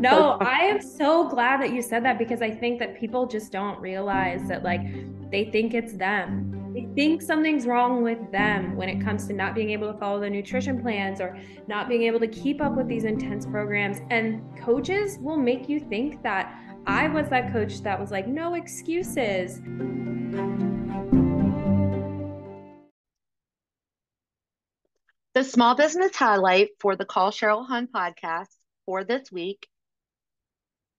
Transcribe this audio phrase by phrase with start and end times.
[0.02, 3.52] no, I am so glad that you said that because I think that people just
[3.52, 4.80] don't realize that, like,
[5.30, 6.72] they think it's them.
[6.72, 10.20] They think something's wrong with them when it comes to not being able to follow
[10.20, 11.36] the nutrition plans or
[11.66, 13.98] not being able to keep up with these intense programs.
[14.10, 16.56] And coaches will make you think that
[16.86, 19.60] I was that coach that was like, no excuses.
[25.34, 28.48] The small business highlight for the Call Cheryl Hun podcast
[28.84, 29.69] for this week.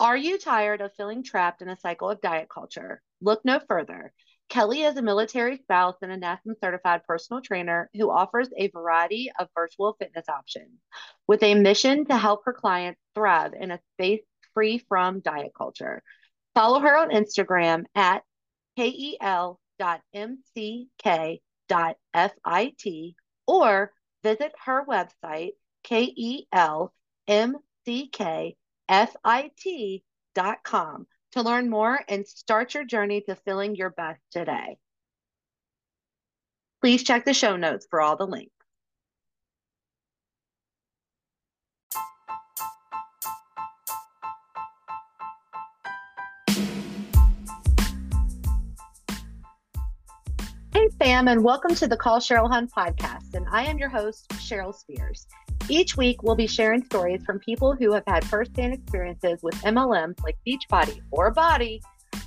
[0.01, 3.03] Are you tired of feeling trapped in a cycle of diet culture?
[3.21, 4.11] Look no further.
[4.49, 9.31] Kellie is a military spouse and a NASM certified personal trainer who offers a variety
[9.37, 10.79] of virtual fitness options
[11.27, 14.23] with a mission to help her clients thrive in a space
[14.55, 16.01] free from diet culture.
[16.55, 18.23] Follow her on Instagram at
[18.75, 19.59] kel.mck.fit
[23.45, 25.51] or visit her website,
[28.91, 34.77] kelmckfit.com, to learn more and start your journey to feeling your best today.
[36.81, 38.51] Please check the show notes for all the links.
[50.73, 53.35] Hey, fam, and welcome to the Call Cheryl Hun podcast.
[53.35, 55.27] And I am your host, Cheryl Spears.
[55.69, 60.21] Each week, we'll be sharing stories from people who have had firsthand experiences with MLMs
[60.23, 61.81] like Beachbody or Body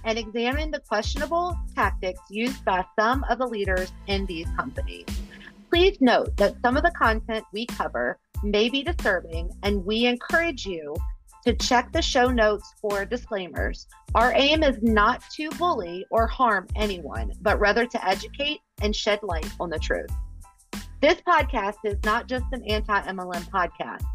[0.04, 5.06] and examine the questionable tactics used by some of the leaders in these companies.
[5.70, 10.66] Please note that some of the content we cover may be disturbing, and we encourage
[10.66, 10.94] you
[11.44, 13.86] to check the show notes for disclaimers.
[14.14, 19.20] Our aim is not to bully or harm anyone, but rather to educate and shed
[19.22, 20.10] light on the truth.
[21.05, 24.06] This podcast is not just an anti MLM podcast.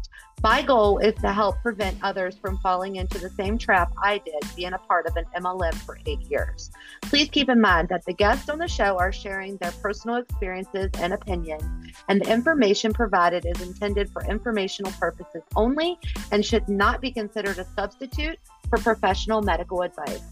[0.42, 4.42] My goal is to help prevent others from falling into the same trap I did
[4.56, 6.72] being a part of an MLM for eight years.
[7.02, 10.90] Please keep in mind that the guests on the show are sharing their personal experiences
[10.98, 11.62] and opinions,
[12.08, 15.96] and the information provided is intended for informational purposes only
[16.32, 18.36] and should not be considered a substitute
[18.68, 20.22] for professional medical advice.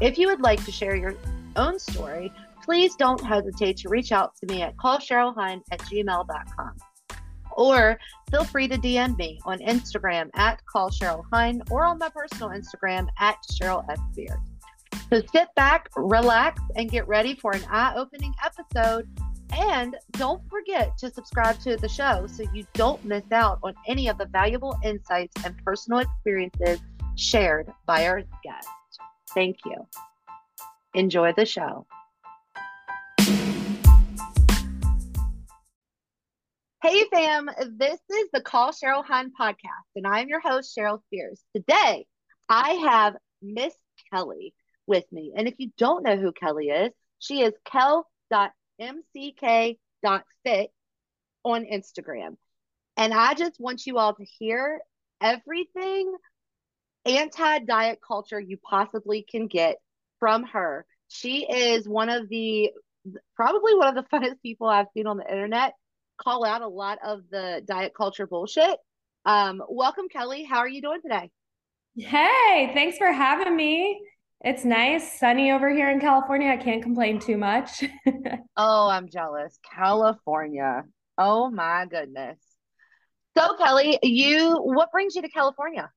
[0.00, 1.14] If you would like to share your
[1.54, 6.76] own story, please don't hesitate to reach out to me at callcherylhun at gmail.com
[7.52, 7.98] or
[8.30, 10.90] feel free to DM me on Instagram at Call
[11.32, 13.98] Hun or on my personal Instagram at Cheryl S.
[14.12, 14.38] Spears.
[15.10, 19.08] So sit back, relax, and get ready for an eye opening episode.
[19.52, 24.08] And don't forget to subscribe to the show so you don't miss out on any
[24.08, 26.78] of the valuable insights and personal experiences
[27.16, 28.70] shared by our guests.
[29.34, 29.86] Thank you.
[30.94, 31.86] Enjoy the show.
[36.82, 41.44] Hey, fam, this is the Call Cheryl Hun podcast, and I'm your host, Cheryl Spears.
[41.54, 42.06] Today,
[42.48, 43.74] I have Miss
[44.10, 44.54] Kellie
[44.86, 45.34] with me.
[45.36, 48.06] And if you don't know who Kellie is, she is kel.mck.fit
[51.44, 52.36] on Instagram.
[52.96, 54.80] And I just want you all to hear
[55.20, 56.16] everything
[57.04, 59.76] anti diet culture you possibly can get
[60.18, 60.86] from her.
[61.08, 62.70] She is one of the
[63.36, 65.74] probably one of the funnest people I've seen on the internet
[66.22, 68.76] call out a lot of the diet culture bullshit.
[69.24, 70.44] Um, welcome, Kellie.
[70.44, 71.30] How are you doing today?
[71.96, 74.00] Hey, thanks for having me.
[74.42, 76.48] It's nice, sunny over here in California.
[76.48, 77.84] I can't complain too much.
[78.56, 79.58] oh, I'm jealous.
[79.74, 80.84] California.
[81.18, 82.38] Oh my goodness.
[83.36, 85.90] So, Kellie, you what brings you to California?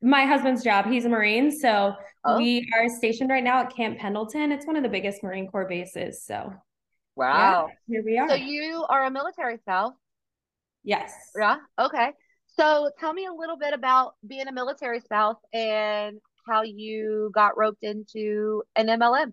[0.00, 0.86] My husband's job.
[0.86, 1.50] He's a Marine.
[1.50, 1.94] So
[2.24, 2.36] oh.
[2.36, 4.52] we are stationed right now at Camp Pendleton.
[4.52, 6.24] It's one of the biggest Marine Corps bases.
[6.24, 6.52] So
[7.16, 7.68] Wow.
[7.68, 8.28] Yeah, here we are.
[8.28, 9.94] So you are a military spouse?
[10.82, 11.12] Yes.
[11.38, 11.56] Yeah.
[11.78, 12.10] Okay.
[12.56, 17.56] So tell me a little bit about being a military spouse and how you got
[17.56, 19.32] roped into an MLM.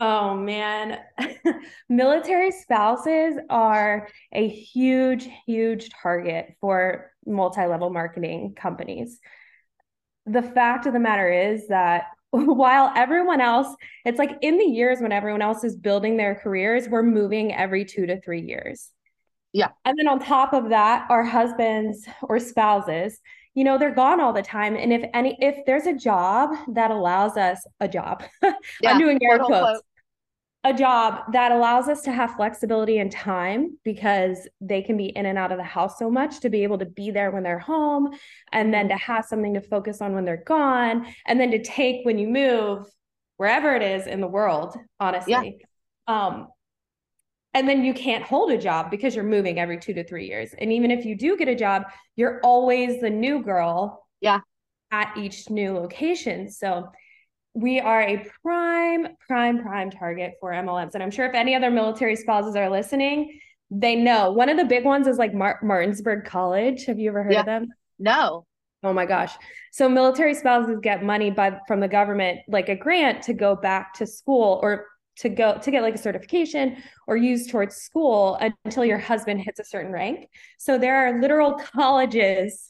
[0.00, 1.00] Oh man,
[1.88, 9.18] military spouses are a huge, huge target for multi level marketing companies.
[10.26, 15.00] The fact of the matter is that while everyone else, it's like in the years
[15.00, 18.90] when everyone else is building their careers, we're moving every two to three years.
[19.52, 19.68] Yeah.
[19.84, 23.18] And then on top of that, our husbands or spouses,
[23.54, 24.76] you know, they're gone all the time.
[24.76, 28.52] And if any, if there's a job that allows us a job, yeah,
[28.84, 29.80] I'm doing air quotes,
[30.64, 35.26] a job that allows us to have flexibility and time because they can be in
[35.26, 37.60] and out of the house so much to be able to be there when they're
[37.60, 38.10] home
[38.52, 42.04] and then to have something to focus on when they're gone and then to take
[42.04, 42.86] when you move
[43.36, 45.58] wherever it is in the world honestly
[46.08, 46.28] yeah.
[46.28, 46.48] um
[47.54, 50.54] and then you can't hold a job because you're moving every 2 to 3 years
[50.58, 51.84] and even if you do get a job
[52.16, 54.40] you're always the new girl yeah
[54.90, 56.50] at each new location.
[56.50, 56.90] So
[57.58, 60.94] we are a prime, prime, prime target for MLMs.
[60.94, 63.40] And I'm sure if any other military spouses are listening,
[63.70, 64.30] they know.
[64.30, 66.84] One of the big ones is like Mar- Martinsburg College.
[66.86, 67.40] Have you ever heard yeah.
[67.40, 67.68] of them?
[67.98, 68.46] No.
[68.84, 69.32] Oh my gosh.
[69.72, 73.94] So military spouses get money by from the government, like a grant to go back
[73.94, 76.76] to school or to go to get like a certification
[77.08, 80.28] or use towards school until your husband hits a certain rank.
[80.58, 82.68] So there are literal colleges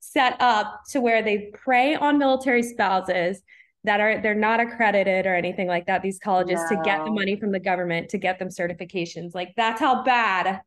[0.00, 3.40] set up to where they prey on military spouses
[3.84, 6.76] that are they're not accredited or anything like that these colleges no.
[6.76, 9.34] to get the money from the government to get them certifications.
[9.34, 10.60] Like that's how bad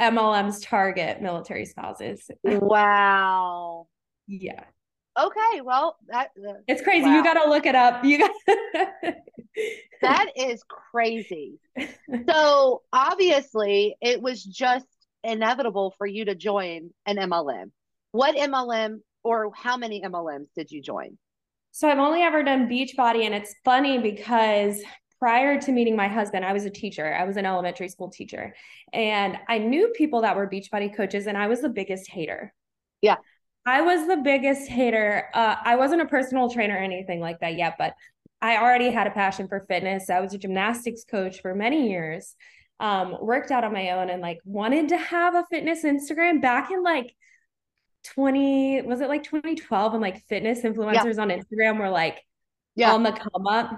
[0.00, 3.86] MLM's target military spouses wow.
[4.26, 4.64] Yeah.
[5.18, 7.06] Okay well that uh, it's crazy.
[7.06, 7.16] Wow.
[7.16, 8.04] you got to look it up.
[8.04, 8.30] You got
[10.02, 11.58] that is crazy.
[12.28, 14.86] So obviously it was just
[15.22, 17.70] inevitable for you to join an MLM
[18.12, 21.16] what MLM or how many MLMs did you join
[21.72, 24.82] so I've only ever done Beachbody, and it's funny because
[25.18, 27.14] prior to meeting my husband, I was a teacher.
[27.14, 28.54] I was an elementary school teacher,
[28.92, 32.52] and I knew people that were Beachbody coaches, and I was the biggest hater.
[33.02, 33.16] Yeah.
[33.66, 35.28] I was the biggest hater.
[35.34, 37.94] Uh, I wasn't a personal trainer or anything like that yet, but
[38.40, 40.08] I already had a passion for fitness.
[40.08, 42.34] I was a gymnastics coach for many years.
[42.80, 46.70] Um, worked out on my own and like wanted to have a fitness Instagram back
[46.70, 47.14] in like
[48.04, 51.22] 20 was it like 2012 and like fitness influencers yeah.
[51.22, 52.24] on Instagram were like
[52.74, 52.92] yeah.
[52.92, 53.70] on the come up.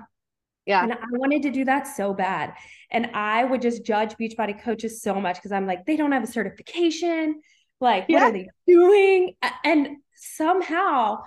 [0.67, 0.85] Yeah.
[0.85, 2.55] And I wanted to do that so bad.
[2.91, 6.23] And I would just judge Beachbody coaches so much because I'm like, they don't have
[6.23, 7.41] a certification.
[7.81, 8.21] Like, yeah.
[8.21, 9.35] what are they doing?
[9.65, 11.19] And somehow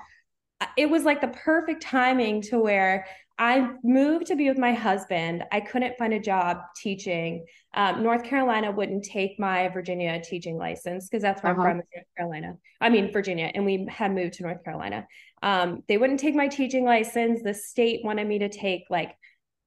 [0.61, 3.07] uh, it was like the perfect timing to where
[3.37, 5.43] I moved to be with my husband.
[5.51, 7.45] I couldn't find a job teaching.
[7.73, 11.61] Um, North Carolina wouldn't take my Virginia teaching license because that's where uh-huh.
[11.61, 12.57] I'm from, North Carolina.
[12.79, 15.05] I mean, Virginia, and we had moved to North Carolina.
[15.43, 17.41] Um, they wouldn't take my teaching license.
[17.43, 19.13] The state wanted me to take like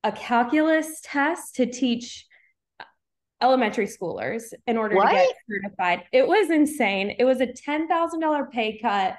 [0.02, 2.26] a calculus test to teach
[3.42, 5.10] elementary schoolers in order what?
[5.10, 6.04] to get certified.
[6.10, 7.14] It was insane.
[7.18, 9.16] It was a $10,000 pay cut.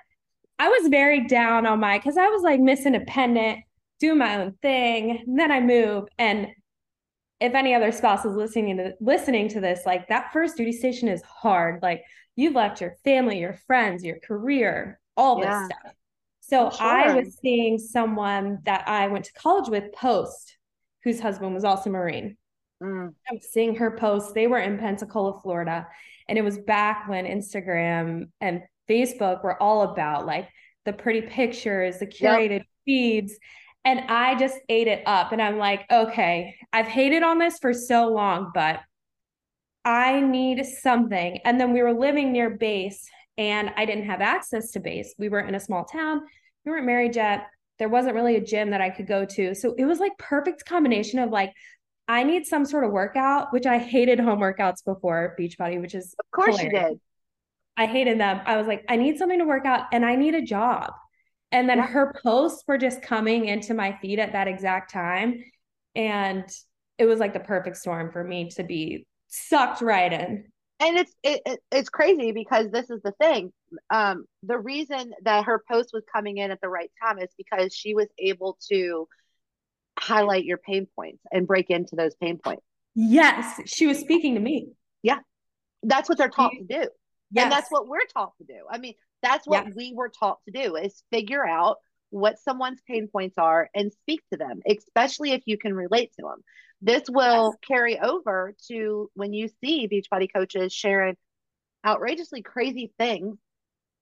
[0.58, 3.60] I was very down on my, because I was like Miss Independent
[4.00, 5.24] do my own thing.
[5.26, 6.08] And then I move.
[6.18, 6.48] And
[7.40, 11.08] if any other spouse is listening to listening to this, like that first duty station
[11.08, 11.82] is hard.
[11.82, 12.04] Like
[12.36, 15.60] you've left your family, your friends, your career, all yeah.
[15.60, 15.94] this stuff.
[16.42, 16.88] So sure.
[16.88, 20.58] I was seeing someone that I went to college with post,
[21.04, 22.38] whose husband was also Marine.
[22.82, 23.14] Mm.
[23.30, 24.34] I was seeing her post.
[24.34, 25.88] They were in Pensacola, Florida.
[26.28, 30.50] And it was back when Instagram and Facebook were all about like
[30.86, 32.66] the pretty pictures, the curated yep.
[32.86, 33.38] feeds.
[33.86, 35.32] And I just ate it up.
[35.32, 38.82] And I'm like, okay, I've hated on this for so long, but
[39.86, 41.40] I need something.
[41.46, 45.16] And then we were living near base and I didn't have access to base.
[45.18, 46.22] We were in a small town.
[46.66, 47.48] We weren't married yet.
[47.80, 49.56] There wasn't really a gym that I could go to.
[49.56, 51.54] So it was like perfect combination of like,
[52.10, 56.14] I need some sort of workout, which I hated home workouts before Beachbody, which is
[56.20, 56.84] of course hilarious.
[56.84, 57.00] you did.
[57.78, 58.42] I hated them.
[58.46, 60.92] I was like, I need something to work out and I need a job.
[61.52, 61.88] And then yeah.
[61.88, 65.44] her posts were just coming into my feed at that exact time.
[65.96, 66.48] And
[66.98, 70.46] it was like the perfect storm for me to be sucked right in.
[70.82, 73.52] And it's it, it, it's crazy because this is the thing.
[73.90, 77.76] Um, the reason that her post was coming in at the right time is because
[77.76, 79.08] she was able to
[80.00, 82.64] highlight your pain points and break into those pain points.
[82.96, 84.70] Yes, she was speaking to me.
[85.04, 85.20] Yeah,
[85.84, 86.88] that's what they're taught to do.
[87.32, 87.44] Yes.
[87.44, 88.62] And that's what we're taught to do.
[88.70, 91.78] I mean, that's what we were taught to do is figure out
[92.10, 96.24] what someone's pain points are and speak to them, especially if you can relate to
[96.24, 96.44] them.
[96.82, 97.68] This will yes.
[97.68, 101.18] carry over to when you see Beachbody coaches sharing
[101.86, 103.38] outrageously crazy things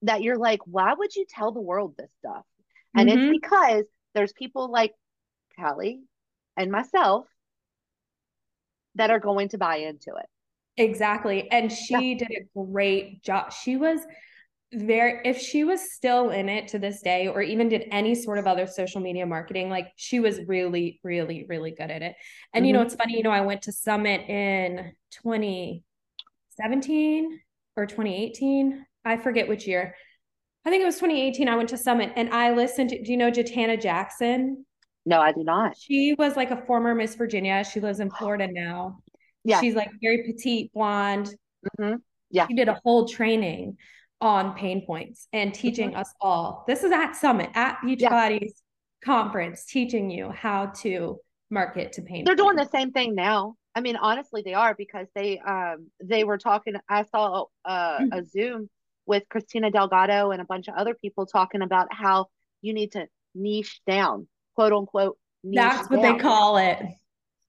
[0.02, 2.44] that you're like, why would you tell the world this stuff?
[2.96, 3.18] And mm-hmm.
[3.18, 3.84] it's because
[4.14, 4.94] there's people like
[5.58, 6.00] Kellie
[6.56, 7.26] and myself
[8.94, 10.26] that are going to buy into it.
[10.76, 11.50] Exactly.
[11.50, 12.18] And she yeah.
[12.18, 13.52] did a great job.
[13.52, 14.00] She was
[14.72, 18.38] very if she was still in it to this day or even did any sort
[18.38, 22.14] of other social media marketing like she was really really really good at it.
[22.52, 22.66] And mm-hmm.
[22.66, 22.86] you know mm-hmm.
[22.86, 27.40] it's funny you know i went to summit in 2017
[27.76, 29.94] or 2018 i forget which year.
[30.66, 33.16] I think it was 2018 i went to summit and i listened to do you
[33.16, 34.66] know jatana jackson?
[35.06, 35.78] No i do not.
[35.78, 37.64] She was like a former miss virginia.
[37.64, 38.98] She lives in florida now.
[39.44, 39.62] Yeah.
[39.62, 41.34] She's like very petite blonde.
[41.80, 41.94] Mm-hmm.
[42.30, 42.46] yeah.
[42.48, 43.78] She did a whole training
[44.20, 46.00] on pain points and teaching mm-hmm.
[46.00, 46.64] us all.
[46.66, 49.04] This is at Summit, at Beachbody's yeah.
[49.04, 51.18] conference, teaching you how to
[51.50, 52.24] market to pain.
[52.24, 52.42] They're points.
[52.42, 53.54] doing the same thing now.
[53.74, 56.74] I mean, honestly, they are because they um they were talking.
[56.88, 58.12] I saw uh, mm-hmm.
[58.12, 58.68] a Zoom
[59.06, 62.26] with Christina Delgado and a bunch of other people talking about how
[62.60, 65.16] you need to niche down, quote unquote.
[65.44, 66.16] That's what down.
[66.16, 66.82] they call it.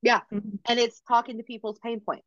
[0.02, 0.20] Yeah.
[0.32, 0.56] Mm-hmm.
[0.68, 2.24] And it's talking to people's pain points.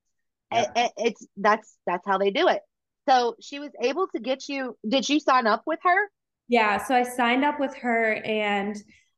[0.51, 0.71] Yeah.
[0.75, 2.61] It, it's that's that's how they do it.
[3.07, 4.77] So she was able to get you.
[4.87, 6.09] Did you sign up with her?
[6.47, 6.83] Yeah.
[6.83, 8.75] So I signed up with her and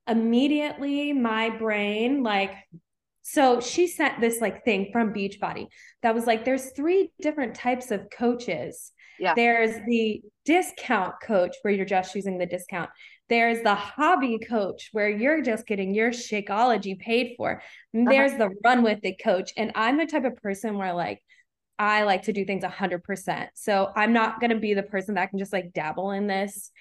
[0.07, 2.51] immediately my brain like
[3.27, 5.65] so she sent this like thing from Beachbody
[6.03, 8.91] that was like, there's three different types of coaches.
[9.19, 9.33] Yeah.
[9.33, 12.91] There's the discount coach where you're just using the discount.
[13.27, 17.63] There's the hobby coach where you're just getting your Shakeology paid for.
[17.95, 18.15] And uh-huh.
[18.15, 18.49] there's uh-huh.
[18.49, 19.51] the run with it coach.
[19.57, 21.19] And I'm the type of person where like
[21.77, 23.47] I like to do things 100%.
[23.53, 26.71] So I'm not going to be the person that can just like dabble in this.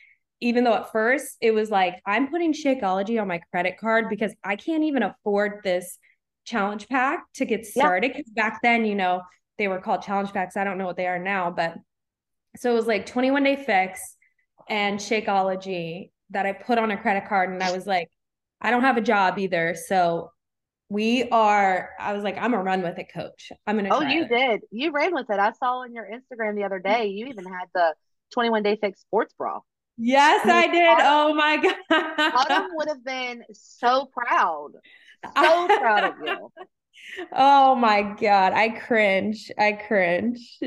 [0.40, 4.34] Even though at first it was like, I'm putting Shakeology on my credit card because
[4.44, 5.98] I can't even afford this
[6.44, 8.12] challenge pack to get started.
[8.12, 8.42] Because yeah.
[8.50, 9.22] back then, you know,
[9.58, 10.56] they were called challenge packs.
[10.56, 11.76] I don't know what they are now, but
[12.56, 14.16] so it was like 21 day fix
[14.68, 17.50] and Shakeology that I put on a credit card.
[17.50, 18.10] And I was like,
[18.60, 19.74] I don't have a job either.
[19.88, 20.30] So
[20.94, 23.50] we are, I was like, I'm a run with it coach.
[23.66, 23.94] I'm going to.
[23.94, 24.28] Oh, you it.
[24.28, 24.60] did.
[24.70, 25.38] You ran with it.
[25.40, 27.02] I saw on your Instagram the other mm-hmm.
[27.02, 27.94] day, you even had the
[28.32, 29.60] 21 day fix sports bra.
[29.98, 31.00] Yes, I did.
[31.00, 32.32] Autumn, oh my God.
[32.34, 34.70] Autumn would have been so proud.
[35.42, 36.52] So proud of you.
[37.32, 39.50] Oh my god, I cringe.
[39.58, 40.58] I cringe.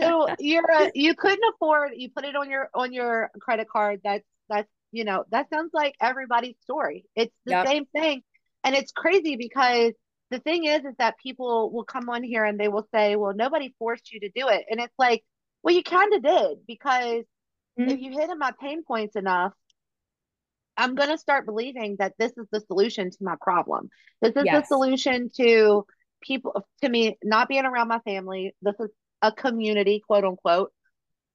[0.00, 4.00] so you're a, you couldn't afford you put it on your on your credit card.
[4.02, 7.04] That's that's you know, that sounds like everybody's story.
[7.14, 7.66] It's the yep.
[7.66, 8.22] same thing.
[8.68, 9.94] And it's crazy because
[10.30, 13.32] the thing is is that people will come on here and they will say, Well,
[13.34, 14.66] nobody forced you to do it.
[14.68, 15.24] And it's like,
[15.62, 17.24] well, you kind of did because
[17.80, 17.88] mm-hmm.
[17.88, 19.54] if you hit on my pain points enough,
[20.76, 23.88] I'm going to start believing that this is the solution to my problem.
[24.20, 24.60] This is yes.
[24.60, 25.86] the solution to
[26.22, 28.54] people, to me, not being around my family.
[28.60, 28.90] This is
[29.22, 30.72] a community, quote unquote.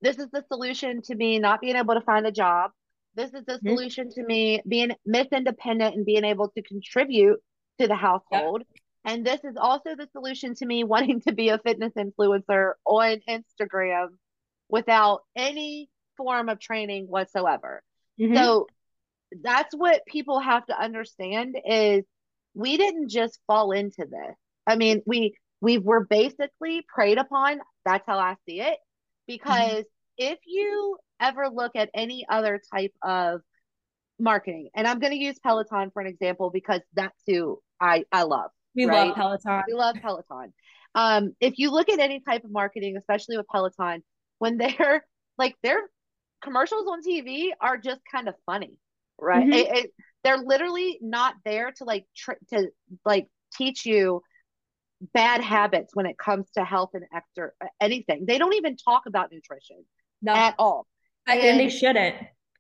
[0.03, 2.69] This is the solution to me not being able to find a job.
[3.15, 3.70] This is the mm-hmm.
[3.70, 7.39] solution to me being Miss Independent and being able to contribute
[7.79, 8.63] to the household.
[8.67, 8.82] Yep.
[9.05, 13.17] And this is also the solution to me wanting to be a fitness influencer on
[13.29, 14.08] Instagram
[14.70, 17.84] without any form of training whatsoever.
[18.20, 18.36] Mm-hmm.
[18.36, 18.67] So
[19.41, 22.03] that's what people have to understand is
[22.53, 24.36] we didn't just fall into this.
[24.65, 27.60] I mean, we we were basically preyed upon.
[27.86, 28.77] That's how I see it.
[29.27, 29.92] Because mm-hmm.
[30.17, 33.41] If you ever look at any other type of
[34.20, 38.24] marketing, and I'm going to use Peloton for an example because that's who I I
[38.24, 38.51] love.
[38.75, 39.08] We right?
[39.08, 39.63] love Peloton.
[39.67, 40.53] We love Peloton.
[40.96, 44.03] Um, if you look at any type of marketing, especially with Peloton,
[44.39, 45.05] when they're
[45.38, 45.79] like their
[46.43, 48.77] commercials on TV are just kind of funny
[49.20, 49.46] right?
[49.46, 49.53] Mm-hmm.
[49.53, 49.91] It, it,
[50.24, 52.70] they're literally not there to like tr- to
[53.05, 54.22] like teach you
[55.13, 57.50] bad habits when it comes to health and extra
[57.82, 58.25] anything.
[58.25, 59.84] They don't even talk about nutrition
[60.23, 60.33] no.
[60.33, 60.87] at all,
[61.27, 62.15] and, and they shouldn't.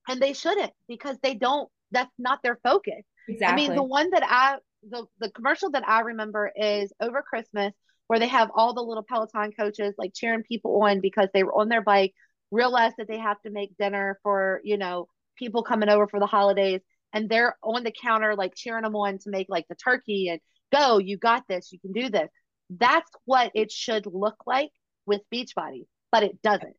[0.07, 1.69] And they shouldn't because they don't.
[1.91, 3.03] That's not their focus.
[3.27, 3.65] Exactly.
[3.65, 4.57] I mean, the one that I
[4.89, 7.73] the the commercial that I remember is over Christmas
[8.07, 11.57] where they have all the little Peloton coaches like cheering people on because they were
[11.57, 12.13] on their bike,
[12.51, 16.25] realized that they have to make dinner for you know people coming over for the
[16.25, 16.81] holidays
[17.13, 20.39] and they're on the counter like cheering them on to make like the turkey and
[20.71, 22.29] go you got this you can do this
[22.69, 24.69] that's what it should look like
[25.05, 26.75] with beachbody but it doesn't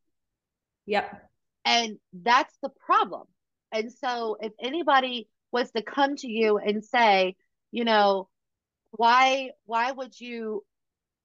[0.87, 1.31] yep.
[1.65, 3.27] And that's the problem.
[3.73, 7.37] And so if anybody was to come to you and say
[7.75, 8.29] you know
[8.93, 10.65] why why would you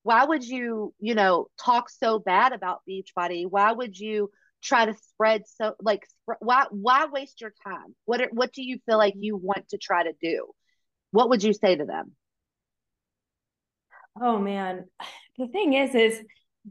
[0.02, 3.46] why would you you know talk so bad about beachbody?
[3.48, 4.32] Why would you
[4.64, 6.04] try to spread so like
[6.40, 7.96] why why waste your time?
[8.06, 10.48] What are, what do you feel like you want to try to do?
[11.12, 12.14] What would you say to them?
[14.20, 14.86] Oh man.
[15.38, 16.22] The thing is is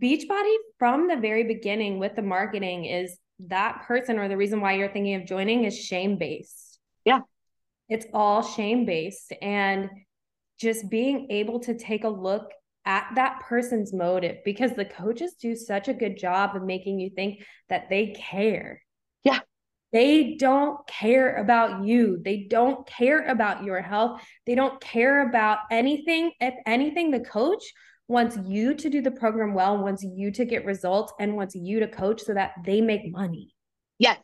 [0.01, 4.73] beachbody from the very beginning with the marketing is that person or the reason why
[4.73, 7.21] you're thinking of joining is shame based yeah
[7.89, 9.89] it's all shame based and
[10.59, 12.51] just being able to take a look
[12.85, 17.11] at that person's motive because the coaches do such a good job of making you
[17.11, 18.83] think that they care.
[19.25, 19.41] Yeah.
[19.93, 22.21] They don't care about you.
[22.23, 24.23] They don't care about your health.
[24.47, 26.33] They don't care about anything.
[26.41, 27.63] If anything, the coach
[28.09, 31.81] wants you to do the program well, wants you to get results, and wants you
[31.81, 33.55] to coach so that they make money.
[33.99, 34.19] Yes.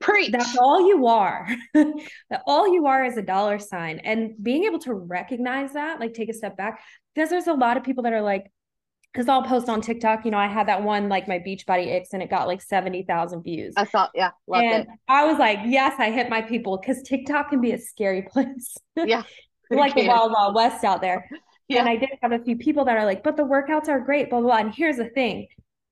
[0.00, 0.32] Preach.
[0.32, 1.46] That's all you are.
[1.74, 3.98] that all you are is a dollar sign.
[4.00, 6.82] And being able to recognize that, like take a step back,
[7.14, 8.50] because there's a lot of people that are like,
[9.12, 12.10] because I'll post on TikTok, you know, I had that one like my Beachbody X
[12.12, 13.72] and it got like 70,000 views.
[13.74, 14.88] I saw, yeah, and it.
[15.08, 18.76] I was like, yes, I hit my people because TikTok can be a scary place.
[18.94, 19.22] Yeah.
[19.70, 21.26] like the wild, wild west out there.
[21.68, 21.80] Yeah.
[21.80, 24.30] And I did have a few people that are like, but the workouts are great,
[24.30, 24.58] blah, blah, blah.
[24.58, 25.48] And here's the thing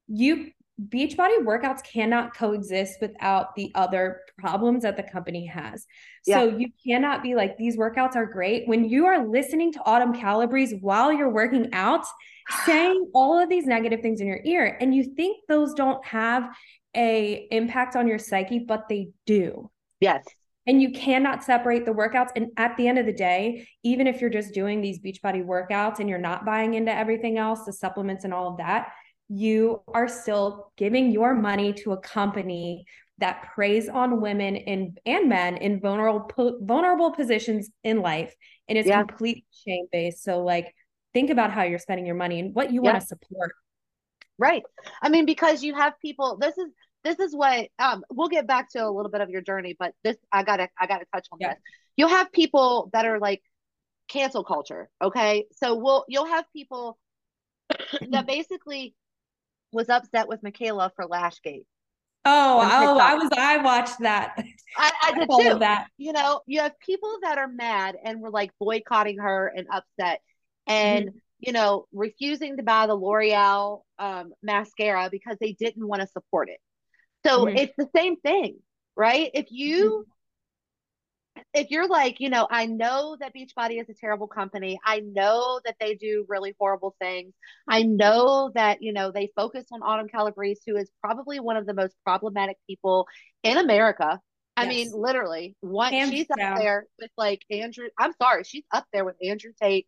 [0.07, 0.50] you
[0.88, 5.87] Beachbody workouts cannot coexist without the other problems that the company has.
[6.26, 6.40] Yeah.
[6.40, 8.66] So you cannot be like, these workouts are great.
[8.66, 12.04] When you are listening to Autumn Calabrese while you're working out,
[12.66, 16.50] saying all of these negative things in your ear, and you think those don't have
[16.97, 19.71] a impact on your psyche, but they do.
[20.00, 20.25] Yes.
[20.66, 22.30] And you cannot separate the workouts.
[22.37, 25.99] And at the end of the day, even if you're just doing these Beachbody workouts
[25.99, 28.92] and you're not buying into everything else, the supplements and all of that,
[29.28, 32.87] you are still giving your money to a company
[33.18, 36.28] that preys on women in, and men in vulnerable
[36.62, 38.35] vulnerable positions in life
[38.68, 39.04] and it's yeah.
[39.04, 40.75] completely shame based so like
[41.12, 42.90] think about how you're spending your money and what you yeah.
[42.90, 43.52] want to support
[44.38, 44.64] right
[45.00, 46.68] i mean because you have people this is
[47.04, 49.92] this is what um we'll get back to a little bit of your journey but
[50.02, 51.50] this i gotta i gotta touch on yeah.
[51.50, 51.58] this
[51.96, 53.42] you'll have people that are like
[54.08, 56.99] cancel culture okay so we'll you'll have people
[58.11, 58.94] that basically
[59.75, 61.66] was upset with Mikayla for Lashgate.
[62.26, 64.34] Oh, oh, I was I watched that.
[64.78, 65.58] I, I did too.
[65.58, 69.66] That you know, you have people that are mad and were like boycotting her and
[69.70, 70.20] upset,
[70.66, 71.18] and mm-hmm.
[71.40, 76.49] you know, refusing to buy the L'Oreal um, mascara because they didn't want to support
[76.49, 76.61] it.
[77.26, 77.57] So mm-hmm.
[77.57, 78.59] it's the same thing,
[78.97, 79.31] right?
[79.35, 80.11] If you mm-hmm
[81.52, 84.78] if you're like, you know, I know that Beachbody is a terrible company.
[84.85, 87.33] I know that they do really horrible things.
[87.69, 91.66] I know that, you know, they focus on Autumn Calabrese, who is probably one of
[91.66, 93.07] the most problematic people
[93.43, 94.21] in America.
[94.57, 94.69] I yes.
[94.69, 96.52] mean, literally, one Hands she's down.
[96.52, 97.88] up there with like Andrew.
[97.99, 99.87] I'm sorry, she's up there with Andrew Tate.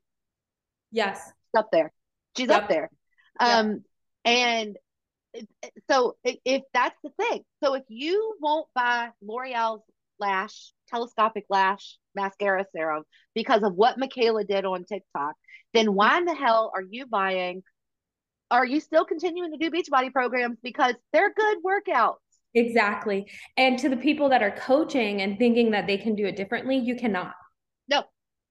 [0.90, 1.24] Yes.
[1.24, 1.92] She's up there.
[2.36, 2.62] She's yep.
[2.64, 2.90] up there.
[3.38, 3.78] Um, yep.
[4.24, 4.76] and
[5.90, 9.82] so if that's the thing, so if you won't buy L'Oreal's
[10.18, 15.34] lash, telescopic lash mascara serum because of what Mikayla did on TikTok,
[15.74, 17.62] then why in the hell are you buying?
[18.50, 22.14] Are you still continuing to do Beachbody programs because they're good workouts?
[22.54, 23.26] Exactly.
[23.56, 26.78] And to the people that are coaching and thinking that they can do it differently,
[26.78, 27.34] you cannot.
[27.88, 28.04] No.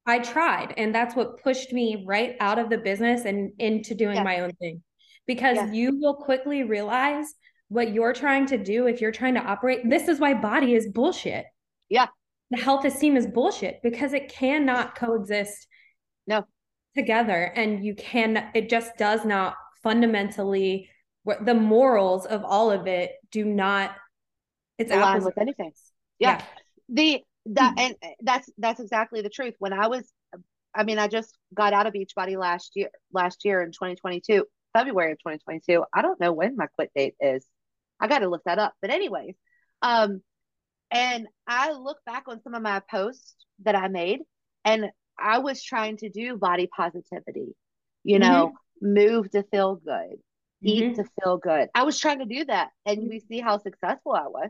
[0.05, 4.17] I tried, and that's what pushed me right out of the business and into doing
[4.17, 4.23] yes.
[4.23, 4.83] my own thing.
[5.27, 5.73] Because yes.
[5.73, 7.33] you will quickly realize
[7.69, 9.89] what you're trying to do if you're trying to operate.
[9.89, 11.45] This is why body is bullshit.
[11.89, 12.07] Yeah
[12.51, 15.67] the health esteem is bullshit because it cannot coexist
[16.27, 16.45] no
[16.95, 20.89] together and you can it just does not fundamentally
[21.41, 23.95] the morals of all of it do not
[24.77, 25.71] it's align with anything
[26.19, 26.37] yeah.
[26.37, 26.45] yeah.
[26.89, 27.79] the that hmm.
[27.79, 30.11] and that's that's exactly the truth when i was
[30.73, 35.13] i mean i just got out of beachbody last year last year in 2022 february
[35.13, 37.45] of 2022 i don't know when my quit date is
[37.99, 39.35] i got to look that up but anyways
[39.81, 40.21] um
[40.91, 44.21] and I look back on some of my posts that I made,
[44.63, 44.85] and
[45.19, 47.55] I was trying to do body positivity,
[48.03, 48.93] you know, mm-hmm.
[48.93, 50.67] move to feel good, mm-hmm.
[50.67, 51.69] eat to feel good.
[51.73, 52.69] I was trying to do that.
[52.85, 53.09] And mm-hmm.
[53.09, 54.49] we see how successful I was.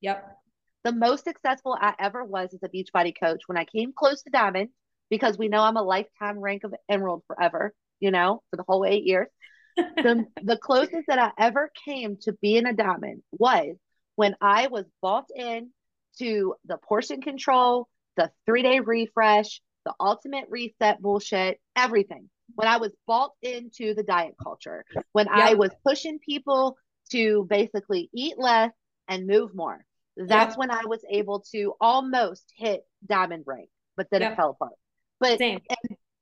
[0.00, 0.36] Yep.
[0.84, 4.30] The most successful I ever was as a Beachbody coach when I came close to
[4.30, 4.68] Diamond,
[5.10, 7.72] because we know I'm a lifetime rank of Emerald forever,
[8.04, 9.28] you know, for the whole eight years.
[9.76, 13.76] the, the closest that I ever came to being a diamond was
[14.14, 15.70] when I was bought in
[16.18, 17.88] to the portion control,
[18.18, 22.28] the three day refresh, the ultimate reset bullshit, everything.
[22.56, 25.34] When I was bought into the diet culture, when yep.
[25.34, 26.76] I was pushing people
[27.10, 28.70] to basically eat less
[29.08, 29.82] and move more,
[30.14, 30.58] that's yep.
[30.58, 34.32] when I was able to almost hit diamond rank, but then yep.
[34.32, 34.74] it fell apart.
[35.20, 35.40] But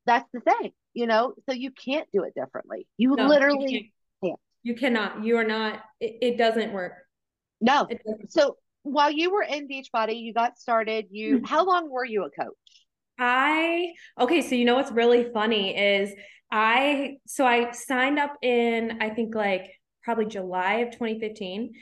[0.07, 2.87] that's the thing, you know, so you can't do it differently.
[2.97, 4.41] You no, literally you can't.
[4.63, 5.25] You cannot.
[5.25, 6.95] You are not, it, it doesn't work.
[7.61, 7.89] No.
[8.29, 11.07] So while you were in Beachbody, you got started.
[11.11, 11.45] You mm-hmm.
[11.45, 12.55] how long were you a coach?
[13.19, 16.13] I okay, so you know what's really funny is
[16.51, 19.71] I so I signed up in I think like
[20.03, 21.73] probably July of 2015.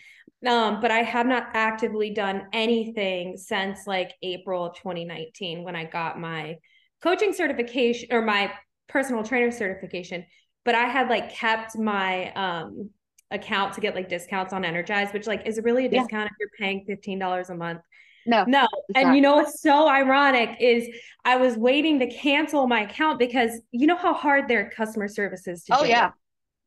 [0.47, 5.85] Um, but I have not actively done anything since like April of 2019 when I
[5.85, 6.57] got my
[7.03, 8.51] coaching certification or my
[8.91, 10.27] personal trainer certification.
[10.65, 12.91] But I had like kept my um
[13.31, 16.25] account to get like discounts on Energize, which like is really a discount yeah.
[16.25, 17.81] if you're paying $15 a month.
[18.27, 18.45] No.
[18.47, 18.67] No.
[18.95, 19.15] And not.
[19.15, 20.89] you know what's so ironic is
[21.25, 25.47] I was waiting to cancel my account because you know how hard their customer service
[25.47, 25.89] is to Oh do.
[25.89, 26.11] yeah.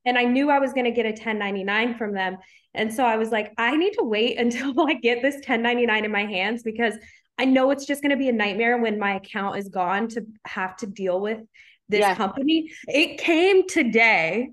[0.05, 2.37] And I knew I was going to get a 1099 from them.
[2.73, 6.11] And so I was like, I need to wait until I get this 1099 in
[6.11, 6.95] my hands because
[7.37, 10.25] I know it's just going to be a nightmare when my account is gone to
[10.45, 11.39] have to deal with
[11.89, 12.15] this yeah.
[12.15, 12.71] company.
[12.87, 14.49] It came today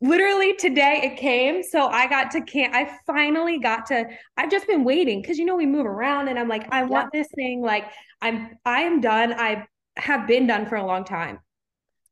[0.00, 4.64] literally today it came so i got to can i finally got to i've just
[4.68, 7.60] been waiting because you know we move around and i'm like i want this thing
[7.60, 7.84] like
[8.22, 9.66] i'm i'm done i
[9.96, 11.40] have been done for a long time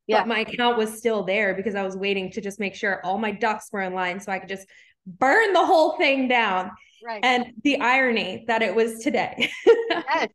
[0.08, 3.00] yeah but my account was still there because i was waiting to just make sure
[3.04, 4.66] all my ducks were in line so i could just
[5.06, 6.70] burn the whole thing down.
[7.04, 7.20] Right.
[7.22, 9.50] And the irony that it was today.
[9.90, 10.28] yes.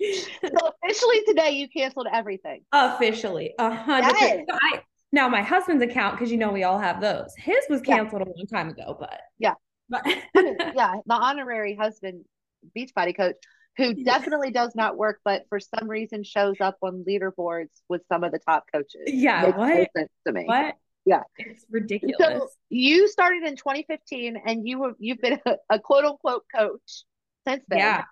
[0.00, 2.62] So officially today you canceled everything.
[2.72, 3.54] Officially.
[3.58, 4.44] A hundred
[5.12, 7.32] now my husband's account, because you know we all have those.
[7.36, 8.32] His was canceled yeah.
[8.32, 9.54] a long time ago, but yeah.
[9.88, 10.04] But
[10.34, 12.24] yeah, the honorary husband
[12.76, 13.36] Beachbody coach
[13.76, 18.24] who definitely does not work, but for some reason shows up on leaderboards with some
[18.24, 19.02] of the top coaches.
[19.06, 19.88] Yeah, Makes what?
[19.94, 20.44] No to me.
[20.44, 20.76] What?
[21.04, 22.16] Yeah, it's ridiculous.
[22.18, 27.04] So you started in 2015, and you were you've been a, a quote unquote coach
[27.46, 27.78] since then.
[27.78, 28.04] Yeah,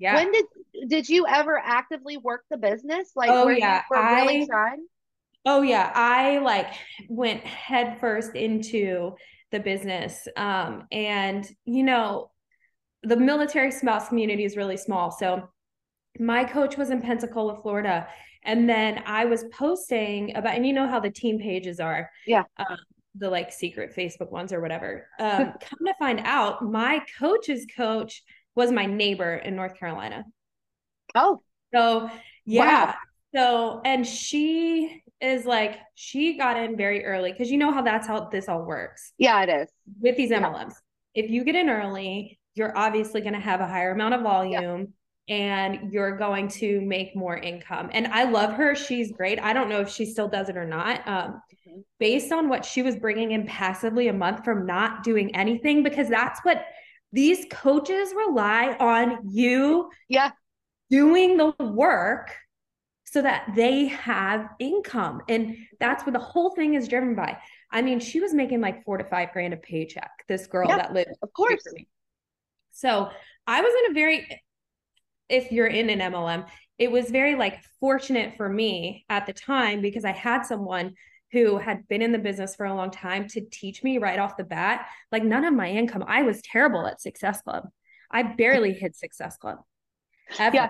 [0.00, 0.14] yeah.
[0.14, 0.44] When did
[0.88, 3.12] did you ever actively work the business?
[3.14, 4.86] Like, oh yeah, I, really trying?
[5.46, 6.72] Oh yeah, I like
[7.08, 9.14] went headfirst into
[9.52, 12.30] the business, um, and you know
[13.02, 15.10] the military spouse community is really small.
[15.10, 15.48] So
[16.18, 18.08] my coach was in Pensacola, Florida.
[18.42, 22.10] And then I was posting about, and you know how the team pages are.
[22.26, 22.44] Yeah.
[22.58, 22.76] Um,
[23.16, 25.08] the like secret Facebook ones or whatever.
[25.18, 28.22] Um, come to find out, my coach's coach
[28.54, 30.24] was my neighbor in North Carolina.
[31.14, 31.42] Oh.
[31.74, 32.10] So
[32.44, 32.86] yeah.
[32.86, 32.94] Wow.
[33.34, 38.06] So, and she is like, she got in very early because you know how that's
[38.06, 39.12] how this all works.
[39.18, 39.68] Yeah, it is.
[40.00, 40.74] With these MLMs.
[41.14, 41.24] Yeah.
[41.24, 44.94] If you get in early, you're obviously going to have a higher amount of volume
[45.26, 45.36] yeah.
[45.36, 47.90] and you're going to make more income.
[47.92, 48.74] And I love her.
[48.74, 49.40] She's great.
[49.40, 51.06] I don't know if she still does it or not.
[51.06, 51.80] Um, mm-hmm.
[52.00, 56.08] Based on what she was bringing in passively a month from not doing anything, because
[56.08, 56.64] that's what
[57.12, 60.30] these coaches rely on you yeah.
[60.90, 62.36] doing the work
[63.04, 65.22] so that they have income.
[65.28, 67.38] And that's what the whole thing is driven by.
[67.72, 70.76] I mean, she was making like four to five grand a paycheck, this girl yeah,
[70.76, 71.10] that lived.
[71.22, 71.64] Of course.
[72.70, 73.10] So
[73.46, 74.42] I was in a very,
[75.28, 76.46] if you're in an MLM,
[76.78, 80.94] it was very like fortunate for me at the time because I had someone
[81.32, 84.36] who had been in the business for a long time to teach me right off
[84.36, 84.86] the bat.
[85.12, 87.68] Like none of my income, I was terrible at Success Club.
[88.10, 89.58] I barely hit Success Club
[90.38, 90.56] ever.
[90.56, 90.68] Yeah.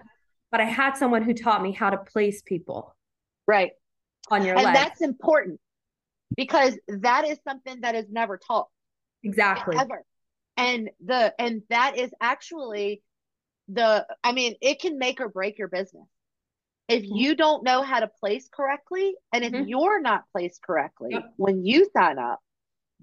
[0.51, 2.95] But I had someone who taught me how to place people.
[3.47, 3.71] Right.
[4.31, 4.67] On your left.
[4.67, 4.85] and leg.
[4.85, 5.61] that's important
[6.37, 8.69] because that is something that is never taught.
[9.23, 9.77] Exactly.
[9.79, 10.05] Ever
[10.61, 13.03] and the and that is actually
[13.69, 16.07] the i mean it can make or break your business
[16.91, 19.69] if you don't know how to place correctly and if mm-hmm.
[19.69, 21.33] you're not placed correctly yep.
[21.37, 22.41] when you sign up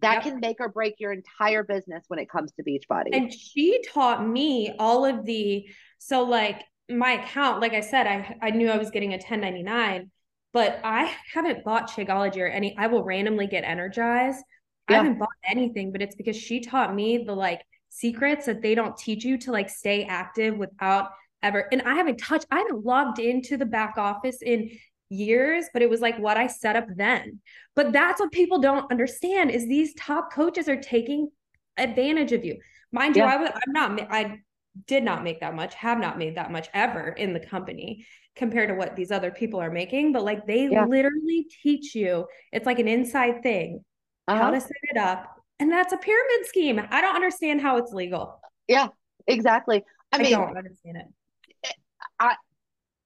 [0.02, 0.24] that yep.
[0.24, 4.26] can make or break your entire business when it comes to beachbody and she taught
[4.28, 5.66] me all of the
[6.00, 10.12] so like my account like i said i i knew i was getting a 1099
[10.54, 14.44] but i haven't bought shakeology or any i will randomly get energized
[14.90, 14.96] yeah.
[14.96, 18.76] I haven't bought anything, but it's because she taught me the like secrets that they
[18.76, 21.10] don't teach you to like stay active without
[21.44, 21.68] ever.
[21.72, 24.72] And I haven't touched, I haven't logged into the back office in
[25.10, 27.40] years, but it was like what I set up then.
[27.76, 31.30] But that's what people don't understand is these top coaches are taking
[31.78, 32.58] advantage of you.
[32.92, 33.26] Mind yeah.
[33.26, 34.40] you, I was I'm not I
[34.86, 38.70] did not make that much, have not made that much ever in the company compared
[38.70, 40.86] to what these other people are making, but like they yeah.
[40.86, 42.26] literally teach you.
[42.52, 43.84] It's like an inside thing
[44.28, 44.42] uh-huh.
[44.42, 45.34] how to set it up.
[45.60, 46.80] And that's a pyramid scheme.
[46.92, 48.40] I don't understand how it's legal.
[48.68, 48.90] Yeah,
[49.26, 49.84] exactly.
[50.12, 51.08] I, I mean, don't understand it.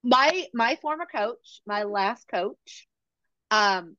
[0.03, 2.87] My my former coach, my last coach,
[3.51, 3.95] um,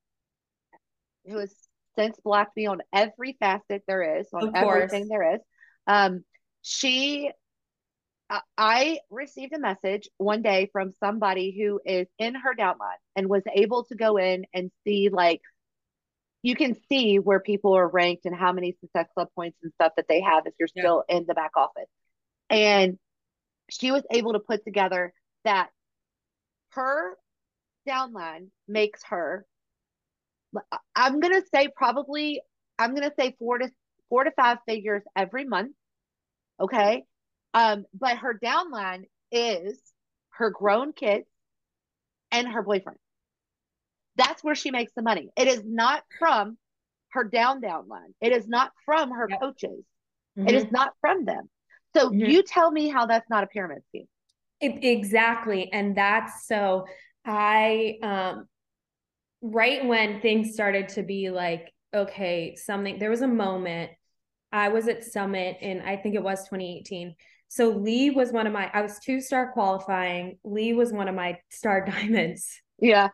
[1.26, 1.54] who has
[1.96, 5.40] since blocked me on every facet there is, on everything there is.
[5.86, 6.24] Um,
[6.62, 7.30] she
[8.56, 13.42] I received a message one day from somebody who is in her downline and was
[13.54, 15.40] able to go in and see like
[16.42, 19.92] you can see where people are ranked and how many success club points and stuff
[19.96, 20.82] that they have if you're yeah.
[20.82, 21.88] still in the back office.
[22.50, 22.98] And
[23.70, 25.12] she was able to put together
[25.44, 25.68] that
[26.72, 27.16] her
[27.88, 29.46] downline makes her
[30.94, 32.40] I'm gonna say probably
[32.78, 33.70] I'm gonna say four to
[34.08, 35.72] four to five figures every month.
[36.60, 37.04] Okay.
[37.54, 39.78] Um, but her downline is
[40.30, 41.26] her grown kids
[42.30, 42.98] and her boyfriend.
[44.16, 45.30] That's where she makes the money.
[45.36, 46.58] It is not from
[47.12, 48.14] her down down line.
[48.20, 49.40] It is not from her yep.
[49.40, 49.84] coaches.
[50.38, 50.48] Mm-hmm.
[50.48, 51.48] It is not from them.
[51.94, 52.30] So mm-hmm.
[52.30, 54.08] you tell me how that's not a pyramid scheme.
[54.62, 55.70] It, exactly.
[55.72, 56.86] And that's so
[57.24, 58.46] I um
[59.42, 63.90] right when things started to be like okay, something there was a moment
[64.52, 67.14] I was at Summit and I think it was 2018.
[67.48, 70.38] So Lee was one of my I was two star qualifying.
[70.44, 72.60] Lee was one of my star diamonds.
[72.80, 73.12] Yeah Of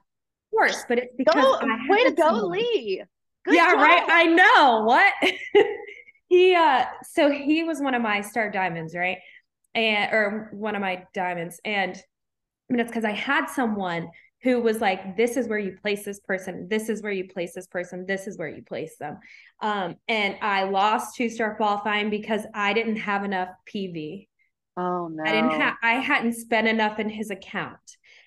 [0.52, 1.58] course, but it's because go,
[1.88, 3.02] way to go, Lee.
[3.44, 3.80] Good yeah, job.
[3.80, 4.02] right.
[4.08, 5.12] I know what
[6.28, 9.18] he uh so he was one of my star diamonds, right?
[9.78, 11.60] And or one of my diamonds.
[11.64, 14.10] And I mean it's because I had someone
[14.42, 17.54] who was like, this is where you place this person, this is where you place
[17.54, 19.18] this person, this is where you place them.
[19.60, 24.28] Um, and I lost two star qualifying because I didn't have enough PV.
[24.76, 25.24] Oh no.
[25.24, 27.78] I didn't have I hadn't spent enough in his account.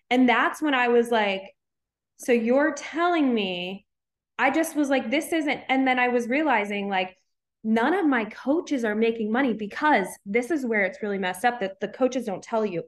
[0.09, 1.43] And that's when I was like,
[2.17, 3.85] so you're telling me
[4.39, 7.15] I just was like, this isn't, and then I was realizing like
[7.63, 11.60] none of my coaches are making money because this is where it's really messed up
[11.60, 12.84] that the coaches don't tell you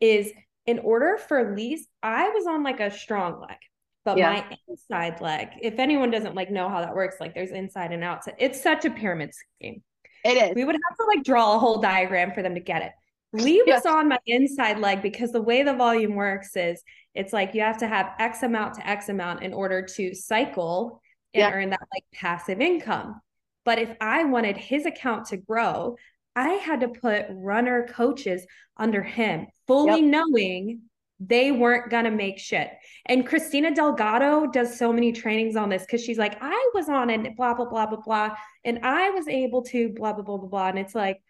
[0.00, 0.32] is
[0.66, 3.58] in order for least I was on like a strong leg,
[4.04, 4.32] but yeah.
[4.32, 8.02] my inside leg, if anyone doesn't like know how that works, like there's inside and
[8.02, 8.34] outside.
[8.38, 9.82] It's such a pyramid scheme.
[10.24, 10.54] It is.
[10.54, 12.92] We would have to like draw a whole diagram for them to get it.
[13.34, 13.86] Lee was yes.
[13.86, 16.82] on my inside leg because the way the volume works is
[17.14, 21.02] it's like you have to have X amount to X amount in order to cycle
[21.34, 21.50] and yeah.
[21.50, 23.20] earn that like passive income.
[23.64, 25.96] But if I wanted his account to grow,
[26.36, 28.46] I had to put runner coaches
[28.76, 30.10] under him, fully yep.
[30.10, 30.82] knowing
[31.20, 32.70] they weren't going to make shit.
[33.06, 37.08] And Christina Delgado does so many trainings on this because she's like, I was on
[37.08, 38.36] it, blah, blah, blah, blah, blah.
[38.64, 40.68] And I was able to blah, blah, blah, blah, blah.
[40.68, 41.22] And it's like,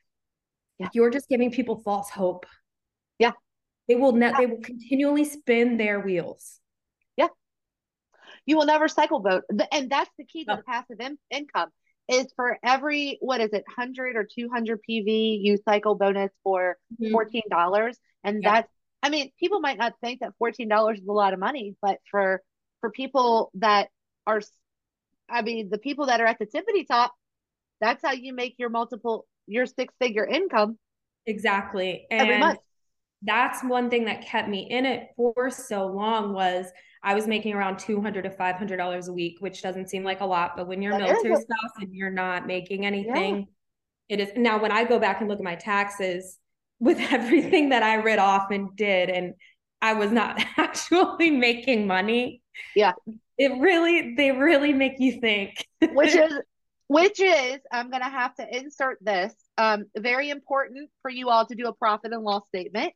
[0.78, 0.88] yeah.
[0.94, 2.46] you're just giving people false hope.
[3.18, 3.32] Yeah.
[3.86, 4.38] They will ne- yeah.
[4.38, 6.58] they will continually spin their wheels.
[7.16, 7.28] Yeah.
[8.46, 9.44] You will never cycle vote.
[9.70, 10.56] And that's the key to no.
[10.56, 11.68] the passive in- income
[12.08, 17.14] is for every what is it 100 or 200 pv you cycle bonus for mm-hmm.
[17.14, 18.52] $14 and yeah.
[18.52, 21.98] that's i mean people might not think that $14 is a lot of money but
[22.10, 22.42] for
[22.80, 23.88] for people that
[24.26, 24.40] are
[25.30, 27.12] i mean the people that are at the tippity top
[27.80, 30.78] that's how you make your multiple your six figure income
[31.26, 32.58] exactly and every month
[33.22, 36.66] that's one thing that kept me in it for so long was
[37.04, 40.26] I was making around 200 to 500 dollars a week, which doesn't seem like a
[40.26, 43.46] lot, but when you're a military spouse and you're not making anything,
[44.08, 44.16] yeah.
[44.16, 46.38] it is now when I go back and look at my taxes
[46.80, 49.34] with everything that I read off and did and
[49.82, 52.40] I was not actually making money.
[52.74, 52.92] Yeah.
[53.36, 55.66] It really they really make you think.
[55.92, 56.32] which is
[56.88, 61.44] which is I'm going to have to insert this um very important for you all
[61.46, 62.94] to do a profit and loss statement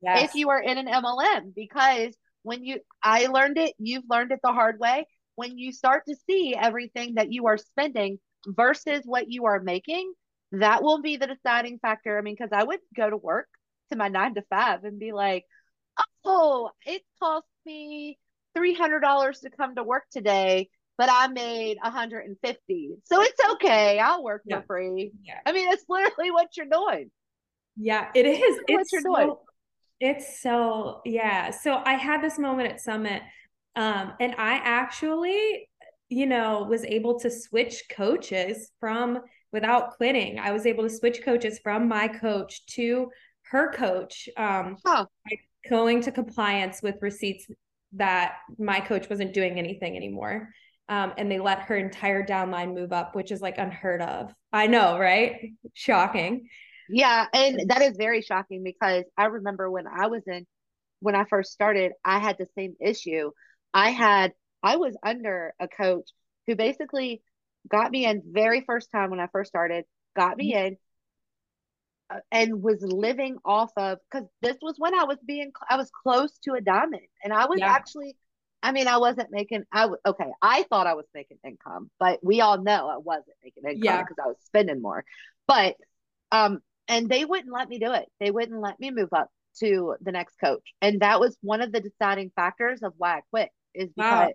[0.00, 0.30] yes.
[0.30, 4.40] if you are in an MLM because when you I learned it, you've learned it
[4.42, 5.06] the hard way.
[5.34, 10.12] When you start to see everything that you are spending versus what you are making,
[10.52, 12.18] that will be the deciding factor.
[12.18, 13.48] I mean, because I would go to work
[13.90, 15.44] to my nine to five and be like,
[16.24, 18.18] oh, it cost me
[18.54, 22.90] three hundred dollars to come to work today, but I made a hundred and fifty.
[23.04, 23.98] So it's okay.
[23.98, 24.60] I'll work yeah.
[24.60, 25.12] for free.
[25.24, 25.38] Yeah.
[25.46, 27.10] I mean, it's literally what you're doing.
[27.76, 28.38] Yeah, it is.
[28.38, 29.36] It's, it's what you're so, doing.
[30.04, 31.52] It's so, yeah.
[31.52, 33.22] So I had this moment at Summit,
[33.76, 35.68] um, and I actually,
[36.08, 39.20] you know, was able to switch coaches from
[39.52, 40.40] without quitting.
[40.40, 43.12] I was able to switch coaches from my coach to
[43.42, 45.06] her coach, um, huh.
[45.70, 47.46] going to compliance with receipts
[47.92, 50.48] that my coach wasn't doing anything anymore.
[50.88, 54.34] Um, and they let her entire downline move up, which is like unheard of.
[54.52, 55.52] I know, right?
[55.74, 56.48] Shocking.
[56.92, 60.46] Yeah, and that is very shocking because I remember when I was in
[61.00, 63.30] when I first started, I had the same issue.
[63.74, 66.08] I had I was under a coach
[66.46, 67.22] who basically
[67.68, 70.66] got me in very first time when I first started, got me mm-hmm.
[70.66, 70.76] in
[72.10, 75.90] uh, and was living off of cuz this was when I was being I was
[75.90, 77.72] close to a diamond and I was yeah.
[77.72, 78.16] actually
[78.62, 79.64] I mean, I wasn't making.
[79.72, 80.30] I okay.
[80.40, 84.24] I thought I was making income, but we all know I wasn't making income because
[84.24, 85.04] I was spending more.
[85.48, 85.76] But
[86.30, 86.60] um,
[86.92, 88.06] and they wouldn't let me do it.
[88.20, 89.28] They wouldn't let me move up
[89.60, 90.74] to the next coach.
[90.80, 94.32] And that was one of the deciding factors of why I quit is because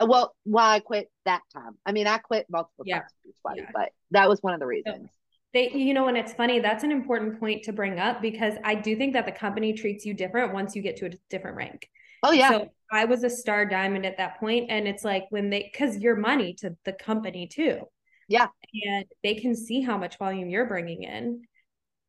[0.00, 0.06] wow.
[0.06, 1.78] well, why I quit that time.
[1.86, 3.00] I mean, I quit multiple yeah.
[3.00, 3.70] times, yeah.
[3.72, 5.08] but that was one of the reasons.
[5.54, 8.74] They, you know, and it's funny, that's an important point to bring up because I
[8.74, 11.88] do think that the company treats you different once you get to a different rank.
[12.22, 12.50] Oh yeah.
[12.50, 15.98] So I was a star diamond at that point, and it's like when they because
[15.98, 17.80] you're money to the company too.
[18.28, 18.48] Yeah.
[18.86, 21.42] And they can see how much volume you're bringing in.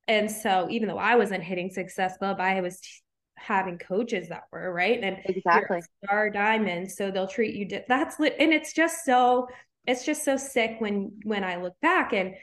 [0.10, 2.90] And so even though I wasn't hitting success club, I was t-
[3.38, 5.02] having coaches that were right?
[5.02, 5.82] And exactly.
[6.04, 9.48] star diamonds so they'll treat you di- that's lit and it's just so
[9.86, 12.36] it's just so sick when when i look back and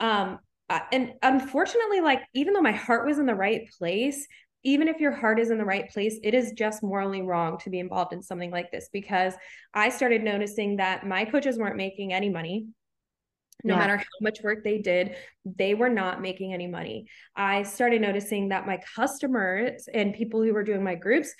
[0.00, 0.38] um
[0.70, 4.26] uh, and unfortunately like even though my heart was in the right place
[4.64, 7.70] even if your heart is in the right place it is just morally wrong to
[7.70, 9.34] be involved in something like this because
[9.74, 12.66] i started noticing that my coaches weren't making any money
[13.64, 13.80] no yeah.
[13.80, 17.06] matter how much work they did, they were not making any money.
[17.36, 21.34] I started noticing that my customers and people who were doing my groups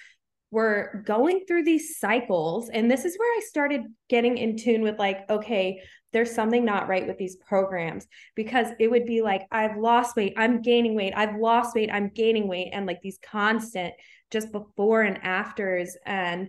[0.50, 2.68] were going through these cycles.
[2.68, 5.80] And this is where I started getting in tune with like, okay,
[6.12, 8.06] there's something not right with these programs
[8.36, 12.10] because it would be like I've lost weight, I'm gaining weight, I've lost weight, I'm
[12.10, 13.94] gaining weight and like these constant
[14.30, 16.48] just before and afters and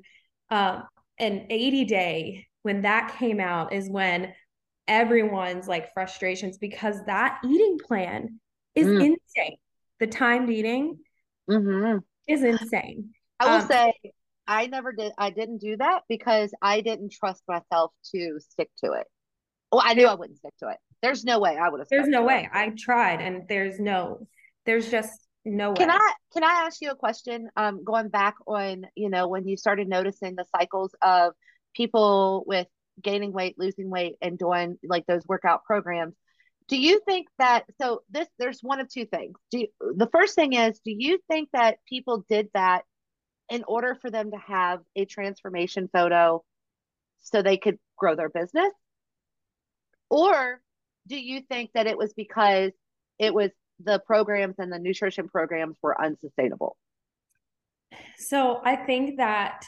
[0.50, 0.84] um
[1.18, 4.34] an 80 day when that came out is when
[4.88, 8.40] everyone's like frustrations because that eating plan
[8.76, 8.96] is mm.
[8.98, 9.58] insane.
[10.00, 11.00] The timed eating
[11.50, 12.00] mm-hmm.
[12.28, 13.12] is insane.
[13.40, 13.94] I will um, say
[14.48, 18.94] I never did I didn't do that because I didn't trust myself to stick to
[18.94, 19.08] it.
[19.72, 20.78] Well, I knew I wouldn't stick to it.
[21.02, 21.90] There's no way I would have.
[21.90, 22.44] There's no way.
[22.44, 22.58] It.
[22.58, 24.28] I tried, and there's no.
[24.66, 25.12] There's just
[25.46, 25.76] no way.
[25.76, 27.50] Can I can I ask you a question?
[27.58, 31.34] Um, going back on you know when you started noticing the cycles of
[31.76, 32.68] people with
[33.02, 36.16] gaining weight, losing weight, and doing like those workout programs.
[36.68, 39.36] Do you think that so this there's one of two things.
[39.52, 42.84] Do you, the first thing is do you think that people did that
[43.50, 46.44] in order for them to have a transformation photo
[47.22, 48.72] so they could grow their business?
[50.10, 50.62] Or
[51.08, 52.72] do you think that it was because
[53.20, 53.50] it was
[53.84, 56.78] the programs and the nutrition programs were unsustainable?
[58.18, 59.66] So I think that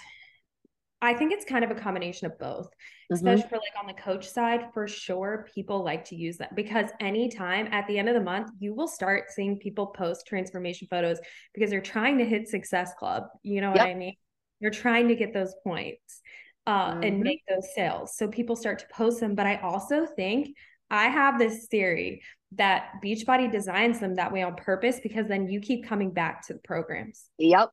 [1.02, 3.16] I think it's kind of a combination of both, mm-hmm.
[3.16, 5.48] especially for like on the coach side, for sure.
[5.54, 8.88] People like to use that because anytime at the end of the month, you will
[8.88, 11.20] start seeing people post transformation photos
[11.54, 13.24] because they're trying to hit Success Club.
[13.44, 13.82] You know what.
[13.82, 14.16] I mean?
[14.60, 16.22] You're trying to get those points
[16.66, 17.04] uh, mm-hmm.
[17.04, 18.16] and make those sales.
[18.16, 19.36] So people start to post them.
[19.36, 20.56] But I also think
[20.90, 22.22] I have this theory
[22.54, 26.54] that Beachbody designs them that way on purpose because then you keep coming back to
[26.54, 27.26] the programs.
[27.38, 27.70] Yep.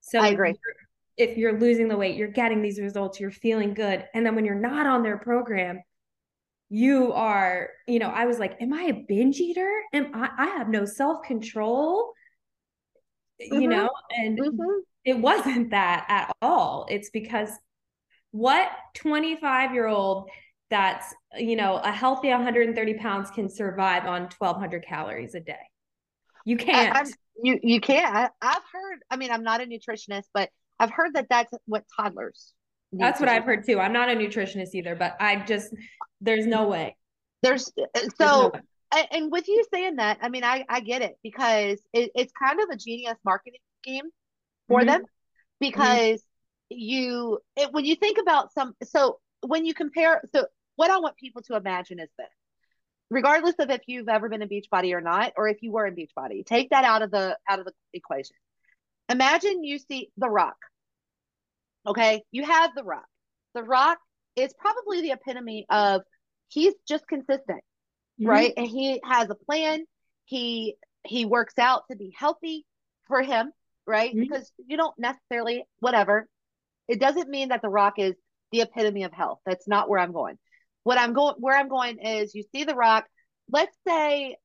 [0.00, 0.54] So I agree.
[1.18, 4.06] If you're losing the weight, you're getting these results, you're feeling good.
[4.14, 5.82] And then when you're not on their program,
[6.70, 9.70] you are, you know, I was like, am I a binge eater?
[9.92, 12.12] Am I I have no self-control?
[13.42, 13.60] Mm-hmm.
[13.60, 14.80] You know, and mm-hmm.
[15.04, 16.86] it wasn't that at all.
[16.88, 17.50] It's because
[18.30, 20.28] what 25 year old
[20.70, 25.54] that's you know a healthy 130 pounds can survive on 1200 calories a day
[26.44, 27.04] you can't I,
[27.42, 30.50] you you can't I, i've heard i mean i'm not a nutritionist but
[30.80, 32.54] i've heard that that's what toddlers
[32.92, 33.78] that's what i've heard too.
[33.78, 35.74] I'm not a nutritionist either but i just
[36.20, 36.96] there's no way.
[37.42, 38.52] There's uh, so there's no
[39.12, 42.60] and with you saying that i mean i i get it because it, it's kind
[42.60, 44.06] of a genius marketing scheme
[44.66, 44.88] for mm-hmm.
[44.88, 45.02] them
[45.60, 46.22] because
[46.70, 51.16] you it, when you think about some so when you compare so what i want
[51.16, 52.26] people to imagine is this.
[53.10, 55.94] Regardless of if you've ever been in beachbody or not or if you were in
[55.94, 58.36] beachbody take that out of the out of the equation
[59.08, 60.56] imagine you see the rock
[61.86, 63.06] okay you have the rock
[63.54, 63.98] the rock
[64.36, 66.02] is probably the epitome of
[66.48, 67.62] he's just consistent
[68.20, 68.26] mm-hmm.
[68.26, 69.84] right and he has a plan
[70.24, 72.64] he he works out to be healthy
[73.06, 73.50] for him
[73.86, 74.20] right mm-hmm.
[74.20, 76.28] because you don't necessarily whatever
[76.88, 78.14] it doesn't mean that the rock is
[78.50, 79.40] the epitome of health.
[79.44, 80.38] That's not where I'm going.
[80.84, 83.04] What I'm going where I'm going is you see the rock,
[83.50, 84.36] let's say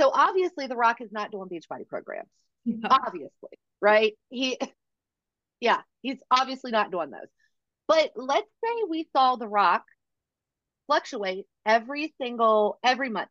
[0.00, 2.28] so obviously the rock is not doing beachbody programs.
[2.68, 2.88] No.
[2.90, 4.14] Obviously, right?
[4.28, 4.58] He
[5.60, 7.28] yeah, he's obviously not doing those.
[7.88, 9.84] But let's say we saw the rock
[10.86, 13.28] fluctuate every single every month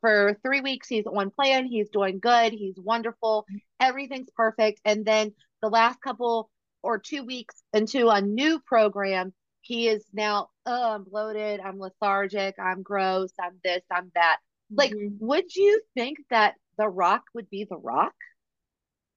[0.00, 3.46] for three weeks he's on plan he's doing good he's wonderful
[3.80, 6.50] everything's perfect and then the last couple
[6.82, 12.54] or two weeks into a new program, he is now, oh, I'm bloated, I'm lethargic,
[12.58, 14.38] I'm gross, I'm this, I'm that.
[14.70, 15.26] Like, mm-hmm.
[15.26, 18.14] would you think that The Rock would be The Rock?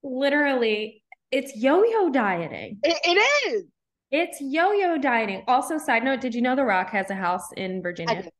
[0.02, 2.78] Literally, it's yo yo dieting.
[2.82, 3.64] It, it is.
[4.10, 5.44] It's yo yo dieting.
[5.48, 8.30] Also, side note, did you know The Rock has a house in Virginia?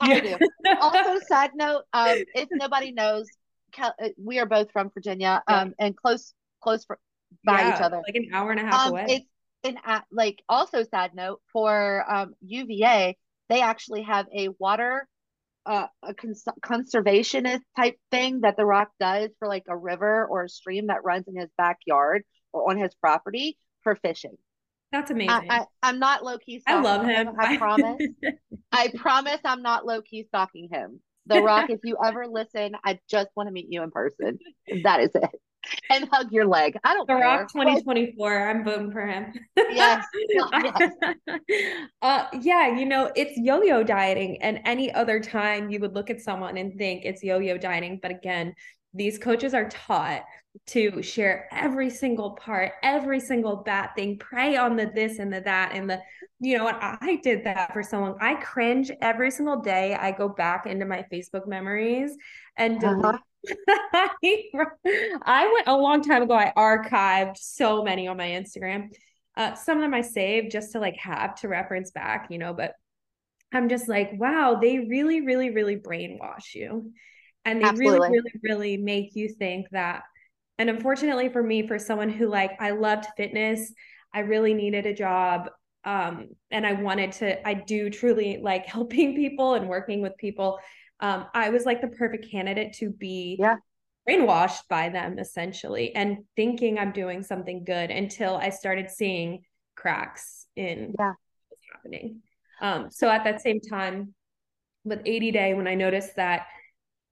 [0.00, 0.14] I do.
[0.14, 0.38] I do.
[0.80, 3.26] also, side note, um, if nobody knows,
[3.78, 3.90] uh,
[4.22, 6.86] we are both from Virginia um, and close close
[7.44, 7.96] by yeah, each other.
[7.96, 9.06] Like an hour and a half um, away.
[9.08, 9.26] It's
[9.64, 9.78] an
[10.12, 13.16] like also side note for um, UVA,
[13.48, 15.08] they actually have a water
[15.66, 20.44] uh, a cons- conservationist type thing that the rock does for like a river or
[20.44, 22.22] a stream that runs in his backyard
[22.52, 24.36] or on his property for fishing.
[24.92, 25.48] That's amazing.
[25.50, 26.62] I, am not low key.
[26.66, 27.28] I love him.
[27.28, 27.34] him.
[27.38, 28.02] I promise.
[28.72, 31.00] I promise I'm not low key stalking him.
[31.26, 34.38] The Rock, if you ever listen, I just want to meet you in person.
[34.82, 35.40] That is it
[35.90, 36.76] and hug your leg.
[36.84, 37.22] I don't The care.
[37.22, 38.48] Rock 2024.
[38.48, 39.32] I'm voting for him.
[39.56, 40.04] yes.
[40.28, 40.92] yes.
[42.02, 44.42] uh, yeah, you know, it's yo-yo dieting.
[44.42, 47.98] And any other time you would look at someone and think it's yo-yo dieting.
[48.02, 48.54] But again,
[48.92, 50.24] these coaches are taught
[50.66, 55.40] to share every single part, every single bad thing, prey on the this and the
[55.40, 56.00] that and the,
[56.38, 56.78] you know what?
[56.80, 58.16] I did that for so long.
[58.20, 59.94] I cringe every single day.
[59.94, 62.16] I go back into my Facebook memories
[62.56, 62.94] and uh-huh.
[62.94, 63.18] delete uh-huh
[65.24, 66.34] I went a long time ago.
[66.34, 68.90] I archived so many on my Instagram.
[69.36, 72.54] Uh, some of them I saved just to like have to reference back, you know,
[72.54, 72.74] but
[73.52, 76.92] I'm just like, wow, they really, really, really brainwash you.
[77.44, 78.10] And they Absolutely.
[78.10, 80.02] really, really, really make you think that.
[80.58, 83.72] And unfortunately for me, for someone who like I loved fitness,
[84.12, 85.50] I really needed a job.
[85.84, 90.58] Um, and I wanted to, I do truly like helping people and working with people.
[91.00, 93.56] Um, I was like the perfect candidate to be yeah.
[94.08, 99.42] brainwashed by them essentially and thinking I'm doing something good until I started seeing
[99.76, 101.12] cracks in yeah.
[101.48, 102.20] what's happening.
[102.60, 104.14] Um, so at that same time,
[104.84, 106.46] with 80 Day, when I noticed that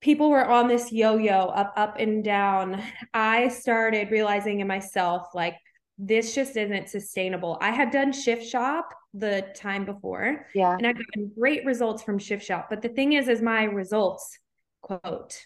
[0.01, 2.83] people were on this yo-yo up, up and down,
[3.15, 5.57] I started realizing in myself, like,
[6.05, 7.59] this just isn't sustainable.
[7.61, 10.47] I had done Shift Shop the time before.
[10.53, 10.77] Yeah.
[10.77, 11.05] And I got
[11.39, 12.67] great results from Shift Shop.
[12.69, 14.37] But the thing is, is my results,
[14.81, 15.39] quote,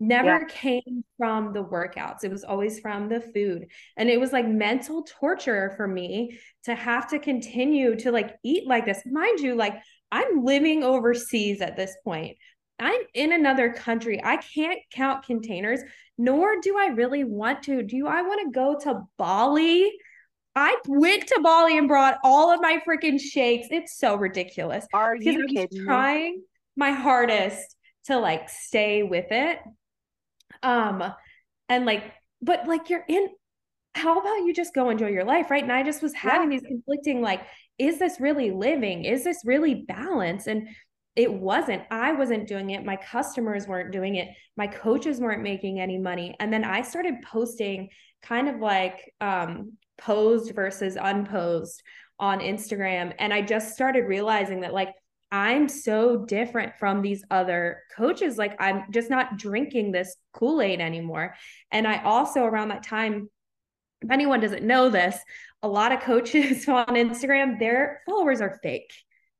[0.00, 0.44] never yeah.
[0.48, 2.24] came from the workouts.
[2.24, 3.66] It was always from the food.
[3.98, 8.66] And it was like mental torture for me to have to continue to like eat
[8.66, 9.02] like this.
[9.04, 9.74] Mind you, like
[10.10, 12.38] I'm living overseas at this point.
[12.78, 14.22] I'm in another country.
[14.24, 15.80] I can't count containers,
[16.18, 17.82] nor do I really want to.
[17.82, 19.90] Do I want to go to Bali?
[20.56, 23.68] I went to Bali and brought all of my freaking shakes.
[23.70, 24.86] It's so ridiculous.
[24.92, 25.84] Are you kidding?
[25.84, 26.42] Trying
[26.76, 29.60] my hardest to like stay with it
[30.62, 31.02] um,
[31.68, 32.04] and like,
[32.42, 33.28] but like you're in,
[33.94, 35.50] how about you just go enjoy your life?
[35.50, 35.62] Right.
[35.62, 36.58] And I just was having yeah.
[36.58, 37.42] these conflicting, like,
[37.78, 39.04] is this really living?
[39.04, 40.46] Is this really balance?
[40.46, 40.68] And
[41.18, 41.82] it wasn't.
[41.90, 42.84] I wasn't doing it.
[42.84, 44.28] My customers weren't doing it.
[44.56, 46.36] My coaches weren't making any money.
[46.38, 47.88] And then I started posting
[48.22, 51.82] kind of like um, posed versus unposed
[52.20, 53.14] on Instagram.
[53.18, 54.94] And I just started realizing that, like,
[55.32, 58.38] I'm so different from these other coaches.
[58.38, 61.34] Like, I'm just not drinking this Kool Aid anymore.
[61.72, 63.28] And I also, around that time,
[64.02, 65.18] if anyone doesn't know this,
[65.64, 68.92] a lot of coaches on Instagram, their followers are fake.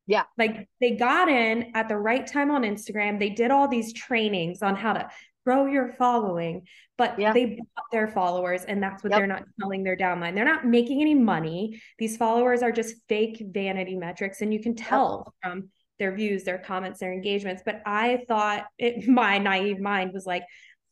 [0.08, 0.24] Yeah.
[0.38, 3.20] Like they got in at the right time on Instagram.
[3.20, 5.08] They did all these trainings on how to
[5.44, 7.32] grow your following, but yeah.
[7.32, 9.20] they bought their followers and that's what yep.
[9.20, 10.34] they're not telling their downline.
[10.34, 11.80] They're not making any money.
[11.98, 14.40] These followers are just fake vanity metrics.
[14.40, 15.52] And you can tell yep.
[15.52, 17.62] from their views, their comments, their engagements.
[17.64, 20.44] But I thought it, my naive mind was like,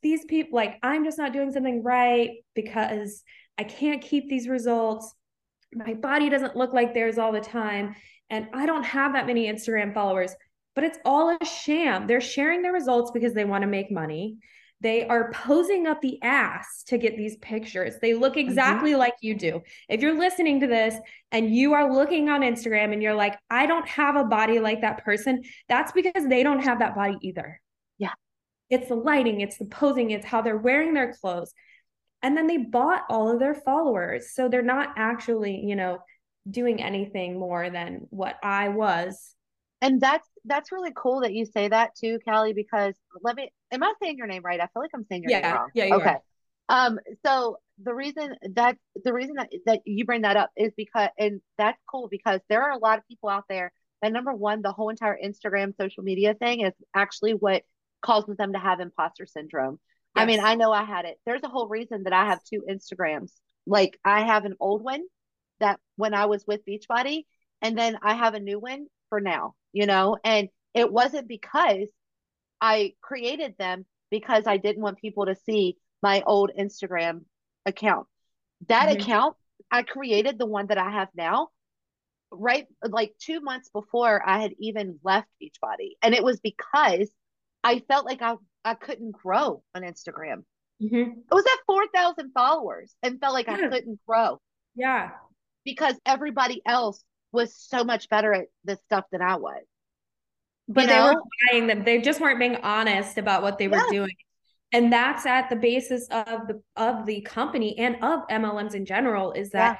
[0.02, 3.24] these people, like, I'm just not doing something right because
[3.58, 5.12] I can't keep these results.
[5.72, 7.96] My body doesn't look like theirs all the time.
[8.30, 10.34] And I don't have that many Instagram followers,
[10.74, 12.06] but it's all a sham.
[12.06, 14.38] They're sharing their results because they want to make money.
[14.80, 17.94] They are posing up the ass to get these pictures.
[18.00, 18.46] They look mm-hmm.
[18.46, 18.98] exactly mm-hmm.
[18.98, 19.62] like you do.
[19.88, 20.94] If you're listening to this
[21.32, 24.82] and you are looking on Instagram and you're like, I don't have a body like
[24.82, 27.60] that person, that's because they don't have that body either.
[27.96, 28.12] Yeah.
[28.68, 31.54] It's the lighting, it's the posing, it's how they're wearing their clothes.
[32.22, 34.34] And then they bought all of their followers.
[34.34, 36.00] So they're not actually, you know,
[36.48, 39.34] doing anything more than what I was.
[39.80, 43.82] And that's that's really cool that you say that too, Callie, because let me am
[43.82, 44.60] I saying your name right?
[44.60, 45.68] I feel like I'm saying your yeah, name wrong.
[45.74, 46.16] Yeah, okay.
[46.68, 46.86] Are.
[46.86, 51.10] Um, so the reason that the reason that, that you bring that up is because
[51.18, 53.72] and that's cool because there are a lot of people out there
[54.02, 57.62] that number one, the whole entire Instagram social media thing is actually what
[58.02, 59.78] causes them to have imposter syndrome.
[60.14, 60.22] Yes.
[60.22, 61.18] I mean, I know I had it.
[61.26, 63.32] There's a whole reason that I have two Instagrams.
[63.66, 65.02] Like I have an old one
[65.60, 67.24] that when I was with Beachbody,
[67.62, 71.88] and then I have a new one for now, you know, and it wasn't because
[72.60, 77.22] I created them because I didn't want people to see my old Instagram
[77.64, 78.06] account.
[78.68, 79.00] That mm-hmm.
[79.00, 79.36] account,
[79.70, 81.48] I created the one that I have now
[82.30, 85.92] right like two months before I had even left Beachbody.
[86.02, 87.08] And it was because
[87.64, 90.44] I felt like I, I couldn't grow on Instagram.
[90.82, 91.20] Mm-hmm.
[91.20, 93.54] It was at 4,000 followers and felt like yeah.
[93.54, 94.40] I couldn't grow.
[94.74, 95.10] Yeah.
[95.66, 99.62] Because everybody else was so much better at this stuff than I was.
[100.68, 101.14] But you they know?
[101.14, 101.84] were buying them.
[101.84, 103.90] They just weren't being honest about what they were yes.
[103.90, 104.14] doing.
[104.72, 109.32] And that's at the basis of the of the company and of MLMs in general
[109.32, 109.78] is that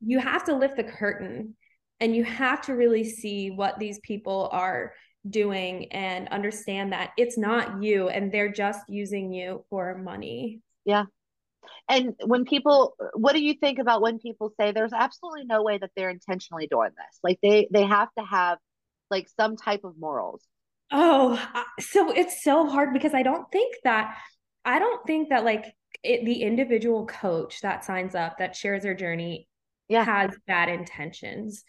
[0.00, 0.14] yeah.
[0.14, 1.54] you have to lift the curtain
[2.00, 4.94] and you have to really see what these people are
[5.28, 10.60] doing and understand that it's not you and they're just using you for money.
[10.84, 11.04] Yeah.
[11.88, 15.78] And when people, what do you think about when people say there's absolutely no way
[15.78, 17.18] that they're intentionally doing this?
[17.22, 18.58] Like they they have to have
[19.10, 20.42] like some type of morals.
[20.90, 21.42] Oh,
[21.80, 24.16] so it's so hard because I don't think that
[24.64, 25.64] I don't think that like
[26.02, 29.48] it, the individual coach that signs up that shares their journey
[29.88, 30.04] yeah.
[30.04, 31.64] has bad intentions.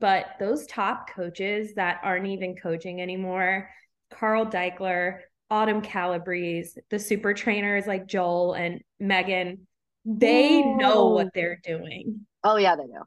[0.00, 3.68] But those top coaches that aren't even coaching anymore,
[4.12, 5.20] Carl Daikeler,
[5.50, 9.66] Autumn Calabrese, the super trainers like Joel and Megan,
[10.04, 10.76] they Ooh.
[10.76, 12.26] know what they're doing.
[12.44, 13.04] Oh yeah, they know.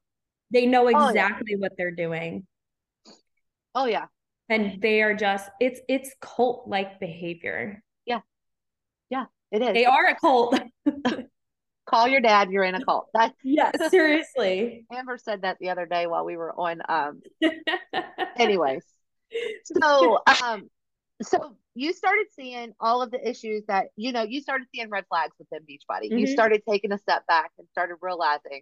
[0.52, 1.58] They know exactly oh, yeah.
[1.58, 2.46] what they're doing.
[3.74, 4.06] Oh yeah.
[4.50, 7.82] And they are just it's it's cult like behavior.
[8.06, 8.20] Yeah.
[9.10, 9.74] Yeah, it is.
[9.74, 10.60] They are a cult.
[11.88, 13.08] Call your dad, you're in a cult.
[13.14, 14.86] That's yeah, seriously.
[14.94, 17.22] Amber said that the other day while we were on um
[18.38, 18.84] anyways.
[19.64, 20.70] So um
[21.22, 25.06] so you started seeing all of the issues that you know you started seeing red
[25.08, 26.08] flags within beachbody.
[26.08, 26.18] Mm-hmm.
[26.18, 28.62] you started taking a step back and started realizing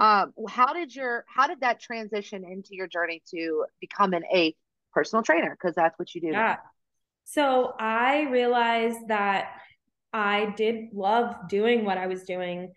[0.00, 4.54] um, how did your how did that transition into your journey to becoming a
[4.92, 5.56] personal trainer?
[5.58, 6.56] Because that's what you do yeah.
[7.24, 9.52] So i realized that
[10.12, 12.72] i did love doing what i was doing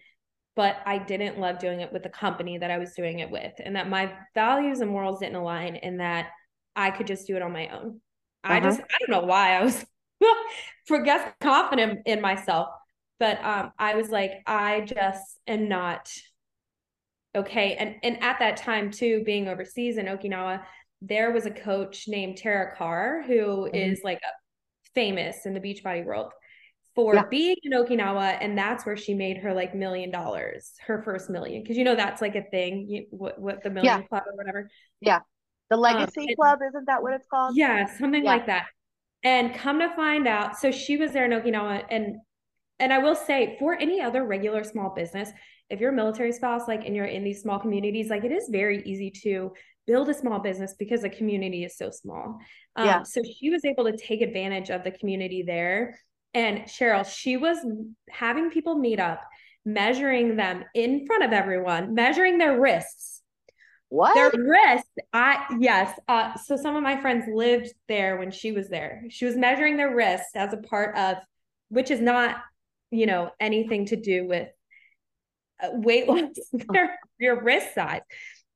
[0.55, 3.53] but i didn't love doing it with the company that i was doing it with
[3.63, 6.29] and that my values and morals didn't align and that
[6.75, 7.99] i could just do it on my own
[8.47, 8.55] uh-huh.
[8.55, 9.85] I just I don't know why I was
[10.87, 12.69] forget confident in myself,
[13.19, 16.11] but um I was like I just am not
[17.35, 17.75] okay.
[17.75, 20.63] And and at that time too, being overseas in Okinawa,
[21.01, 23.33] there was a coach named Tara Carr who
[23.65, 23.75] mm-hmm.
[23.75, 24.21] is like
[24.95, 26.33] famous in the beachbody world
[26.97, 27.25] for yeah.
[27.29, 31.61] being in Okinawa, and that's where she made her like million dollars, her first million,
[31.61, 32.87] because you know that's like a thing.
[32.89, 34.07] You, what what the million yeah.
[34.07, 34.67] club or whatever.
[34.99, 35.19] Yeah.
[35.69, 37.55] The um, Legacy um, Club, isn't that what it's called?
[37.55, 38.29] Yeah, something yeah.
[38.29, 38.67] like that.
[39.23, 42.17] And come to find out, so she was there in Okinawa, and
[42.79, 45.31] and I will say for any other regular small business,
[45.69, 48.47] if you're a military spouse, like and you're in these small communities, like it is
[48.49, 49.51] very easy to
[49.87, 52.37] build a small business because the community is so small.
[52.75, 53.03] Um, yeah.
[53.03, 55.99] So she was able to take advantage of the community there.
[56.33, 57.57] And Cheryl, she was
[58.09, 59.21] having people meet up,
[59.65, 63.21] measuring them in front of everyone, measuring their wrists
[63.89, 64.15] what?
[64.15, 64.87] Their wrist.
[65.13, 65.97] I yes.
[66.07, 69.03] Uh, so some of my friends lived there when she was there.
[69.09, 71.17] She was measuring their wrist as a part of,
[71.69, 72.37] which is not,
[72.91, 74.49] you know, anything to do with
[75.63, 76.35] uh, weight loss.
[76.69, 78.01] their your wrist size.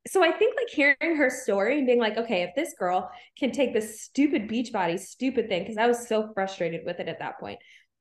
[0.07, 3.51] So I think like hearing her story and being like, okay, if this girl can
[3.51, 7.39] take this stupid Beachbody stupid thing, because I was so frustrated with it at that
[7.39, 7.59] point,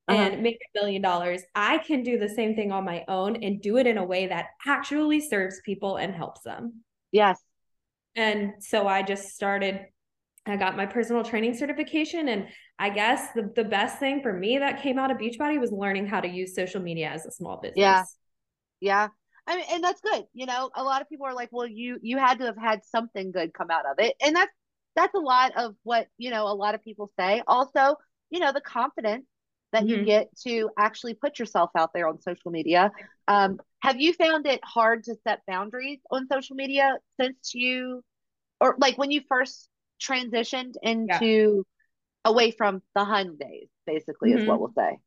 [0.08, 0.18] uh-huh.
[0.18, 3.60] and make a million dollars, I can do the same thing on my own and
[3.60, 6.82] do it in a way that actually serves people and helps them.
[7.12, 7.42] Yes.
[8.16, 9.80] And so I just started,
[10.46, 12.28] I got my personal training certification.
[12.28, 12.48] And
[12.78, 16.06] I guess the, the best thing for me that came out of Beachbody was learning
[16.06, 17.76] how to use social media as a small business.
[17.78, 18.04] Yeah.
[18.80, 19.08] Yeah.
[19.46, 20.24] I mean, and that's good.
[20.32, 22.84] You know, a lot of people are like, well, you, you had to have had
[22.84, 24.14] something good come out of it.
[24.24, 24.52] And that's,
[24.96, 27.42] that's a lot of what, you know, a lot of people say.
[27.46, 27.96] Also,
[28.30, 29.24] you know, the confidence
[29.72, 30.00] that mm-hmm.
[30.00, 32.90] you get to actually put yourself out there on social media.
[33.28, 38.02] Um, have you found it hard to set boundaries on social media since you,
[38.60, 39.68] or like when you first
[40.02, 42.30] transitioned into yeah.
[42.30, 44.40] away from the hun days, basically, mm-hmm.
[44.40, 44.98] is what we'll say?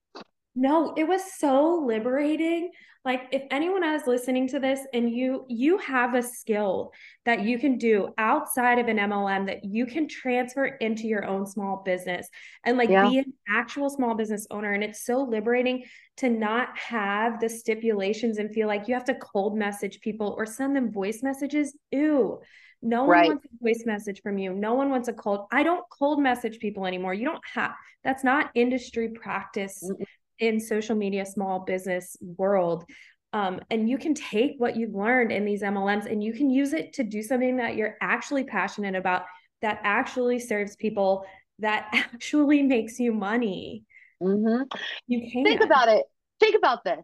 [0.55, 2.71] No, it was so liberating.
[3.05, 6.93] Like if anyone is listening to this and you you have a skill
[7.25, 11.45] that you can do outside of an MLM that you can transfer into your own
[11.45, 12.29] small business
[12.63, 13.09] and like yeah.
[13.09, 15.83] be an actual small business owner and it's so liberating
[16.17, 20.45] to not have the stipulations and feel like you have to cold message people or
[20.45, 21.75] send them voice messages.
[21.91, 22.39] Ew.
[22.81, 23.27] No right.
[23.27, 24.53] one wants a voice message from you.
[24.53, 25.47] No one wants a cold.
[25.51, 27.13] I don't cold message people anymore.
[27.13, 27.73] You don't have
[28.03, 29.83] that's not industry practice.
[29.83, 30.03] Mm-hmm
[30.43, 32.83] in social media small business world
[33.31, 36.73] um, and you can take what you've learned in these mlms and you can use
[36.73, 39.23] it to do something that you're actually passionate about
[39.61, 41.25] that actually serves people
[41.59, 43.83] that actually makes you money
[44.21, 44.63] mm-hmm.
[45.07, 46.03] you can think about it
[46.39, 47.03] think about this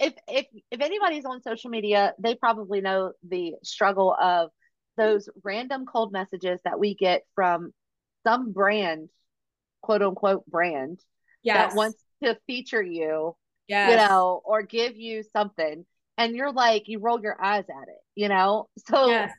[0.00, 4.50] if if if anybody's on social media they probably know the struggle of
[4.96, 7.72] those random cold messages that we get from
[8.26, 9.08] some brand
[9.80, 10.98] quote unquote brand
[11.42, 11.56] yes.
[11.56, 13.36] that wants to feature you,
[13.68, 13.90] yes.
[13.90, 15.84] you know, or give you something.
[16.18, 18.68] And you're like, you roll your eyes at it, you know?
[18.86, 19.32] So yes.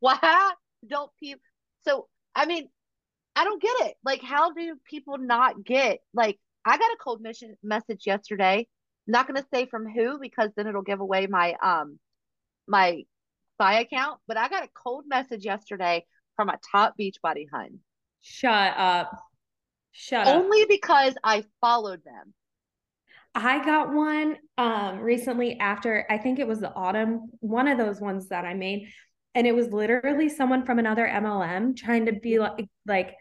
[0.00, 0.52] why
[0.88, 1.40] don't people?
[1.86, 2.68] So, I mean,
[3.36, 3.94] I don't get it.
[4.04, 8.66] Like, how do people not get, like, I got a cold mission message yesterday.
[9.06, 11.98] not going to say from who because then it'll give away my, um,
[12.66, 13.02] my
[13.54, 16.06] spy account, but I got a cold message yesterday
[16.36, 17.80] from a top Beachbody hun.
[18.22, 19.10] Shut up.
[19.96, 20.68] Shut Only up.
[20.68, 22.34] because I followed them.
[23.34, 28.00] I got one um recently after I think it was the autumn, one of those
[28.00, 28.88] ones that I made.
[29.36, 33.14] And it was literally someone from another MLM trying to be like like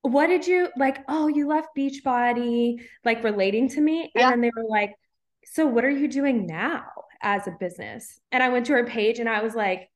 [0.00, 0.98] what did you like?
[1.08, 4.10] Oh, you left Beachbody, like relating to me.
[4.14, 4.24] Yeah.
[4.24, 4.94] And then they were like,
[5.44, 6.84] So what are you doing now
[7.22, 8.18] as a business?
[8.32, 9.90] And I went to her page and I was like,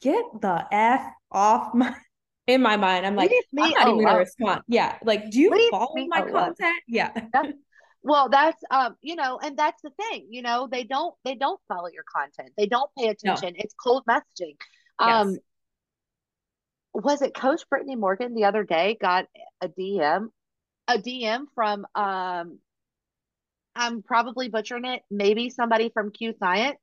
[0.00, 1.94] get the F off my
[2.48, 4.62] in my mind, I'm like, me I'm not even gonna respond.
[4.66, 4.96] Yeah.
[5.04, 6.82] Like, do you Leave follow my content?
[6.88, 7.12] Yeah.
[7.32, 7.52] That's,
[8.02, 11.60] well, that's um, you know, and that's the thing, you know, they don't they don't
[11.68, 12.54] follow your content.
[12.56, 13.52] They don't pay attention.
[13.52, 13.62] No.
[13.62, 14.56] It's cold messaging.
[14.98, 15.36] Um
[16.94, 19.26] was it Coach Brittany Morgan the other day got
[19.60, 20.28] a DM,
[20.88, 22.58] a DM from um
[23.76, 26.78] I'm probably butchering it, maybe somebody from Q Science.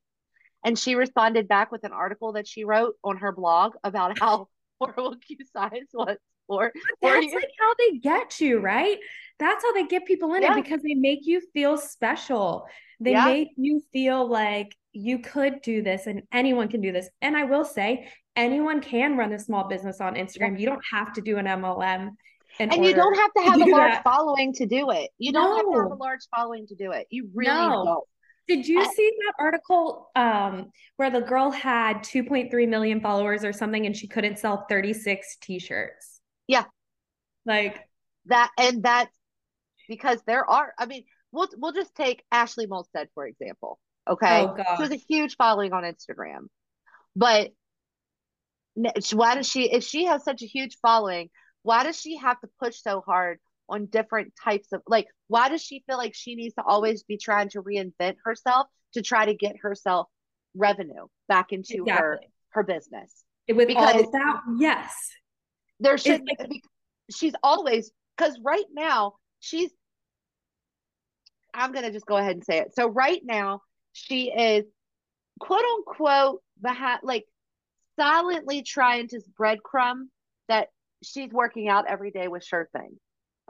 [0.64, 4.48] And she responded back with an article that she wrote on her blog about how
[4.80, 6.16] horrible Q Science was
[6.46, 6.72] for.
[7.02, 8.98] That's like how they get you, right?
[9.38, 10.52] That's how they get people in yeah.
[10.52, 12.66] it because they make you feel special.
[13.00, 13.26] They yeah.
[13.26, 17.08] make you feel like you could do this and anyone can do this.
[17.20, 20.58] And I will say, anyone can run a small business on Instagram.
[20.58, 22.10] You don't have to do an MLM.
[22.58, 24.04] and you don't have to have a large that.
[24.04, 25.10] following to do it.
[25.18, 25.56] You don't no.
[25.56, 27.06] have to have a large following to do it.
[27.10, 27.84] You really no.
[27.84, 28.04] don't.
[28.48, 33.86] Did you see that article um, where the girl had 2.3 million followers or something
[33.86, 36.20] and she couldn't sell 36 t-shirts?
[36.46, 36.64] Yeah.
[37.44, 37.80] Like
[38.26, 39.14] that and that's
[39.88, 43.78] because there are I mean, we'll we'll just take Ashley Molstead for example.
[44.08, 44.46] Okay.
[44.46, 44.56] Oh.
[44.76, 46.46] She has a huge following on Instagram.
[47.16, 47.50] But
[49.12, 51.30] why does she if she has such a huge following,
[51.62, 55.62] why does she have to push so hard on different types of like why does
[55.62, 59.34] she feel like she needs to always be trying to reinvent herself to try to
[59.34, 60.06] get herself
[60.54, 61.92] revenue back into exactly.
[61.92, 63.24] her her business?
[63.48, 64.92] With because all that yes.
[65.80, 66.62] There should like,
[67.10, 69.70] she's always because right now she's
[71.52, 72.74] i'm gonna just go ahead and say it.
[72.74, 73.62] So right now
[73.92, 74.64] she is
[75.40, 77.24] quote unquote behind like
[77.98, 80.04] silently trying to breadcrumb
[80.48, 80.68] that
[81.02, 82.98] she's working out every day with sure thing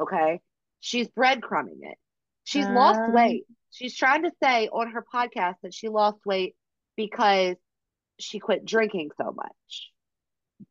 [0.00, 0.40] Okay.
[0.80, 1.98] She's breadcrumbing it.
[2.44, 3.44] She's um, lost weight.
[3.70, 6.54] She's trying to say on her podcast that she lost weight
[6.96, 7.56] because
[8.18, 9.90] she quit drinking so much.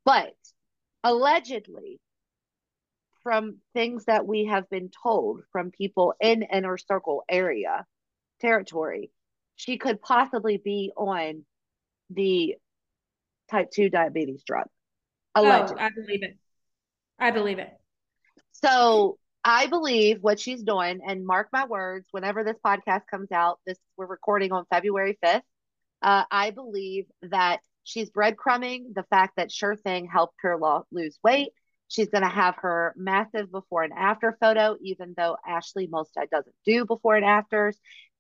[0.03, 0.33] But
[1.03, 1.99] allegedly,
[3.23, 7.85] from things that we have been told from people in inner circle area
[8.39, 9.11] territory,
[9.55, 11.43] she could possibly be on
[12.09, 12.55] the
[13.49, 14.67] type 2 diabetes drug.
[15.33, 15.75] Allegedly.
[15.79, 16.37] Oh, I believe it.
[17.19, 17.69] I believe it.
[18.63, 23.59] So I believe what she's doing, and mark my words, whenever this podcast comes out,
[23.65, 25.41] this we're recording on February 5th.
[26.01, 31.19] Uh, I believe that she's breadcrumbing the fact that Sure Thing helped her lo- lose
[31.23, 31.49] weight.
[31.87, 36.55] She's going to have her massive before and after photo, even though Ashley Molstead doesn't
[36.65, 37.77] do before and afters.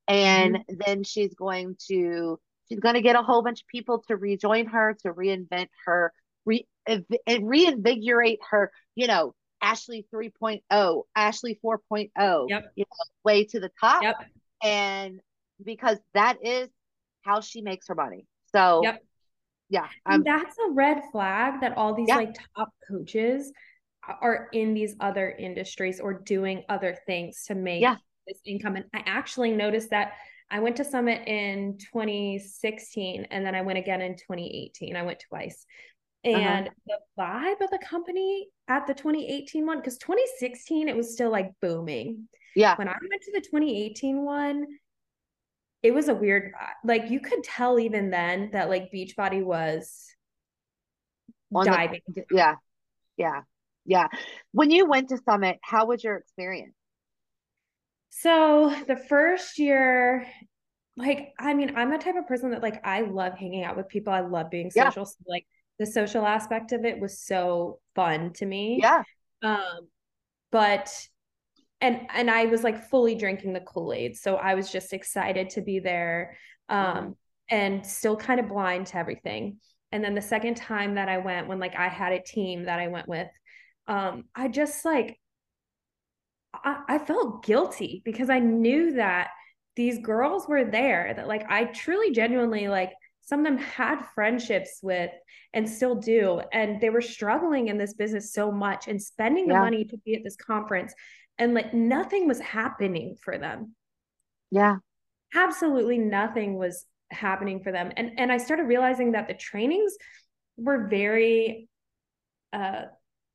[0.07, 0.75] And mm-hmm.
[0.85, 4.67] then she's going to she's going to get a whole bunch of people to rejoin
[4.67, 6.13] her to reinvent her,
[6.45, 6.67] re,
[7.27, 9.33] reinvigorate her, you know,
[9.65, 12.71] Ashley 3.0, Ashley 4.0, yep.
[12.75, 14.03] you know, way to the top.
[14.03, 14.15] Yep.
[14.63, 15.19] And
[15.63, 16.69] because that is
[17.23, 18.27] how she makes her money.
[18.53, 19.03] So, yep.
[19.69, 19.87] yeah.
[20.05, 22.17] that's a red flag that all these yeah.
[22.17, 23.51] like top coaches
[24.21, 27.95] are in these other industries or doing other things to make yeah.
[28.27, 28.75] this income.
[28.75, 30.13] And I actually noticed that
[30.51, 34.95] I went to Summit in 2016 and then I went again in 2018.
[34.95, 35.65] I went twice.
[36.25, 36.37] Uh-huh.
[36.37, 36.97] and uh-huh.
[37.17, 41.51] the vibe of the company at the 2018 one because 2016 it was still like
[41.61, 44.65] booming yeah when i went to the 2018 one
[45.83, 46.73] it was a weird vibe.
[46.83, 50.07] like you could tell even then that like beachbody was
[51.53, 52.55] On diving the, yeah
[53.17, 53.41] yeah
[53.85, 54.07] yeah
[54.51, 56.73] when you went to summit how was your experience
[58.09, 60.25] so the first year
[60.97, 63.87] like i mean i'm the type of person that like i love hanging out with
[63.89, 65.03] people i love being social yeah.
[65.03, 65.45] so like
[65.79, 68.79] the social aspect of it was so fun to me.
[68.81, 69.03] Yeah.
[69.43, 69.87] Um,
[70.51, 70.89] but
[71.81, 74.15] and and I was like fully drinking the Kool-Aid.
[74.15, 76.37] So I was just excited to be there.
[76.67, 77.11] Um, mm-hmm.
[77.49, 79.57] and still kind of blind to everything.
[79.91, 82.79] And then the second time that I went, when like I had a team that
[82.79, 83.27] I went with,
[83.87, 85.19] um, I just like
[86.53, 89.29] I, I felt guilty because I knew that
[89.75, 92.91] these girls were there that like I truly genuinely like
[93.25, 95.11] some of them had friendships with
[95.53, 99.53] and still do and they were struggling in this business so much and spending the
[99.53, 99.59] yeah.
[99.59, 100.93] money to be at this conference
[101.37, 103.73] and like nothing was happening for them
[104.51, 104.77] yeah
[105.35, 109.93] absolutely nothing was happening for them and and i started realizing that the trainings
[110.57, 111.67] were very
[112.53, 112.83] uh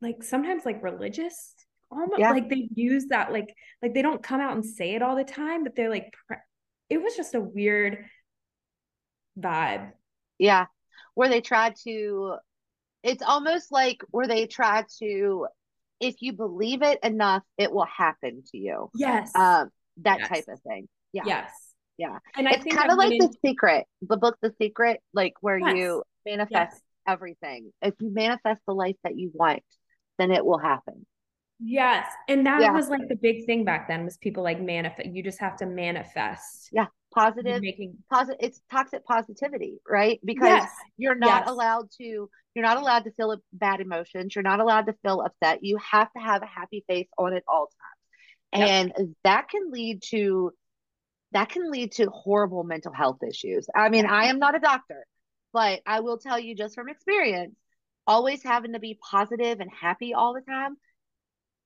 [0.01, 1.55] like sometimes like religious
[1.91, 2.31] almost yeah.
[2.31, 5.25] like they use that like like they don't come out and say it all the
[5.25, 6.13] time but they're like
[6.89, 8.05] it was just a weird
[9.39, 9.93] vibe.
[10.39, 10.67] Yeah.
[11.15, 12.37] Where they tried to,
[13.03, 15.47] it's almost like where they try to,
[16.01, 18.91] if you believe it enough, it will happen to you.
[18.95, 19.35] Yes.
[19.35, 19.71] Um,
[20.03, 20.29] that yes.
[20.29, 20.89] type of thing.
[21.13, 21.25] Yeah.
[21.27, 21.53] Yes.
[21.99, 22.19] Yeah.
[22.37, 25.77] And I it's kind of like The Secret, the book The Secret, like where yes.
[25.77, 26.81] you manifest yes.
[27.07, 27.73] everything.
[27.83, 29.63] If you manifest the life that you want,
[30.19, 31.05] then it will happen.
[31.59, 32.07] Yes.
[32.27, 32.73] And that yeah.
[32.73, 35.11] was like the big thing back then was people like manifest.
[35.11, 36.71] You just have to manifest.
[36.73, 36.87] Yeah.
[37.15, 40.71] Positive making positive it's toxic positivity right because yes.
[40.97, 41.51] you're not yes.
[41.51, 45.59] allowed to you're not allowed to feel bad emotions you're not allowed to feel upset
[45.63, 47.69] you have to have a happy face on at all
[48.53, 48.93] times yep.
[48.99, 50.53] and that can lead to
[51.33, 55.05] that can lead to horrible mental health issues i mean i am not a doctor
[55.53, 57.57] but i will tell you just from experience
[58.07, 60.77] always having to be positive and happy all the time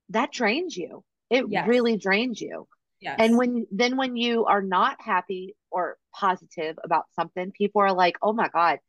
[0.09, 1.67] that drains you it yes.
[1.67, 2.67] really drains you
[3.05, 3.17] Yes.
[3.19, 8.15] And when then when you are not happy or positive about something, people are like,
[8.21, 8.79] "Oh my god,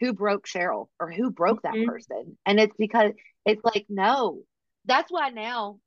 [0.00, 1.90] who broke Cheryl or who broke that mm-hmm.
[1.90, 3.12] person?" And it's because
[3.44, 4.42] it's like, no.
[4.86, 5.78] That's why now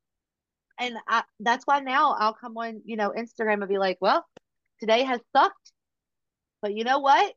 [0.80, 4.24] and I, that's why now I'll come on, you know, Instagram and be like, "Well,
[4.80, 5.72] today has sucked."
[6.62, 7.34] But you know what?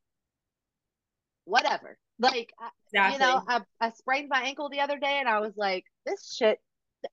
[1.44, 1.98] Whatever.
[2.18, 2.52] Like,
[2.86, 3.12] exactly.
[3.14, 6.34] you know, I, I sprained my ankle the other day and I was like, this
[6.34, 6.58] shit,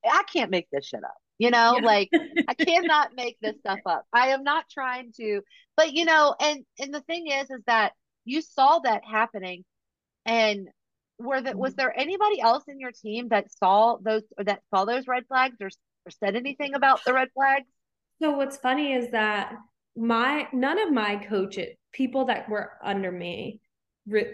[0.04, 1.16] I can't make this shit up.
[1.38, 1.86] You know, yeah.
[1.86, 2.10] like
[2.48, 4.04] I cannot make this stuff up.
[4.12, 5.40] I am not trying to,
[5.76, 7.92] but you know, and and the thing is, is that
[8.24, 9.64] you saw that happening,
[10.24, 10.68] and
[11.18, 11.78] were that was mm-hmm.
[11.78, 15.56] there anybody else in your team that saw those or that saw those red flags
[15.60, 17.66] or, or said anything about the red flags?
[18.22, 19.54] So what's funny is that
[19.96, 23.60] my none of my coaches, people that were under me,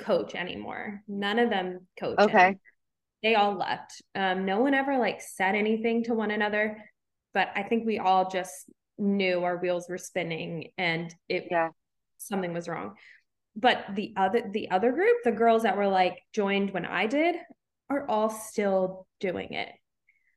[0.01, 1.03] coach anymore.
[1.09, 2.19] None of them coach.
[2.19, 2.57] Okay.
[3.23, 4.03] They all left.
[4.15, 6.83] Um, no one ever like said anything to one another
[7.35, 8.53] but I think we all just
[8.99, 11.71] knew our wheels were spinning and it yeah
[12.19, 12.95] something was wrong.
[13.57, 17.37] But the other the other group, the girls that were like joined when I did,
[17.89, 19.69] are all still doing it.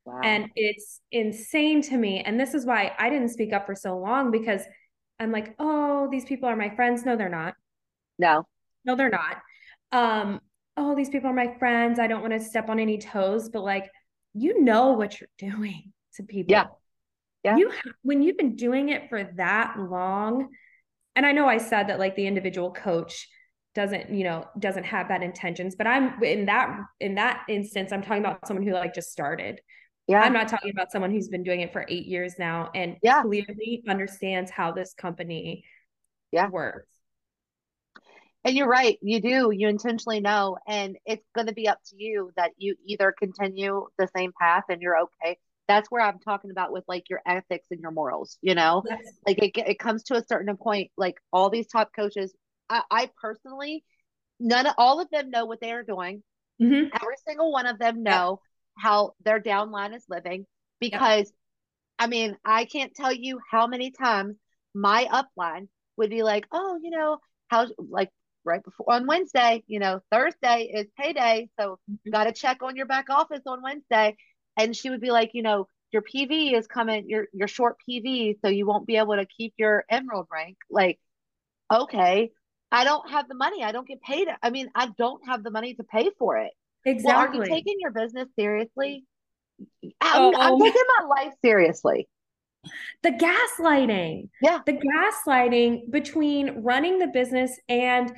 [0.06, 0.22] Wow.
[0.24, 2.22] And it's insane to me.
[2.26, 4.62] And this is why I didn't speak up for so long because
[5.20, 7.06] I'm like, oh, these people are my friends.
[7.06, 7.54] No, they're not.
[8.20, 8.46] No.
[8.84, 9.38] No, they're not.
[9.92, 10.42] Um,
[10.76, 12.00] oh, these people are my friends.
[12.00, 13.90] I don't want to step on any toes, but like,
[14.34, 16.52] you know what you're doing to people.
[16.52, 16.66] Yeah.
[17.44, 17.58] Yeah.
[17.58, 17.72] You
[18.04, 20.50] when you've been doing it for that long,
[21.16, 23.28] and I know I said that like the individual coach
[23.76, 28.02] doesn't, you know, doesn't have bad intentions, but I'm in that in that instance, I'm
[28.02, 29.60] talking about someone who like just started.
[30.08, 30.22] Yeah.
[30.22, 33.22] I'm not talking about someone who's been doing it for eight years now and yeah.
[33.22, 35.64] clearly understands how this company
[36.32, 36.50] yeah.
[36.50, 36.90] works.
[38.44, 38.98] And you're right.
[39.02, 39.52] You do.
[39.52, 40.58] You intentionally know.
[40.68, 44.66] And it's going to be up to you that you either continue the same path
[44.68, 45.38] and you're okay
[45.68, 49.00] that's where I'm talking about with like your ethics and your morals, you know, yes.
[49.26, 52.34] like it, it comes to a certain point, like all these top coaches,
[52.70, 53.84] I, I personally,
[54.40, 56.24] none of all of them know what they are doing.
[56.62, 56.90] Mm-hmm.
[56.94, 58.84] Every single one of them know yep.
[58.84, 60.46] how their downline is living
[60.80, 61.34] because yep.
[62.00, 64.36] I mean, I can't tell you how many times
[64.74, 68.10] my upline would be like, oh, you know, how like
[68.44, 71.50] right before on Wednesday, you know, Thursday is payday.
[71.60, 72.12] So mm-hmm.
[72.12, 74.18] got to check on your back office on Wednesday
[74.58, 78.38] and she would be like, you know, your PV is coming, your your short PV,
[78.42, 80.58] so you won't be able to keep your emerald rank.
[80.70, 81.00] Like,
[81.72, 82.32] okay,
[82.72, 83.64] I don't have the money.
[83.64, 84.28] I don't get paid.
[84.42, 86.52] I mean, I don't have the money to pay for it.
[86.86, 87.40] Exactly.
[87.40, 89.06] Well, are you taking your business seriously?
[90.02, 92.10] I'm, I'm taking my life seriously.
[93.04, 94.30] The gaslighting.
[94.42, 94.60] Yeah.
[94.66, 98.12] The gaslighting between running the business and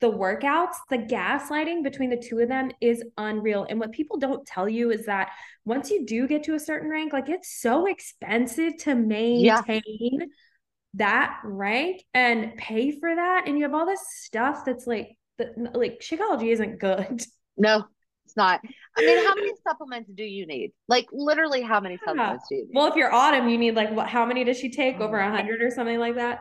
[0.00, 3.66] the workouts, the gaslighting between the two of them is unreal.
[3.68, 5.30] And what people don't tell you is that
[5.64, 10.26] once you do get to a certain rank, like it's so expensive to maintain yeah.
[10.94, 13.44] that rank and pay for that.
[13.46, 17.22] And you have all this stuff that's like, the, like Shakeology isn't good.
[17.60, 17.84] No,
[18.24, 18.60] it's not.
[18.96, 20.72] I mean, how many supplements do you need?
[20.86, 22.72] Like literally, how many supplements do you need?
[22.72, 24.06] Well, if you're autumn, you need like what?
[24.06, 25.00] How many does she take?
[25.00, 25.34] Over a mm-hmm.
[25.34, 26.38] hundred or something like that?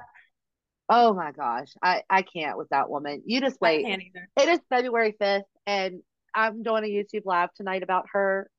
[0.89, 3.23] Oh my gosh, I I can't with that woman.
[3.25, 3.85] You just wait.
[4.38, 6.01] It is February fifth, and
[6.33, 8.49] I'm doing a YouTube live tonight about her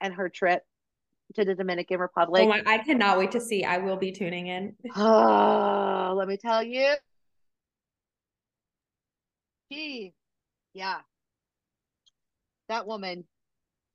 [0.00, 0.62] and her trip
[1.36, 2.42] to the Dominican Republic.
[2.44, 3.64] Oh my, I cannot wait to see.
[3.64, 4.74] I will be tuning in.
[4.96, 6.94] Oh, let me tell you.
[9.72, 10.12] She,
[10.74, 10.98] yeah,
[12.68, 13.24] that woman.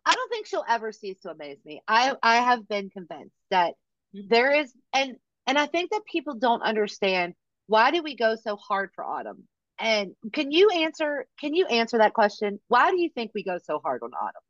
[0.08, 1.82] I don't think she'll ever cease to amaze me.
[1.88, 3.74] I I have been convinced that
[4.16, 4.28] mm-hmm.
[4.30, 5.16] there is, and
[5.46, 7.34] and I think that people don't understand
[7.68, 9.48] why do we go so hard for Autumn?
[9.80, 12.60] And can you answer can you answer that question?
[12.68, 14.42] Why do you think we go so hard on Autumn?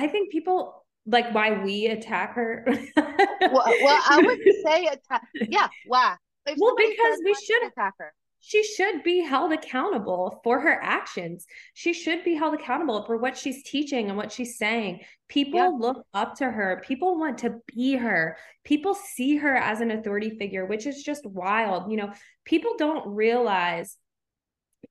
[0.00, 2.64] I think people like why we attack her.
[2.96, 5.22] well, well, I would say attack.
[5.34, 6.16] Yeah, why?
[6.46, 8.12] If well, because we should attack her
[8.44, 11.46] she should be held accountable for her actions.
[11.74, 15.02] She should be held accountable for what she's teaching and what she's saying.
[15.28, 16.82] People look up to her.
[16.84, 18.36] People want to be her.
[18.64, 21.88] People see her as an authority figure, which is just wild.
[21.88, 22.12] You know,
[22.44, 23.96] people don't realize,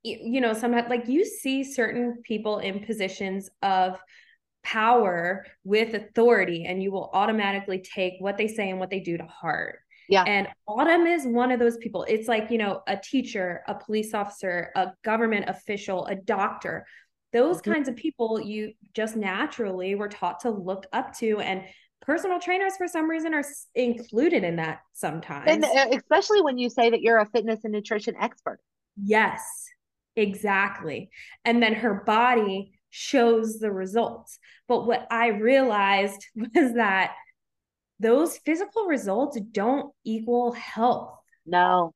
[0.01, 3.99] you know, sometimes like you see certain people in positions of
[4.63, 9.17] power with authority and you will automatically take what they say and what they do
[9.17, 9.79] to heart.
[10.12, 10.24] Yeah.
[10.24, 12.03] And Autumn is one of those people.
[12.03, 16.86] It's like, you know, a teacher, a police officer, a government official, a doctor.
[17.32, 17.72] Those mm-hmm.
[17.72, 21.64] kinds of people you just naturally were taught to look up to and
[22.01, 23.43] personal trainers for some reason are
[23.74, 25.45] included in that sometimes.
[25.47, 28.59] And uh, especially when you say that you're a fitness and nutrition expert.
[29.01, 29.41] Yes.
[30.18, 31.09] Exactly.
[31.45, 34.38] And then her body shows the results.
[34.68, 37.14] But what I realized was that
[38.01, 41.17] those physical results don't equal health.
[41.45, 41.93] No.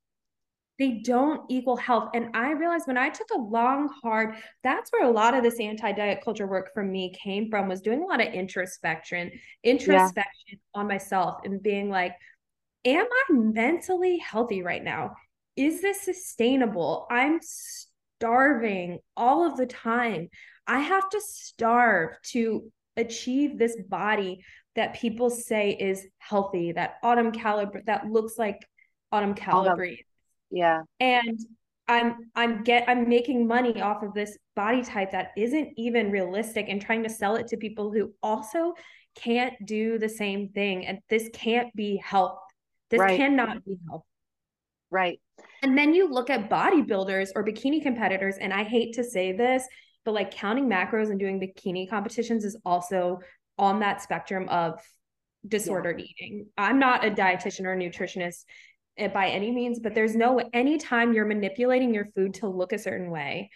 [0.78, 2.10] They don't equal health.
[2.14, 5.58] And I realized when I took a long, hard, that's where a lot of this
[5.58, 9.30] anti-diet culture work for me came from, was doing a lot of introspection,
[9.64, 10.58] introspection yeah.
[10.74, 12.12] on myself and being like,
[12.84, 15.16] am I mentally healthy right now?
[15.56, 17.06] Is this sustainable?
[17.10, 17.40] I'm
[18.20, 20.28] starving all of the time.
[20.66, 24.44] I have to starve to achieve this body
[24.76, 28.66] that people say is healthy, that autumn Calabrese that looks like
[29.10, 30.04] autumn Calabrese.
[30.50, 30.82] Yeah.
[31.00, 31.40] And
[31.88, 36.66] I'm I'm get I'm making money off of this body type that isn't even realistic
[36.68, 38.74] and trying to sell it to people who also
[39.16, 40.86] can't do the same thing.
[40.86, 42.38] And this can't be health.
[42.90, 43.16] This right.
[43.16, 44.04] cannot be health.
[44.90, 45.20] Right.
[45.62, 49.66] And then you look at bodybuilders or bikini competitors, and I hate to say this,
[50.04, 53.18] but like counting macros and doing bikini competitions is also
[53.58, 54.80] on that spectrum of
[55.46, 56.06] disordered yeah.
[56.06, 56.46] eating.
[56.58, 58.44] I'm not a dietitian or a nutritionist
[58.98, 62.78] eh, by any means, but there's no anytime you're manipulating your food to look a
[62.78, 63.50] certain way.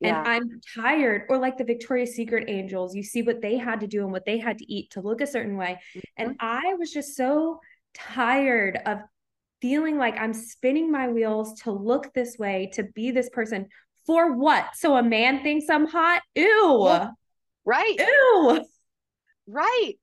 [0.00, 0.18] Yeah.
[0.18, 3.86] And I'm tired, or like the Victoria's Secret angels, you see what they had to
[3.86, 5.78] do and what they had to eat to look a certain way.
[5.96, 6.00] Mm-hmm.
[6.18, 7.60] And I was just so
[7.94, 8.98] tired of
[9.62, 13.68] feeling like I'm spinning my wheels to look this way, to be this person
[14.04, 14.66] for what?
[14.74, 16.20] So a man thinks I'm hot?
[16.34, 17.08] Ew.
[17.64, 17.98] Right.
[17.98, 18.64] Ew.
[19.46, 19.94] Right.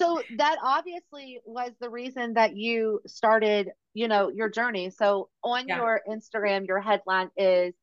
[0.00, 4.90] So that obviously was the reason that you started, you know, your journey.
[4.90, 5.76] So on yeah.
[5.76, 7.74] your Instagram, your headline is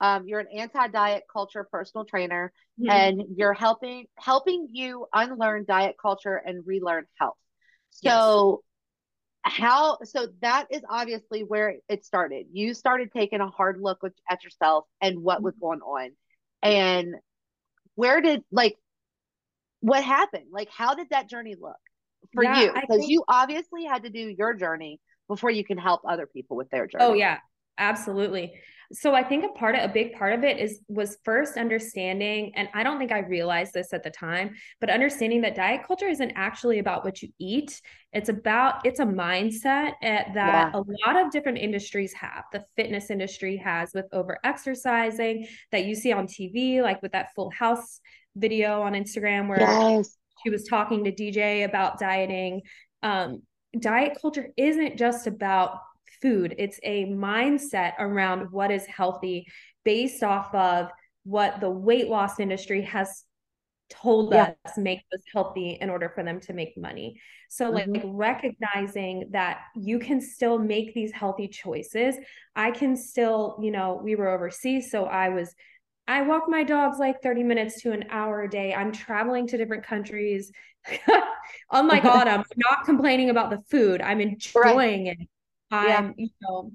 [0.00, 2.90] um, you're an anti-diet culture personal trainer mm-hmm.
[2.90, 7.36] and you're helping helping you unlearn diet culture and relearn health.
[7.90, 8.62] So
[9.42, 13.98] how so that is obviously where it started you started taking a hard look
[14.28, 15.60] at yourself and what was mm-hmm.
[15.62, 16.10] going on
[16.62, 17.14] and
[17.94, 18.76] where did like
[19.80, 20.46] what happened?
[20.50, 21.76] Like how did that journey look
[22.34, 22.72] for yeah, you?
[22.72, 23.10] Because think...
[23.10, 26.84] you obviously had to do your journey before you can help other people with their
[26.84, 27.04] oh, journey.
[27.04, 27.38] oh yeah
[27.78, 28.52] absolutely
[28.92, 32.52] so i think a part of a big part of it is was first understanding
[32.56, 34.50] and i don't think i realized this at the time
[34.80, 37.80] but understanding that diet culture isn't actually about what you eat
[38.12, 40.70] it's about it's a mindset that yeah.
[40.74, 45.94] a lot of different industries have the fitness industry has with over exercising that you
[45.94, 48.00] see on tv like with that full house
[48.34, 50.16] video on instagram where yes.
[50.42, 52.60] she was talking to dj about dieting
[53.02, 53.42] um,
[53.78, 55.78] diet culture isn't just about
[56.20, 56.54] food.
[56.58, 59.46] It's a mindset around what is healthy
[59.84, 60.90] based off of
[61.24, 63.24] what the weight loss industry has
[63.90, 64.52] told yeah.
[64.64, 67.20] us make us healthy in order for them to make money.
[67.48, 67.92] So mm-hmm.
[67.92, 72.14] like recognizing that you can still make these healthy choices.
[72.54, 75.54] I can still, you know, we were overseas so I was
[76.06, 78.74] I walk my dogs like 30 minutes to an hour a day.
[78.74, 80.50] I'm traveling to different countries.
[81.70, 84.00] Unlike Autumn, I'm not complaining about the food.
[84.00, 85.16] I'm enjoying right.
[85.20, 85.28] it.
[85.70, 86.72] I'm, you know,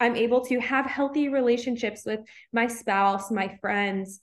[0.00, 2.20] I'm able to have healthy relationships with
[2.52, 4.20] my spouse, my friends,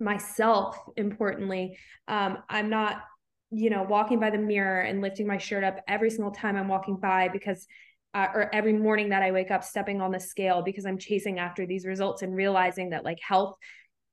[0.00, 1.78] myself, importantly.
[2.08, 3.02] Um, I'm not,
[3.50, 6.68] you know, walking by the mirror and lifting my shirt up every single time I'm
[6.68, 7.66] walking by because
[8.14, 11.38] uh, or every morning that I wake up stepping on the scale because I'm chasing
[11.38, 13.56] after these results and realizing that like health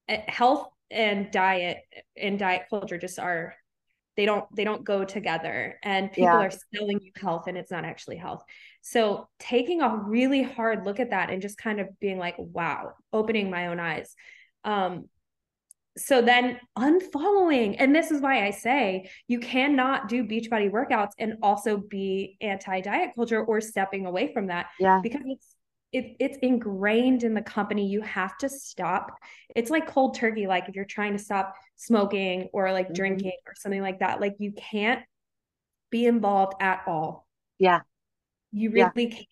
[0.10, 1.78] eh, health and diet
[2.18, 3.54] and diet culture just are
[4.18, 5.78] they don't they don't go together.
[5.84, 6.48] And people yeah.
[6.48, 8.44] are selling you health and it's not actually health.
[8.82, 12.94] So taking a really hard look at that and just kind of being like wow
[13.14, 14.16] opening my own eyes.
[14.64, 15.06] Um
[15.98, 21.34] so then unfollowing and this is why i say you cannot do beachbody workouts and
[21.44, 25.02] also be anti-diet culture or stepping away from that yeah.
[25.04, 25.56] because it's
[25.92, 29.12] it, it's ingrained in the company you have to stop
[29.56, 32.94] it's like cold turkey like if you're trying to stop smoking or like mm-hmm.
[32.94, 35.02] drinking or something like that like you can't
[35.90, 37.28] be involved at all
[37.60, 37.82] yeah
[38.52, 39.10] you really yeah.
[39.10, 39.28] can't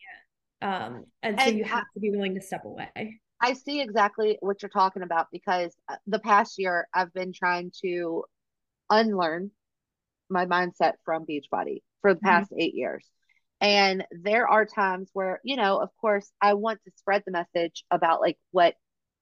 [0.61, 3.81] um and, and so you have I, to be willing to step away i see
[3.81, 8.25] exactly what you're talking about because uh, the past year i've been trying to
[8.89, 9.51] unlearn
[10.29, 12.27] my mindset from beachbody for the mm-hmm.
[12.27, 12.61] past mm-hmm.
[12.61, 13.05] eight years
[13.61, 17.83] and there are times where, you know, of course, I want to spread the message
[17.91, 18.75] about like what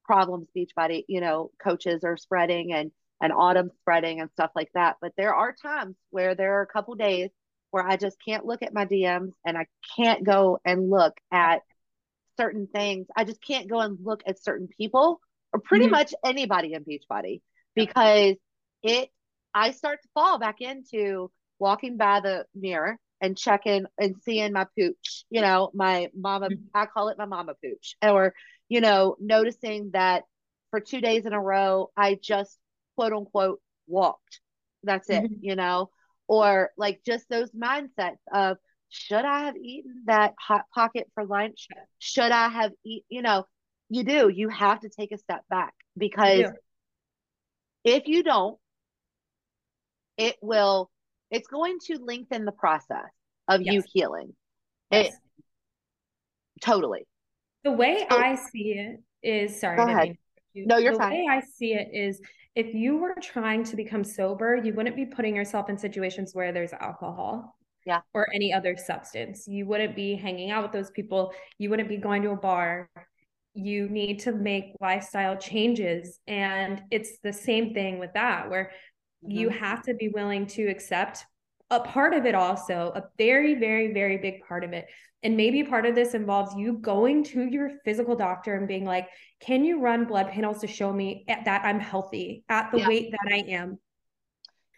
[0.04, 4.96] problems Beachbody, you know, coaches are spreading and and autumn spreading and stuff like that.
[5.00, 7.30] But there are times where there are a couple days
[7.70, 9.66] where I just can't look at my DMs and I
[9.96, 11.62] can't go and look at
[12.36, 13.06] certain things.
[13.16, 15.20] I just can't go and look at certain people
[15.52, 15.92] or pretty mm-hmm.
[15.92, 17.42] much anybody in Beachbody
[17.74, 18.36] because
[18.82, 19.10] it
[19.52, 24.66] I start to fall back into walking by the mirror and checking and seeing my
[24.78, 26.62] pooch, you know, my mama, mm-hmm.
[26.74, 28.34] I call it my mama pooch, or,
[28.68, 30.24] you know, noticing that
[30.70, 32.56] for two days in a row, I just
[32.96, 34.40] quote unquote walked.
[34.84, 35.34] That's it, mm-hmm.
[35.40, 35.90] you know,
[36.28, 38.58] or like just those mindsets of,
[38.90, 41.68] should I have eaten that hot pocket for lunch?
[41.98, 43.44] Should I have eat, you know,
[43.90, 46.46] you do, you have to take a step back because
[47.84, 48.58] if you don't,
[50.16, 50.90] it will
[51.30, 53.10] it's going to lengthen the process
[53.48, 53.74] of yes.
[53.74, 54.34] you healing
[54.90, 55.06] yes.
[55.06, 55.44] it
[56.60, 57.06] totally
[57.64, 60.16] the way so, i see it is sorry go ahead.
[60.54, 60.66] You.
[60.66, 62.20] no you're the fine the way i see it is
[62.54, 66.52] if you were trying to become sober you wouldn't be putting yourself in situations where
[66.52, 67.56] there's alcohol
[67.86, 71.88] yeah or any other substance you wouldn't be hanging out with those people you wouldn't
[71.88, 72.88] be going to a bar
[73.54, 78.70] you need to make lifestyle changes and it's the same thing with that where
[79.24, 79.30] mm-hmm.
[79.30, 81.24] you have to be willing to accept
[81.70, 84.86] a part of it also a very very very big part of it
[85.22, 89.08] and maybe part of this involves you going to your physical doctor and being like
[89.40, 92.88] can you run blood panels to show me that i'm healthy at the yeah.
[92.88, 93.78] weight that i am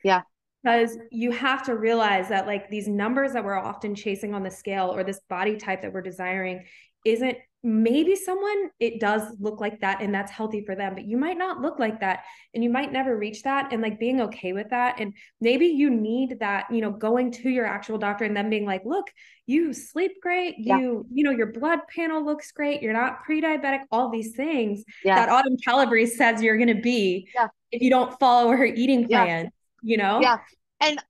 [0.02, 0.22] yeah
[0.62, 4.50] because you have to realize that like these numbers that we're often chasing on the
[4.50, 6.64] scale or this body type that we're desiring
[7.04, 11.18] isn't maybe someone it does look like that and that's healthy for them but you
[11.18, 12.20] might not look like that
[12.54, 15.90] and you might never reach that and like being okay with that and maybe you
[15.90, 19.10] need that you know going to your actual doctor and then being like look
[19.46, 20.54] you sleep great.
[20.58, 20.78] Yeah.
[20.78, 22.82] you you know your blood panel looks great.
[22.82, 23.80] You're not pre-diabetic.
[23.90, 25.16] All these things yeah.
[25.16, 27.48] that autumn calabrese says you're going to be yeah.
[27.72, 29.50] if you don't follow her eating plan
[29.82, 30.20] you know?
[30.20, 30.38] Yeah.
[30.80, 31.02] And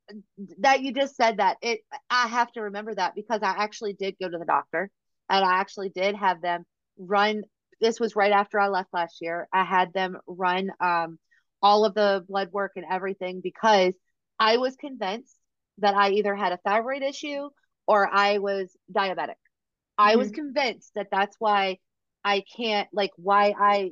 [0.59, 4.16] that you just said that it i have to remember that because i actually did
[4.20, 4.91] go to the doctor
[5.31, 6.64] and I actually did have them
[6.99, 7.43] run.
[7.81, 9.49] This was right after I left last year.
[9.53, 11.18] I had them run um,
[11.62, 13.95] all of the blood work and everything because
[14.39, 15.35] I was convinced
[15.78, 17.49] that I either had a thyroid issue
[17.87, 19.16] or I was diabetic.
[19.16, 20.11] Mm-hmm.
[20.11, 20.35] I was mm-hmm.
[20.35, 21.78] convinced that that's why
[22.24, 23.91] I can't, like, why I, and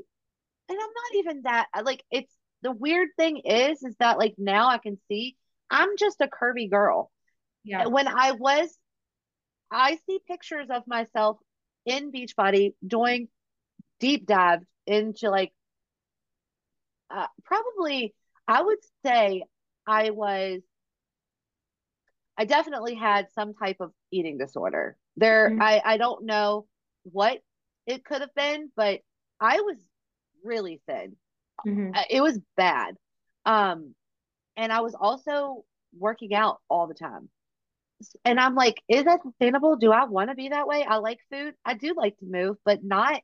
[0.68, 4.78] I'm not even that, like, it's the weird thing is, is that, like, now I
[4.78, 5.36] can see
[5.70, 7.10] I'm just a curvy girl.
[7.64, 7.86] Yeah.
[7.86, 8.76] When I was
[9.70, 11.38] I see pictures of myself
[11.84, 13.28] in Beachbody doing
[14.00, 15.52] deep dives into like
[17.10, 18.14] uh, probably
[18.46, 19.42] I would say
[19.86, 20.60] I was
[22.36, 24.96] I definitely had some type of eating disorder.
[25.16, 25.62] There mm-hmm.
[25.62, 26.66] I I don't know
[27.04, 27.38] what
[27.86, 29.00] it could have been, but
[29.40, 29.76] I was
[30.44, 31.16] really thin.
[31.66, 31.90] Mm-hmm.
[31.94, 32.96] Uh, it was bad.
[33.44, 33.94] Um
[34.56, 35.64] and I was also
[35.96, 37.28] working out all the time
[38.24, 39.76] and I'm like, is that sustainable?
[39.76, 40.84] Do I want to be that way?
[40.84, 41.54] I like food.
[41.64, 43.20] I do like to move, but not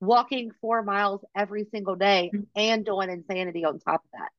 [0.00, 2.44] walking four miles every single day mm-hmm.
[2.56, 4.30] and doing insanity on top of that.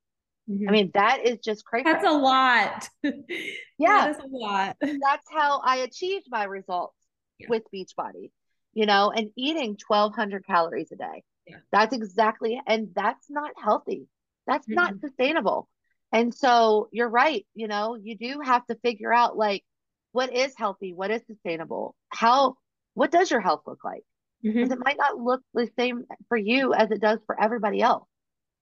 [0.49, 0.69] Mm-hmm.
[0.69, 1.85] I mean, that is just crazy.
[1.85, 2.89] That's a lot.
[3.03, 4.11] yeah.
[4.11, 4.75] That's a lot.
[4.81, 6.97] That's how I achieved my results
[7.39, 7.47] yeah.
[7.49, 8.31] with Beachbody,
[8.73, 11.23] you know, and eating 1200 calories a day.
[11.47, 11.57] Yeah.
[11.71, 14.07] That's exactly, and that's not healthy.
[14.47, 14.75] That's mm-hmm.
[14.75, 15.67] not sustainable.
[16.13, 19.63] And so you're right, you know, you do have to figure out like
[20.11, 22.55] what is healthy, what is sustainable, how
[22.93, 24.03] what does your health look like?
[24.43, 24.73] Because mm-hmm.
[24.73, 28.07] it might not look the same for you as it does for everybody else.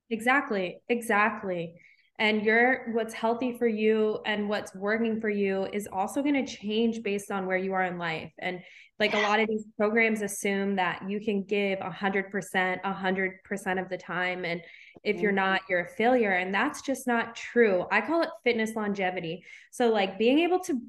[0.09, 0.77] Exactly.
[0.87, 1.75] Exactly.
[2.19, 6.55] And your what's healthy for you and what's working for you is also going to
[6.55, 8.31] change based on where you are in life.
[8.39, 8.59] And
[8.99, 13.97] like a lot of these programs assume that you can give 100% 100% of the
[13.97, 14.61] time and
[15.03, 15.37] if you're mm-hmm.
[15.37, 19.89] not you're a failure and that's just not true i call it fitness longevity so
[19.89, 20.79] like being able to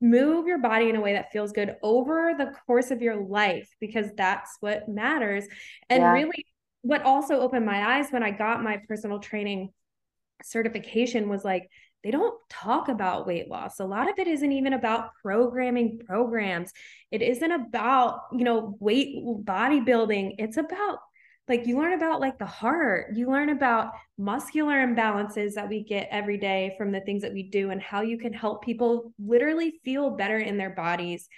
[0.00, 3.68] move your body in a way that feels good over the course of your life
[3.80, 5.44] because that's what matters
[5.90, 6.12] and yeah.
[6.12, 6.46] really
[6.82, 9.70] what also opened my eyes when i got my personal training
[10.42, 11.68] certification was like
[12.04, 13.80] they don't talk about weight loss.
[13.80, 16.72] A lot of it isn't even about programming programs.
[17.10, 20.36] It isn't about, you know, weight bodybuilding.
[20.38, 21.00] It's about
[21.48, 23.14] like you learn about like the heart.
[23.14, 27.44] You learn about muscular imbalances that we get every day from the things that we
[27.44, 31.28] do and how you can help people literally feel better in their bodies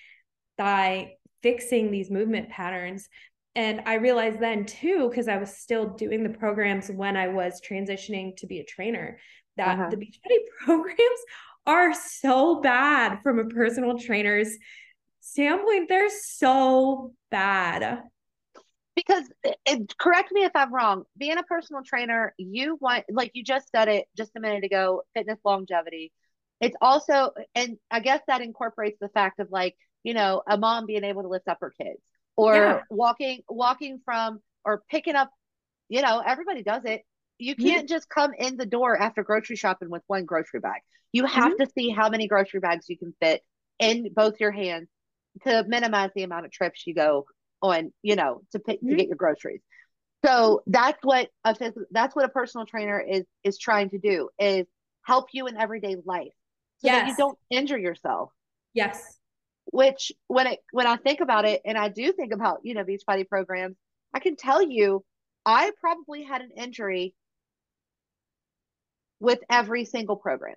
[0.59, 3.09] by fixing these movement patterns.
[3.57, 7.61] And i realized then too because i was still doing the programs when i was
[7.61, 9.19] transitioning to be a trainer
[9.57, 9.89] that uh-huh.
[9.91, 11.21] the beachbody programs
[11.67, 14.57] are so bad from a personal trainer's
[15.21, 15.89] standpoint.
[15.89, 18.03] They're so bad
[19.07, 19.25] because
[19.67, 21.05] it, correct me if I'm wrong.
[21.17, 25.03] Being a personal trainer, you want like you just said it just a minute ago,
[25.15, 26.13] fitness longevity.
[26.61, 30.87] It's also, and I guess that incorporates the fact of like you know a mom
[30.87, 32.01] being able to lift up her kids
[32.37, 32.81] or yeah.
[32.91, 35.31] walking walking from or picking up.
[35.89, 37.03] You know, everybody does it.
[37.39, 40.83] You can't just come in the door after grocery shopping with one grocery bag.
[41.11, 41.65] You have mm-hmm.
[41.65, 43.43] to see how many grocery bags you can fit
[43.79, 44.89] in both your hands
[45.47, 47.25] to minimize the amount of trips you go
[47.63, 48.91] on, you know, to pick mm-hmm.
[48.91, 49.61] to get your groceries.
[50.25, 51.57] So that's what a
[51.91, 54.67] that's what a personal trainer is is trying to do is
[55.03, 56.33] help you in everyday life
[56.79, 57.03] so yes.
[57.03, 58.31] that you don't injure yourself.
[58.75, 59.19] Yes.
[59.67, 62.85] Which when it when I think about it and I do think about, you know,
[62.85, 63.77] Beachbody programs,
[64.13, 65.05] I can tell you
[65.47, 67.15] I probably had an injury
[69.21, 70.57] with every single program.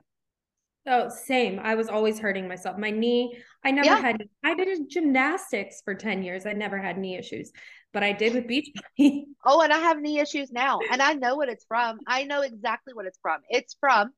[0.85, 1.59] Oh, same.
[1.59, 2.77] I was always hurting myself.
[2.77, 4.01] My knee, I never yeah.
[4.01, 6.45] had, I did gymnastics for 10 years.
[6.45, 7.51] I never had knee issues,
[7.93, 9.25] but I did with beach body.
[9.45, 10.79] oh, and I have knee issues now.
[10.91, 11.99] And I know what it's from.
[12.05, 13.39] I know exactly what it's from.
[13.49, 14.11] It's from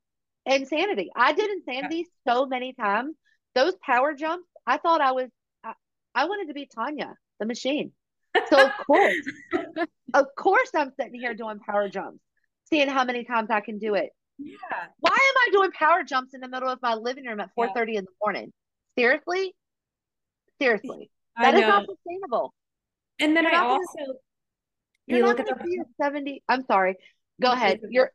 [0.47, 1.11] insanity.
[1.15, 2.33] I did insanity yeah.
[2.33, 3.15] so many times.
[3.53, 5.29] Those power jumps, I thought I was,
[5.63, 5.73] I,
[6.15, 7.91] I wanted to be Tanya, the machine.
[8.49, 9.15] So, of course,
[10.13, 12.19] of course, I'm sitting here doing power jumps,
[12.65, 14.87] seeing how many times I can do it yeah.
[14.99, 17.69] Why am I doing power jumps in the middle of my living room at 4
[17.73, 17.99] 30 yeah.
[17.99, 18.53] in the morning?
[18.97, 19.55] Seriously?
[20.61, 21.09] Seriously.
[21.39, 22.53] That is not sustainable.
[23.19, 24.13] And then you're I also gonna,
[25.07, 26.43] you look at the 70.
[26.47, 26.95] I'm sorry.
[27.41, 27.81] Go ahead.
[27.89, 28.11] You're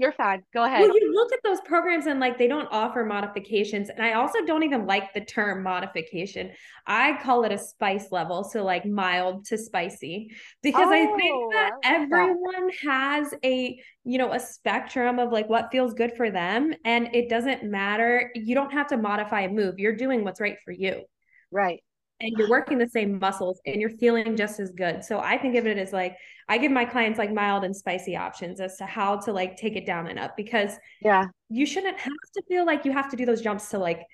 [0.00, 0.42] you're fine.
[0.54, 0.80] Go ahead.
[0.80, 3.90] Well, you look at those programs and like they don't offer modifications.
[3.90, 6.52] And I also don't even like the term modification.
[6.86, 8.42] I call it a spice level.
[8.42, 10.30] So like mild to spicy.
[10.62, 12.74] Because oh, I think oh, that I everyone that.
[12.82, 16.72] has a, you know, a spectrum of like what feels good for them.
[16.86, 18.32] And it doesn't matter.
[18.34, 19.78] You don't have to modify a move.
[19.78, 21.02] You're doing what's right for you.
[21.50, 21.82] Right
[22.20, 25.02] and you're working the same muscles and you're feeling just as good.
[25.02, 26.16] So I think of it as like
[26.50, 29.76] I give my clients like mild and spicy options as to how to like take
[29.76, 33.16] it down and up because yeah, you shouldn't have to feel like you have to
[33.16, 34.04] do those jumps to like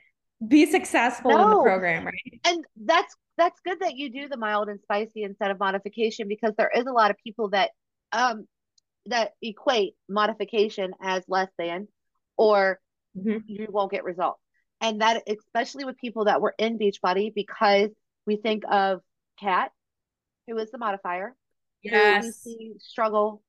[0.47, 1.45] be successful no.
[1.45, 2.41] in the program, right?
[2.45, 6.53] And that's that's good that you do the mild and spicy instead of modification because
[6.59, 7.71] there is a lot of people that
[8.13, 8.47] um
[9.07, 11.89] that equate modification as less than
[12.37, 12.79] or
[13.17, 13.39] mm-hmm.
[13.47, 14.41] you won't get results
[14.81, 17.91] and that especially with people that were in Beachbody because
[18.27, 19.01] we think of
[19.41, 19.71] Kat,
[20.47, 21.35] who is the modifier,
[21.91, 23.43] yes, we see struggle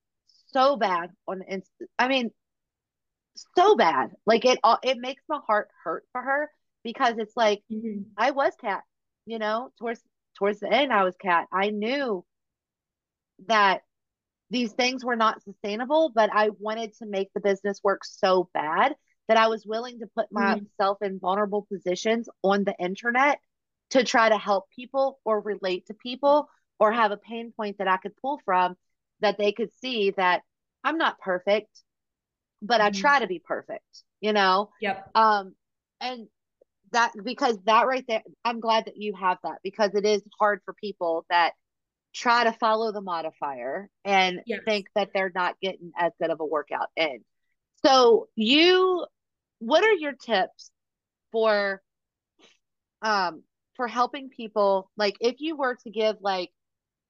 [0.47, 2.31] so bad on Inst- I mean,
[3.55, 4.11] so bad.
[4.25, 4.79] Like it, all.
[4.83, 6.49] it makes my heart hurt for her
[6.83, 8.01] because it's like mm-hmm.
[8.17, 8.83] I was cat,
[9.25, 10.01] you know, towards
[10.37, 11.47] towards the end I was cat.
[11.51, 12.23] I knew
[13.47, 13.81] that
[14.49, 18.95] these things were not sustainable, but I wanted to make the business work so bad
[19.27, 20.63] that I was willing to put mm-hmm.
[20.79, 23.39] myself in vulnerable positions on the internet
[23.91, 26.49] to try to help people or relate to people
[26.79, 28.75] or have a pain point that I could pull from
[29.21, 30.41] that they could see that
[30.83, 31.81] I'm not perfect,
[32.61, 32.87] but mm-hmm.
[32.87, 34.69] I try to be perfect, you know?
[34.81, 35.09] Yep.
[35.15, 35.55] Um,
[35.99, 36.27] and
[36.91, 40.61] that because that right there, I'm glad that you have that because it is hard
[40.65, 41.53] for people that
[42.13, 44.61] try to follow the modifier and yes.
[44.65, 47.23] think that they're not getting as good of a workout in.
[47.85, 49.05] So you
[49.59, 50.71] what are your tips
[51.31, 51.81] for
[53.01, 53.43] um
[53.75, 56.49] for helping people like if you were to give like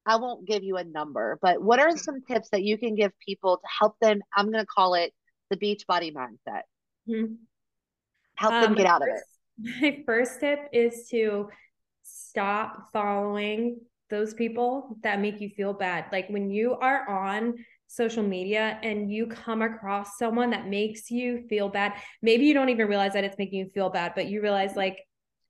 [0.08, 3.12] I won't give you a number, but what are some tips that you can give
[3.24, 4.22] people to help them?
[4.36, 5.14] I'm going to call it
[5.50, 6.62] the beach body mindset.
[7.10, 7.34] Mm-hmm.
[8.36, 9.24] Help um, them get out first,
[9.60, 9.82] of it.
[9.82, 11.50] My first tip is to
[12.04, 16.06] stop following those people that make you feel bad.
[16.14, 17.56] Like when you are on
[17.88, 22.70] social media and you come across someone that makes you feel bad, maybe you don't
[22.70, 25.00] even realize that it's making you feel bad, but you realize like,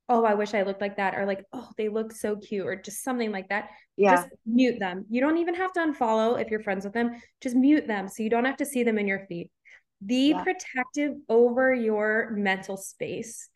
[0.08, 2.76] oh, I wish I looked like that, or like, oh, they look so cute, or
[2.76, 3.70] just something like that.
[3.96, 4.16] Yeah.
[4.16, 5.04] Just mute them.
[5.10, 7.20] You don't even have to unfollow if you're friends with them.
[7.40, 9.50] Just mute them so you don't have to see them in your feed.
[10.04, 10.42] Be yeah.
[10.42, 13.48] protective over your mental space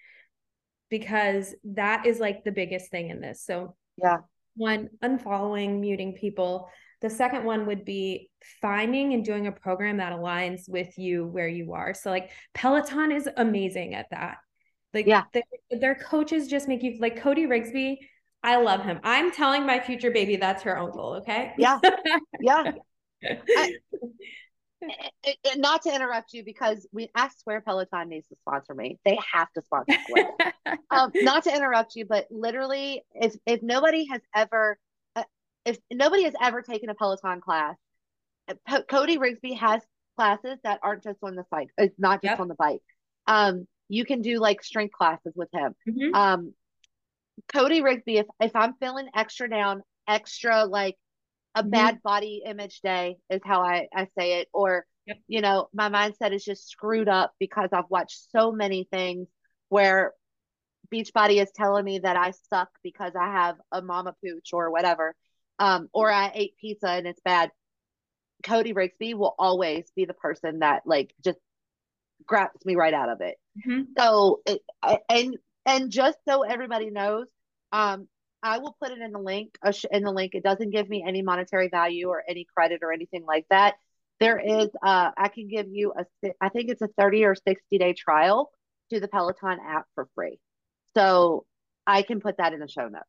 [0.90, 3.44] because that is like the biggest thing in this.
[3.44, 4.18] So, yeah.
[4.54, 6.68] One, unfollowing, muting people.
[7.00, 8.30] The second one would be
[8.60, 11.94] finding and doing a program that aligns with you where you are.
[11.94, 14.36] So like Peloton is amazing at that.
[14.94, 15.24] Like yeah.
[15.32, 17.96] their, their coaches just make you like Cody Rigsby.
[18.42, 19.00] I love him.
[19.04, 21.14] I'm telling my future baby that's her uncle.
[21.20, 21.52] Okay.
[21.56, 21.78] Yeah.
[22.40, 22.72] Yeah.
[23.24, 23.74] I,
[24.82, 24.88] eh,
[25.24, 28.98] eh, eh, not to interrupt you because we I swear Peloton needs to sponsor me.
[29.04, 29.96] They have to sponsor
[30.90, 34.76] um, not to interrupt you, but literally, if if nobody has ever
[35.14, 35.22] uh,
[35.64, 37.76] if nobody has ever taken a Peloton class,
[38.68, 39.82] P- Cody Rigsby has
[40.16, 41.68] classes that aren't just on the bike.
[41.78, 42.40] It's not just yep.
[42.40, 42.82] on the bike.
[43.28, 45.74] Um, you can do like strength classes with him.
[45.86, 46.14] Mm-hmm.
[46.14, 46.54] Um,
[47.52, 50.96] Cody Rigsby, if if I'm feeling extra down, extra like
[51.54, 51.70] a mm-hmm.
[51.70, 54.48] bad body image day is how I, I say it.
[54.54, 55.18] Or, yep.
[55.28, 59.28] you know, my mindset is just screwed up because I've watched so many things
[59.68, 60.14] where
[60.90, 65.14] Beachbody is telling me that I suck because I have a mama pooch or whatever.
[65.58, 67.50] Um, or I ate pizza and it's bad.
[68.42, 71.38] Cody Rigsby will always be the person that like just
[72.26, 73.36] grabs me right out of it.
[73.58, 73.82] Mm-hmm.
[73.98, 74.60] So it,
[75.08, 75.36] and
[75.66, 77.28] and just so everybody knows,
[77.72, 78.08] um,
[78.42, 79.56] I will put it in the link
[79.90, 80.34] in the link.
[80.34, 83.74] It doesn't give me any monetary value or any credit or anything like that.
[84.18, 87.78] There is, uh, I can give you a, I think it's a 30 or 60
[87.78, 88.50] day trial
[88.90, 90.38] to the Peloton app for free.
[90.96, 91.44] So
[91.86, 93.04] I can put that in the show notes.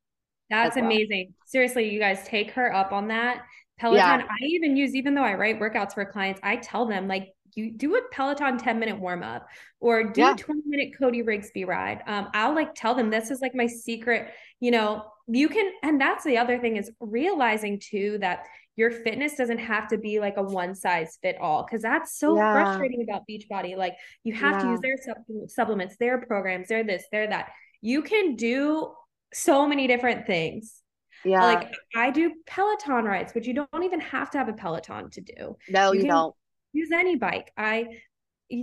[0.50, 0.86] That's well.
[0.86, 1.34] amazing.
[1.46, 3.44] Seriously, you guys take her up on that.
[3.80, 4.26] Peloton, yeah.
[4.30, 7.72] I even use, even though I write workouts for clients, I tell them like you
[7.72, 9.48] do a Peloton 10 minute warm up
[9.80, 10.36] or do yeah.
[10.38, 12.02] 20 minute Cody Rigsby ride.
[12.08, 16.00] Um, I'll like tell them this is like my secret, you know, you can, and
[16.00, 20.38] that's the other thing is realizing too that your fitness doesn't have to be like
[20.38, 22.54] a one size fit all because that's so yeah.
[22.54, 23.78] frustrating about Beachbody.
[23.78, 24.60] Like you have yeah.
[24.60, 27.52] to use their sub- supplements, their programs, their this, their that.
[27.82, 28.94] You can do
[29.34, 30.82] so many different things.
[31.24, 31.44] Yeah.
[31.44, 35.22] Like I do Peloton rides, but you don't even have to have a Peloton to
[35.22, 35.58] do.
[35.70, 36.36] No, you, you don't.
[36.74, 37.52] Use any bike.
[37.58, 37.88] I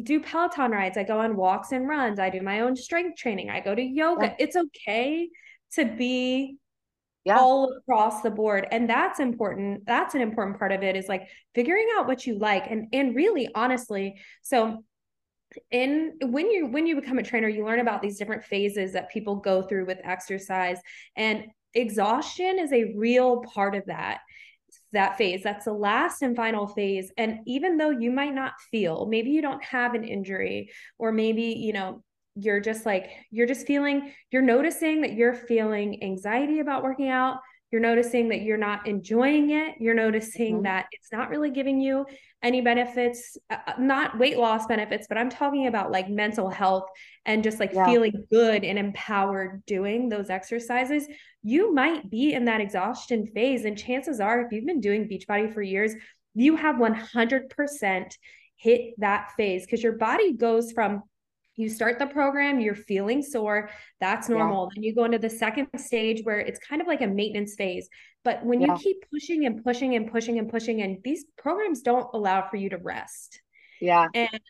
[0.02, 0.96] do Peloton rides.
[0.96, 2.18] I go on walks and runs.
[2.18, 3.50] I do my own strength training.
[3.50, 4.26] I go to yoga.
[4.26, 4.34] Yeah.
[4.38, 5.28] It's okay
[5.72, 6.58] to be
[7.24, 7.38] yeah.
[7.38, 11.28] all across the board and that's important that's an important part of it is like
[11.54, 14.82] figuring out what you like and and really honestly so
[15.70, 19.10] in when you when you become a trainer you learn about these different phases that
[19.10, 20.78] people go through with exercise
[21.16, 24.20] and exhaustion is a real part of that
[24.92, 25.42] that phase.
[25.42, 27.12] That's the last and final phase.
[27.16, 31.42] And even though you might not feel maybe you don't have an injury or maybe
[31.42, 32.02] you know
[32.36, 37.38] you're just like you're just feeling you're noticing that you're feeling anxiety about working out.
[37.70, 39.76] You're noticing that you're not enjoying it.
[39.78, 40.64] You're noticing mm-hmm.
[40.64, 42.04] that it's not really giving you
[42.42, 46.88] any benefits uh, uh, not weight loss benefits but i'm talking about like mental health
[47.26, 47.84] and just like yeah.
[47.84, 51.06] feeling good and empowered doing those exercises
[51.42, 55.52] you might be in that exhaustion phase and chances are if you've been doing beachbody
[55.52, 55.94] for years
[56.34, 58.12] you have 100%
[58.56, 61.02] hit that phase because your body goes from
[61.56, 63.68] you start the program, you're feeling sore,
[64.00, 64.64] that's normal.
[64.64, 64.76] Yeah.
[64.76, 67.88] Then you go into the second stage where it's kind of like a maintenance phase.
[68.24, 68.68] But when yeah.
[68.68, 72.56] you keep pushing and pushing and pushing and pushing, and these programs don't allow for
[72.56, 73.42] you to rest.
[73.80, 74.06] Yeah.
[74.14, 74.40] And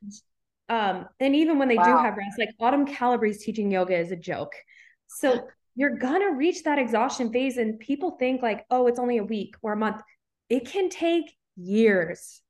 [0.69, 1.85] um, and even when they wow.
[1.85, 4.53] do have rest, like Autumn Calabrese teaching yoga is a joke.
[5.09, 5.49] So
[5.81, 9.55] you're gonna reach that exhaustion phase, and people think like, oh, it's only a week
[9.63, 10.03] or a month.
[10.51, 11.25] It can take
[11.57, 12.43] years.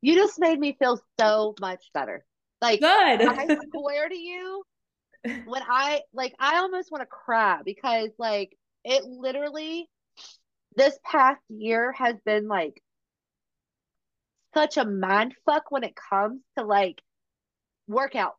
[0.00, 2.24] You just made me feel so much better.
[2.62, 2.88] Like good.
[2.88, 4.64] I swear to you,
[5.44, 8.56] when I like I almost want to cry because like
[8.86, 9.90] it literally
[10.74, 12.82] this past year has been like
[14.54, 17.02] such a mind fuck when it comes to like
[17.86, 18.36] workout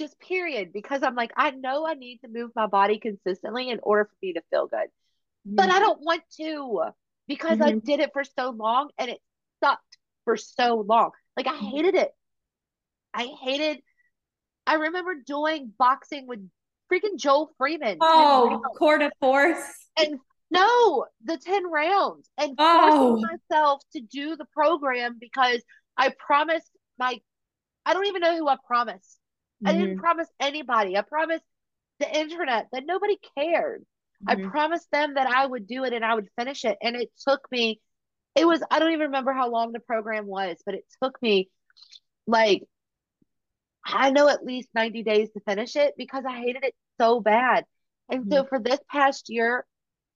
[0.00, 3.78] just period because i'm like i know i need to move my body consistently in
[3.82, 5.54] order for me to feel good mm-hmm.
[5.54, 6.82] but i don't want to
[7.28, 7.62] because mm-hmm.
[7.62, 9.18] i did it for so long and it
[9.62, 12.10] sucked for so long like i hated it
[13.14, 13.82] I hated.
[14.66, 16.40] I remember doing boxing with
[16.92, 17.98] freaking Joel Freeman.
[18.00, 19.58] Oh, Core de Force.
[19.98, 20.18] And
[20.50, 23.16] no, the 10 rounds and oh.
[23.18, 25.62] forcing myself to do the program because
[25.96, 27.20] I promised my,
[27.84, 29.18] I don't even know who I promised.
[29.64, 30.00] I didn't mm-hmm.
[30.00, 30.96] promise anybody.
[30.96, 31.44] I promised
[31.98, 33.84] the internet that nobody cared.
[34.26, 34.46] Mm-hmm.
[34.46, 36.78] I promised them that I would do it and I would finish it.
[36.82, 37.80] And it took me,
[38.34, 41.50] it was, I don't even remember how long the program was, but it took me
[42.26, 42.62] like
[43.84, 47.64] I know at least 90 days to finish it because I hated it so bad.
[48.08, 48.32] And mm-hmm.
[48.32, 49.64] so for this past year,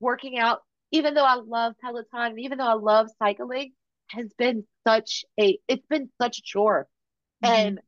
[0.01, 0.61] working out,
[0.91, 3.73] even though I love Peloton, even though I love cycling,
[4.11, 6.87] has been such a it's been such a chore.
[7.43, 7.55] Mm-hmm.
[7.55, 7.81] And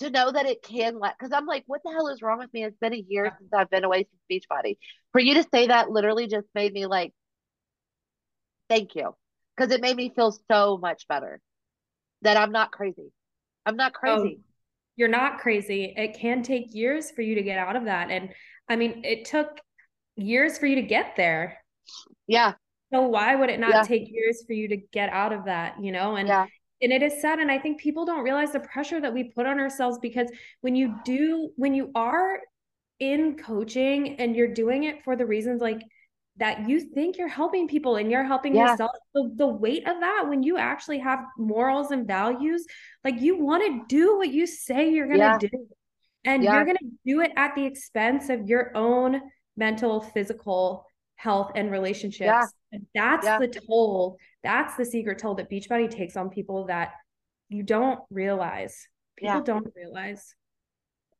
[0.00, 2.52] to know that it can let because I'm like, what the hell is wrong with
[2.52, 2.64] me?
[2.64, 4.78] It's been a year since I've been away from Beachbody.
[5.12, 7.12] For you to say that literally just made me like,
[8.68, 9.14] thank you.
[9.56, 11.40] Because it made me feel so much better
[12.22, 13.12] that I'm not crazy.
[13.66, 14.38] I'm not oh, crazy.
[14.38, 14.44] Oh
[15.00, 15.94] you're not crazy.
[15.96, 18.10] It can take years for you to get out of that.
[18.10, 18.34] And
[18.68, 19.48] I mean, it took
[20.16, 21.56] years for you to get there.
[22.26, 22.52] Yeah.
[22.92, 23.82] So why would it not yeah.
[23.82, 26.16] take years for you to get out of that, you know?
[26.16, 26.46] And yeah.
[26.82, 29.46] And it is sad and I think people don't realize the pressure that we put
[29.46, 30.28] on ourselves because
[30.60, 32.40] when you do when you are
[32.98, 35.80] in coaching and you're doing it for the reasons like
[36.40, 38.70] that you think you're helping people and you're helping yeah.
[38.70, 38.92] yourself.
[39.14, 42.64] The, the weight of that when you actually have morals and values,
[43.04, 45.38] like you want to do what you say you're going to yeah.
[45.38, 45.68] do.
[46.24, 46.54] And yeah.
[46.54, 49.20] you're going to do it at the expense of your own
[49.56, 50.86] mental, physical
[51.16, 52.52] health and relationships.
[52.94, 53.38] That's yeah.
[53.38, 54.16] the toll.
[54.42, 56.92] That's the secret toll that Beachbody takes on people that
[57.48, 58.86] you don't realize.
[59.16, 59.42] People yeah.
[59.42, 60.34] don't realize.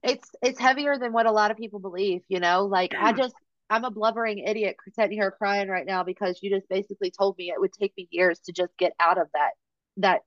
[0.03, 2.65] It's it's heavier than what a lot of people believe, you know?
[2.65, 3.07] Like yeah.
[3.07, 3.35] I just
[3.69, 7.51] I'm a blubbering idiot sitting here crying right now because you just basically told me
[7.51, 9.51] it would take me years to just get out of that
[9.99, 10.21] that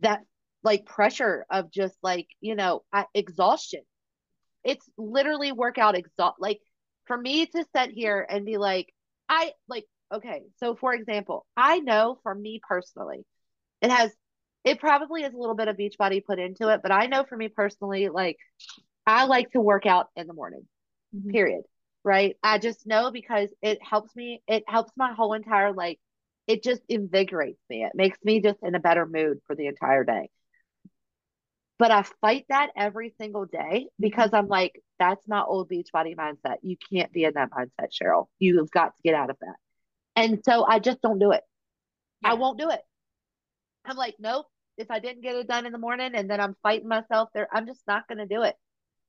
[0.00, 0.20] that
[0.62, 2.82] like pressure of just like you know
[3.14, 3.80] exhaustion
[4.64, 6.60] it's literally workout exhaust like
[7.06, 8.92] for me to sit here and be like
[9.28, 13.24] i like okay so for example i know for me personally
[13.82, 14.12] it has
[14.64, 17.24] it probably is a little bit of beach body put into it but i know
[17.24, 18.36] for me personally like
[19.06, 20.66] i like to work out in the morning
[21.14, 21.30] mm-hmm.
[21.30, 21.62] period
[22.04, 25.98] right i just know because it helps me it helps my whole entire like
[26.46, 30.04] it just invigorates me it makes me just in a better mood for the entire
[30.04, 30.28] day
[31.78, 36.14] but I fight that every single day because I'm like, that's not old beach body
[36.14, 36.56] mindset.
[36.62, 38.26] You can't be in that mindset, Cheryl.
[38.38, 39.56] You've got to get out of that.
[40.16, 41.42] And so I just don't do it.
[42.22, 42.30] Yeah.
[42.30, 42.80] I won't do it.
[43.84, 44.46] I'm like, nope.
[44.78, 47.48] If I didn't get it done in the morning and then I'm fighting myself there,
[47.52, 48.54] I'm just not going to do it.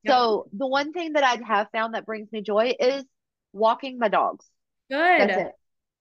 [0.08, 3.04] So the one thing that I have found that brings me joy is
[3.52, 4.46] walking my dogs.
[4.90, 5.20] Good.
[5.20, 5.52] That's it.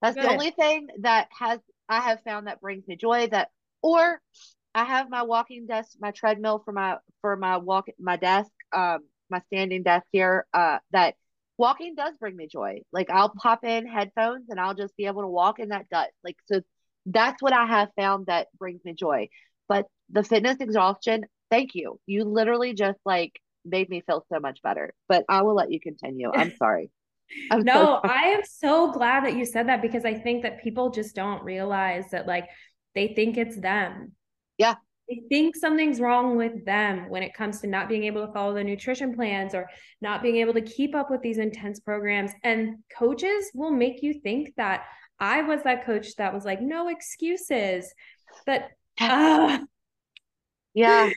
[0.01, 0.25] That's Good.
[0.25, 1.59] the only thing that has
[1.89, 3.49] I have found that brings me joy that
[3.81, 4.21] or
[4.75, 8.99] I have my walking desk, my treadmill for my for my walk my desk, um,
[9.29, 10.45] my standing desk here.
[10.53, 11.15] Uh, that
[11.57, 12.81] walking does bring me joy.
[12.91, 16.07] Like I'll pop in headphones and I'll just be able to walk, in that does.
[16.23, 16.61] Like so,
[17.05, 19.29] that's what I have found that brings me joy.
[19.67, 21.99] But the fitness exhaustion, thank you.
[22.05, 23.33] You literally just like
[23.65, 24.93] made me feel so much better.
[25.07, 26.31] But I will let you continue.
[26.33, 26.91] I'm sorry.
[27.51, 28.09] I'm no, so sorry.
[28.09, 31.43] I am so glad that you said that because I think that people just don't
[31.43, 32.47] realize that like
[32.95, 34.13] they think it's them
[34.57, 34.75] yeah.
[35.09, 38.53] They think something's wrong with them when it comes to not being able to follow
[38.53, 39.69] the nutrition plans or
[40.01, 42.31] not being able to keep up with these intense programs.
[42.43, 44.83] And coaches will make you think that
[45.19, 47.93] I was that coach that was like, no excuses.
[48.45, 48.69] But
[48.99, 49.59] uh,
[50.73, 51.09] yeah,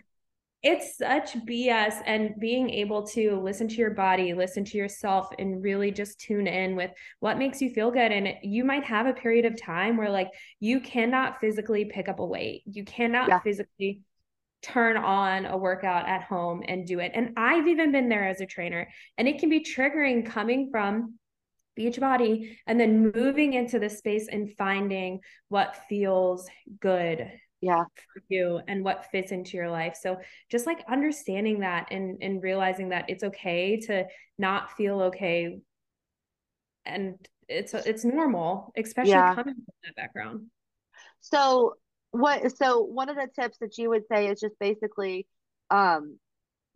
[0.62, 5.62] it's such BS and being able to listen to your body, listen to yourself, and
[5.62, 8.12] really just tune in with what makes you feel good.
[8.12, 10.28] And you might have a period of time where, like,
[10.59, 13.41] you cannot physically pick up a weight, you cannot yeah.
[13.41, 14.01] physically
[14.62, 17.12] turn on a workout at home and do it.
[17.15, 21.15] And I've even been there as a trainer, and it can be triggering coming from
[21.78, 26.47] Beachbody and then moving into the space and finding what feels
[26.81, 27.31] good
[27.61, 30.19] yeah for you and what fits into your life so
[30.51, 34.05] just like understanding that and and realizing that it's okay to
[34.39, 35.59] not feel okay
[36.87, 37.15] and
[37.49, 39.35] it's it's normal especially yeah.
[39.35, 40.47] coming from that background
[41.20, 41.74] so
[42.12, 45.27] what so one of the tips that you would say is just basically
[45.70, 46.19] um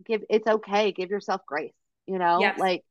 [0.05, 1.73] give it's okay give yourself grace
[2.06, 2.59] you know yes.
[2.59, 2.82] like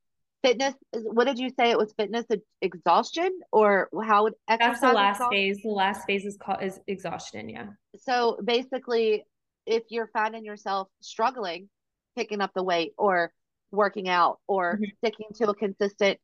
[0.43, 2.25] fitness what did you say it was fitness
[2.61, 7.49] exhaustion or how would that's the last phase the last phase is called is exhaustion
[7.49, 7.67] yeah
[7.97, 9.25] so basically
[9.65, 11.69] if you're finding yourself struggling
[12.17, 13.31] picking up the weight or
[13.71, 14.83] working out or mm-hmm.
[14.97, 16.19] sticking to a consistent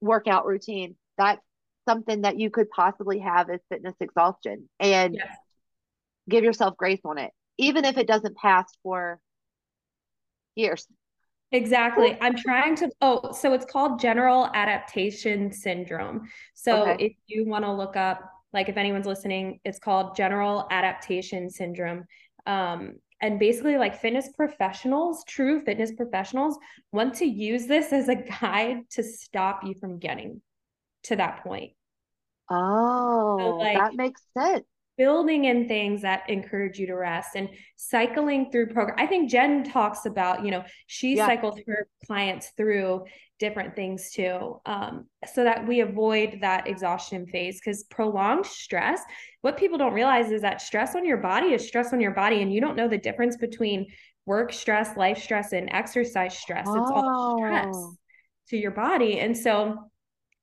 [0.00, 1.42] workout routine that's
[1.88, 5.36] something that you could possibly have is fitness exhaustion and yes.
[6.28, 9.18] give yourself grace on it even if it doesn't pass for
[10.54, 10.86] years
[11.52, 12.18] Exactly.
[12.20, 16.28] I'm trying to, oh, so it's called general adaptation syndrome.
[16.54, 17.06] So okay.
[17.06, 18.20] if you want to look up,
[18.52, 22.04] like if anyone's listening, it's called general adaptation syndrome.
[22.46, 26.58] Um, and basically, like fitness professionals, true fitness professionals,
[26.92, 30.42] want to use this as a guide to stop you from getting
[31.04, 31.72] to that point.
[32.50, 34.64] Oh, so like, that makes sense
[34.96, 38.96] building in things that encourage you to rest and cycling through program.
[38.98, 41.26] I think Jen talks about, you know, she yeah.
[41.26, 43.04] cycles her clients through
[43.40, 47.60] different things too, um, so that we avoid that exhaustion phase.
[47.60, 49.00] Because prolonged stress,
[49.40, 52.42] what people don't realize is that stress on your body is stress on your body,
[52.42, 53.86] and you don't know the difference between
[54.26, 56.66] work stress, life stress, and exercise stress.
[56.68, 56.80] Oh.
[56.80, 57.94] It's all stress oh.
[58.50, 59.90] to your body, and so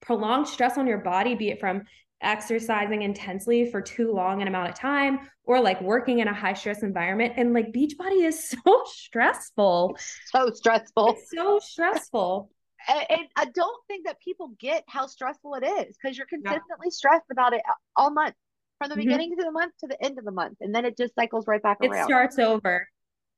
[0.02, 1.84] prolonged stress on your body, be it from
[2.22, 6.54] exercising intensely for too long an amount of time or like working in a high
[6.54, 7.34] stress environment.
[7.38, 9.98] And like Beachbody is so stressful.
[10.28, 11.10] So stressful.
[11.18, 12.50] It's so stressful.
[12.88, 16.88] And, and, i don't think that people get how stressful it is because you're consistently
[16.88, 16.90] yeah.
[16.90, 17.62] stressed about it
[17.96, 18.34] all month
[18.80, 19.04] from the mm-hmm.
[19.04, 21.46] beginning of the month to the end of the month and then it just cycles
[21.46, 21.94] right back around.
[21.94, 22.88] it starts over.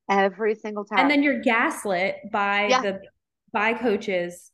[0.10, 2.82] Every single time and then you're gaslit by yeah.
[2.82, 3.02] the
[3.52, 4.50] by coaches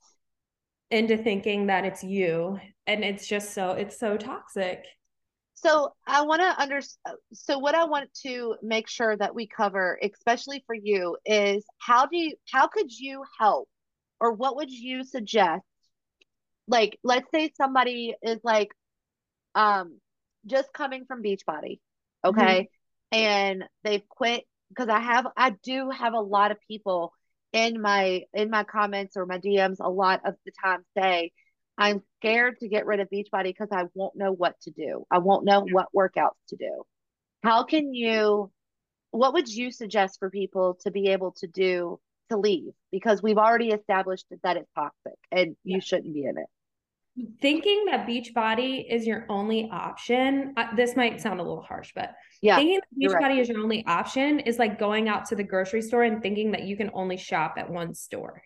[0.89, 4.83] into thinking that it's you and it's just so it's so toxic.
[5.53, 6.79] So i want to under
[7.33, 12.05] so what i want to make sure that we cover especially for you is how
[12.05, 13.69] do you how could you help?
[14.19, 15.63] Or what would you suggest?
[16.67, 18.69] Like let's say somebody is like
[19.55, 19.99] um,
[20.45, 21.79] just coming from Beachbody,
[22.25, 22.69] okay,
[23.13, 23.17] mm-hmm.
[23.17, 27.13] and they've quit because I have I do have a lot of people
[27.53, 31.31] in my in my comments or my DMs a lot of the time say
[31.79, 35.05] I'm scared to get rid of Beachbody because I won't know what to do.
[35.09, 36.83] I won't know what workouts to do.
[37.41, 38.51] How can you
[39.11, 41.99] what would you suggest for people to be able to do
[42.29, 45.75] to leave because we've already established that it's toxic and yeah.
[45.75, 46.45] you shouldn't be in it
[47.41, 52.11] thinking that Beachbody is your only option uh, this might sound a little harsh but
[52.41, 53.21] yeah thinking that beach right.
[53.21, 56.51] body is your only option is like going out to the grocery store and thinking
[56.51, 58.43] that you can only shop at one store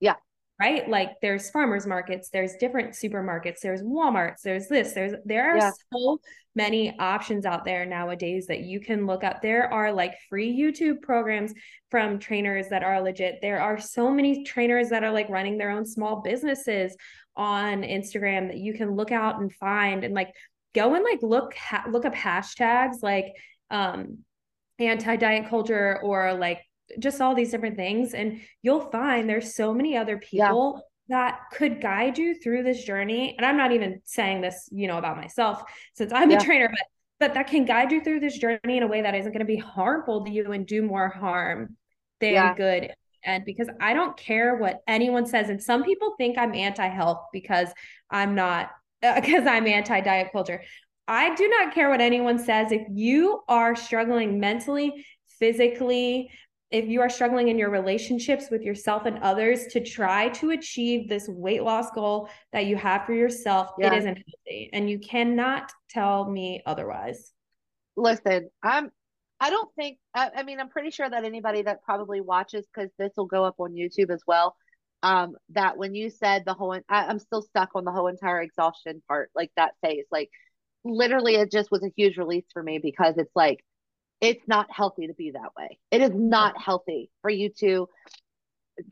[0.00, 0.14] yeah
[0.60, 0.88] right?
[0.88, 5.70] Like there's farmers markets there's different supermarkets there's walmarts there's this there's there are yeah.
[5.92, 6.18] so
[6.54, 9.40] many options out there nowadays that you can look up.
[9.40, 11.52] There are like free youtube programs
[11.90, 13.38] from trainers that are legit.
[13.40, 16.96] There are so many trainers that are like running their own small businesses
[17.36, 20.34] on instagram that you can look out and find and like
[20.74, 23.26] go and like look ha- look up hashtags like
[23.70, 24.18] um
[24.80, 26.60] anti diet culture or like
[26.98, 31.16] just all these different things and you'll find there's so many other people yeah.
[31.16, 34.98] that could guide you through this journey and i'm not even saying this you know
[34.98, 35.62] about myself
[35.94, 36.38] since i'm yeah.
[36.38, 36.80] a trainer but
[37.20, 39.44] but that can guide you through this journey in a way that isn't going to
[39.44, 41.76] be harmful to you and do more harm
[42.20, 42.54] than yeah.
[42.54, 42.92] good
[43.24, 47.68] and because i don't care what anyone says and some people think i'm anti-health because
[48.10, 48.70] i'm not
[49.02, 50.62] because uh, i'm anti-diet culture
[51.10, 52.70] I do not care what anyone says.
[52.70, 55.06] If you are struggling mentally,
[55.38, 56.30] physically,
[56.70, 61.08] if you are struggling in your relationships with yourself and others to try to achieve
[61.08, 63.92] this weight loss goal that you have for yourself, yeah.
[63.92, 64.70] it isn't healthy.
[64.72, 67.32] And you cannot tell me otherwise.
[67.96, 68.90] Listen, I'm
[69.40, 72.90] I don't think I, I mean I'm pretty sure that anybody that probably watches because
[72.98, 74.54] this will go up on YouTube as well.
[75.02, 78.42] Um, that when you said the whole I, I'm still stuck on the whole entire
[78.42, 80.04] exhaustion part, like that phase.
[80.10, 80.28] Like
[80.84, 83.64] literally it just was a huge release for me because it's like
[84.20, 85.78] it's not healthy to be that way.
[85.90, 87.88] It is not healthy for you to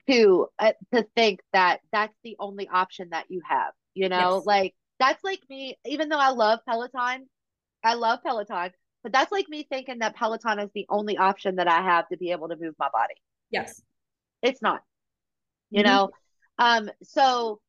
[0.09, 3.73] to uh, to think that that's the only option that you have.
[3.95, 4.47] You know, yes.
[4.47, 5.79] like that's like me.
[5.85, 7.27] Even though I love Peloton,
[7.83, 8.71] I love Peloton,
[9.03, 12.17] but that's like me thinking that Peloton is the only option that I have to
[12.17, 13.15] be able to move my body.
[13.51, 13.83] Yes,
[14.43, 14.83] it's not.
[15.71, 15.93] You mm-hmm.
[15.93, 16.11] know,
[16.59, 16.91] um.
[17.03, 17.61] So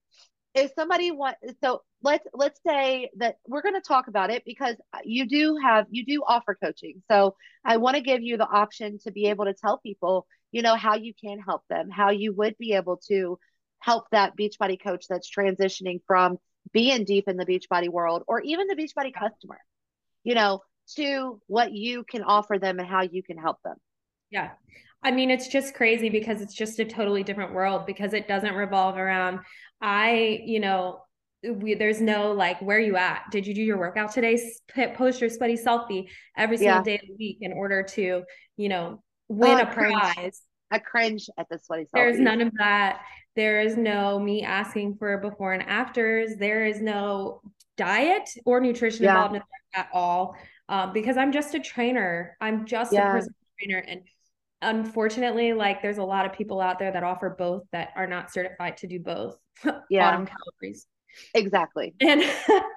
[0.57, 4.75] if somebody want, so let's let's say that we're going to talk about it because
[5.03, 7.01] you do have you do offer coaching.
[7.09, 7.35] So
[7.65, 10.75] i want to give you the option to be able to tell people you know
[10.75, 13.37] how you can help them how you would be able to
[13.79, 16.37] help that beachbody coach that's transitioning from
[16.71, 19.59] being deep in the beachbody world or even the beachbody customer
[20.23, 20.61] you know
[20.95, 23.75] to what you can offer them and how you can help them.
[24.31, 24.51] Yeah.
[25.03, 28.55] I mean, it's just crazy because it's just a totally different world because it doesn't
[28.55, 29.39] revolve around
[29.81, 31.01] I, you know,
[31.43, 34.41] we, there's no like where you at did you do your workout today
[34.95, 36.83] post your sweaty selfie every single yeah.
[36.83, 38.23] day of the week in order to
[38.57, 40.41] you know win oh, a prize
[40.71, 41.89] A cringe at the sweaty selfie.
[41.93, 43.01] There's none of that.
[43.35, 46.35] There is no me asking for before and afters.
[46.37, 47.41] There is no
[47.77, 49.11] diet or nutrition yeah.
[49.11, 49.41] involved in
[49.75, 50.35] at all.
[50.69, 52.35] Um, because I'm just a trainer.
[52.41, 53.09] I'm just yeah.
[53.09, 53.77] a personal trainer.
[53.87, 54.01] And
[54.61, 58.33] unfortunately, like there's a lot of people out there that offer both that are not
[58.33, 59.37] certified to do both.
[59.89, 60.11] Yeah.
[60.11, 60.85] Bottom calories.
[61.33, 61.95] Exactly.
[61.99, 62.23] And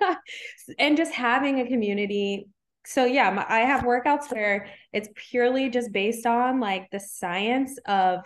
[0.78, 2.48] and just having a community.
[2.86, 7.78] So yeah, my, I have workouts where it's purely just based on like the science
[7.86, 8.20] of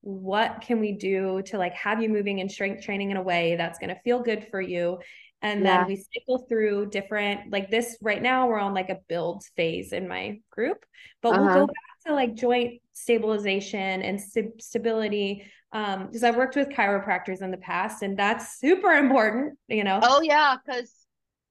[0.00, 3.54] what can we do to like have you moving and strength training in a way
[3.56, 4.98] that's going to feel good for you
[5.42, 5.78] and yeah.
[5.78, 9.92] then we cycle through different like this right now we're on like a build phase
[9.92, 10.84] in my group
[11.22, 11.42] but uh-huh.
[11.42, 16.68] we'll go back to like joint stabilization and st- stability um because I've worked with
[16.68, 20.00] chiropractors in the past and that's super important, you know.
[20.02, 21.06] Oh yeah, cuz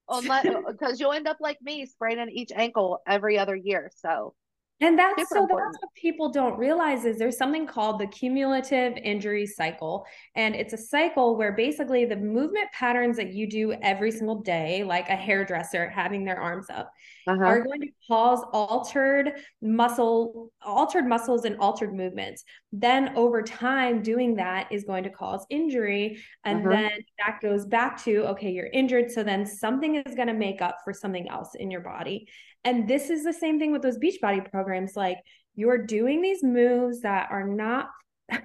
[0.08, 3.90] because you'll end up like me spraining each ankle every other year.
[3.96, 4.34] So
[4.80, 5.74] and that's Super so important.
[5.74, 10.04] that's what people don't realize is there's something called the cumulative injury cycle.
[10.34, 14.82] And it's a cycle where basically the movement patterns that you do every single day,
[14.82, 16.92] like a hairdresser having their arms up,
[17.26, 17.44] uh-huh.
[17.44, 22.44] are going to cause altered muscle, altered muscles and altered movements.
[22.72, 26.22] Then over time, doing that is going to cause injury.
[26.44, 26.70] And uh-huh.
[26.70, 29.10] then that goes back to okay, you're injured.
[29.10, 32.28] So then something is going to make up for something else in your body.
[32.64, 34.96] And this is the same thing with those Beachbody programs.
[34.96, 35.18] Like
[35.54, 37.88] you're doing these moves that are not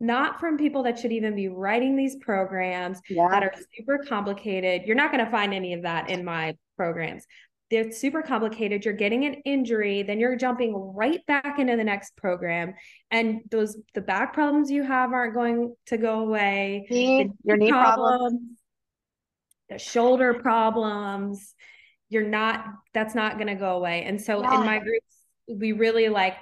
[0.00, 3.28] not from people that should even be writing these programs yeah.
[3.30, 4.82] that are super complicated.
[4.86, 7.26] You're not going to find any of that in my programs.
[7.72, 8.84] They're super complicated.
[8.84, 12.74] You're getting an injury, then you're jumping right back into the next program.
[13.10, 16.86] And those the back problems you have aren't going to go away.
[16.88, 17.96] Knee, your knee problems.
[17.96, 18.40] problems
[19.72, 21.54] the shoulder problems,
[22.08, 24.04] you're not, that's not going to go away.
[24.04, 24.60] And so yeah.
[24.60, 25.16] in my groups,
[25.48, 26.36] we really like,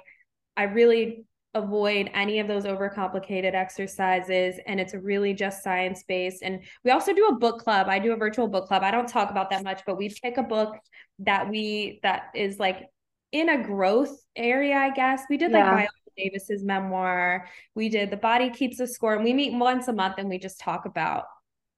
[0.57, 6.61] I really avoid any of those overcomplicated exercises and it's really just science based and
[6.85, 7.87] we also do a book club.
[7.89, 8.83] I do a virtual book club.
[8.83, 10.77] I don't talk about that much but we pick a book
[11.19, 12.85] that we that is like
[13.33, 15.23] in a growth area i guess.
[15.29, 15.75] We did like yeah.
[15.75, 17.47] Viola davis's memoir.
[17.75, 20.39] We did the body keeps a score and we meet once a month and we
[20.39, 21.25] just talk about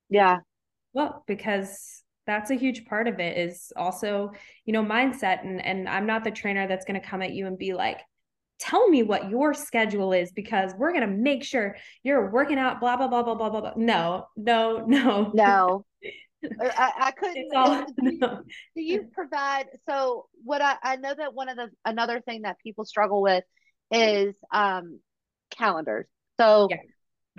[0.10, 0.40] yeah.
[0.94, 4.34] Well because that's a huge part of it is also
[4.66, 5.44] you know mindset.
[5.44, 8.00] And and i'm not the trainer that's going to come at you and be like
[8.60, 12.80] tell me what your schedule is because we're going to make sure you're working out
[12.80, 15.86] blah blah blah blah blah blah blah no no no no
[16.62, 18.42] I, I couldn't all, do, you, no.
[18.76, 22.58] do you provide so what I, I know that one of the another thing that
[22.60, 23.44] people struggle with
[23.92, 25.00] is um
[25.52, 26.08] calendars
[26.40, 26.78] so yeah.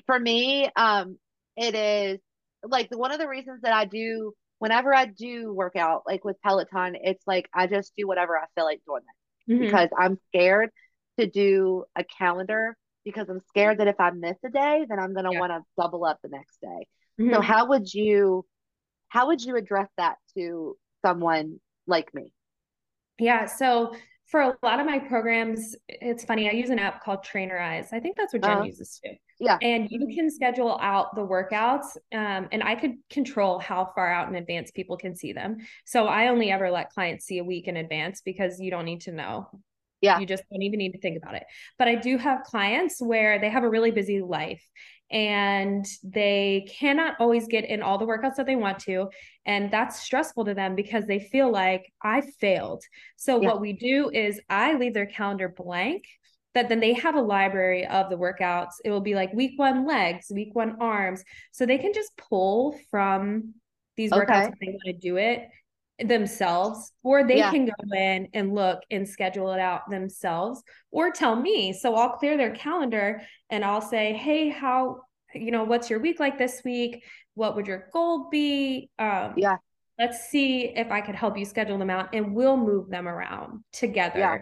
[0.06, 1.18] for me um
[1.56, 2.20] it is
[2.62, 6.40] like one of the reasons that I do whenever I do work out like with
[6.42, 9.64] Peloton it's like I just do whatever I feel like doing it mm-hmm.
[9.64, 10.70] because I'm scared
[11.18, 15.12] to do a calendar because I'm scared that if I miss a day, then I'm
[15.12, 15.40] going to yeah.
[15.40, 16.86] want to double up the next day.
[17.20, 17.34] Mm-hmm.
[17.34, 18.44] So how would you
[19.08, 22.32] how would you address that to someone like me?
[23.18, 23.94] Yeah, so
[24.26, 26.48] for a lot of my programs, it's funny.
[26.48, 27.92] I use an app called Trainerize.
[27.92, 29.12] I think that's what Jen uh, uses too.
[29.38, 29.58] Yeah.
[29.62, 34.28] And you can schedule out the workouts, um, and I could control how far out
[34.28, 35.58] in advance people can see them.
[35.84, 39.02] So I only ever let clients see a week in advance because you don't need
[39.02, 39.48] to know
[40.04, 40.18] yeah.
[40.18, 41.44] You just don't even need to think about it.
[41.78, 44.62] But I do have clients where they have a really busy life
[45.10, 49.08] and they cannot always get in all the workouts that they want to.
[49.46, 52.82] And that's stressful to them because they feel like I failed.
[53.16, 53.48] So yeah.
[53.48, 56.04] what we do is I leave their calendar blank
[56.54, 58.74] that then they have a library of the workouts.
[58.84, 61.24] It will be like week one legs, week one arms.
[61.52, 63.54] So they can just pull from
[63.96, 64.20] these okay.
[64.20, 65.48] workouts if they want to do it
[66.00, 67.50] themselves or they yeah.
[67.50, 70.62] can go in and look and schedule it out themselves.
[70.90, 71.72] Or tell me.
[71.72, 75.02] So i'll clear their calendar and i'll say hey how
[75.34, 77.04] you know what's your week like this week?
[77.34, 78.90] What would your goal be?
[78.98, 79.56] Um yeah.
[79.98, 83.62] let's see if i could help you schedule them out and we'll move them around
[83.72, 84.18] together.
[84.18, 84.38] Yeah.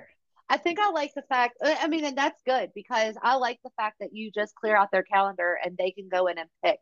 [0.49, 3.71] I think I like the fact, I mean, and that's good because I like the
[3.79, 6.79] fact that you just clear out their calendar and they can go in and pick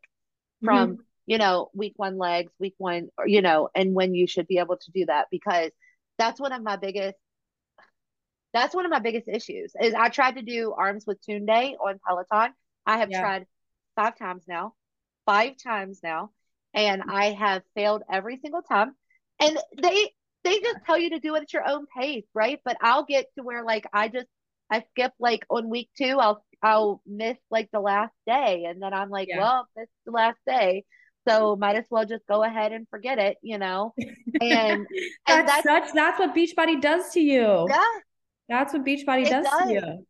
[0.61, 4.27] from mm-hmm you know, week one legs, week one, or, you know, and when you
[4.27, 5.70] should be able to do that because
[6.19, 7.16] that's one of my biggest
[8.52, 12.01] that's one of my biggest issues is I tried to do arms with Tunde on
[12.05, 12.52] Peloton.
[12.85, 13.20] I have yeah.
[13.20, 13.47] tried
[13.94, 14.74] five times now,
[15.24, 16.31] five times now,
[16.74, 18.97] and I have failed every single time.
[19.39, 20.11] And they
[20.43, 22.59] they just tell you to do it at your own pace, right?
[22.65, 24.27] But I'll get to where like I just
[24.69, 28.93] I skip like on week two, I'll I'll miss like the last day, and then
[28.93, 29.39] I'm like, yeah.
[29.39, 30.85] well, this the last day.
[31.29, 33.93] So might as well just go ahead and forget it, you know.
[34.41, 34.87] And, that's,
[35.29, 37.67] and that's such that's what Beachbody does to you.
[37.69, 37.85] Yeah.
[38.49, 40.07] That's what Beachbody does, does to you.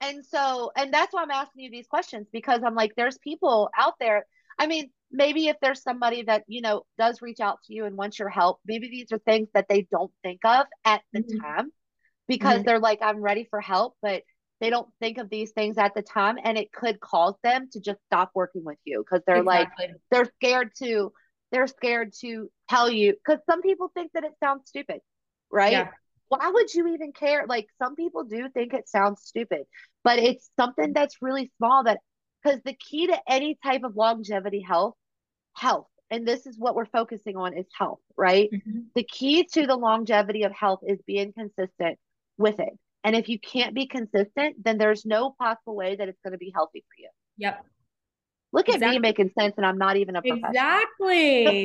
[0.00, 3.70] And so, and that's why I'm asking you these questions because I'm like, there's people
[3.76, 4.26] out there.
[4.58, 7.96] I mean, maybe if there's somebody that, you know, does reach out to you and
[7.96, 11.40] wants your help, maybe these are things that they don't think of at the mm-hmm.
[11.40, 11.72] time
[12.28, 12.62] because mm-hmm.
[12.64, 13.96] they're like, I'm ready for help.
[14.02, 14.22] But
[14.60, 17.80] they don't think of these things at the time and it could cause them to
[17.80, 19.86] just stop working with you because they're exactly.
[19.88, 21.12] like they're scared to
[21.50, 25.00] they're scared to tell you because some people think that it sounds stupid
[25.50, 25.88] right yeah.
[26.28, 29.62] why would you even care like some people do think it sounds stupid
[30.02, 31.98] but it's something that's really small that
[32.42, 34.94] because the key to any type of longevity health
[35.54, 38.80] health and this is what we're focusing on is health right mm-hmm.
[38.94, 41.98] the key to the longevity of health is being consistent
[42.36, 42.72] with it
[43.04, 46.38] and if you can't be consistent, then there's no possible way that it's going to
[46.38, 47.10] be healthy for you.
[47.36, 47.64] Yep.
[48.54, 50.50] Look at me making sense, and I'm not even a professional.
[50.50, 51.64] Exactly.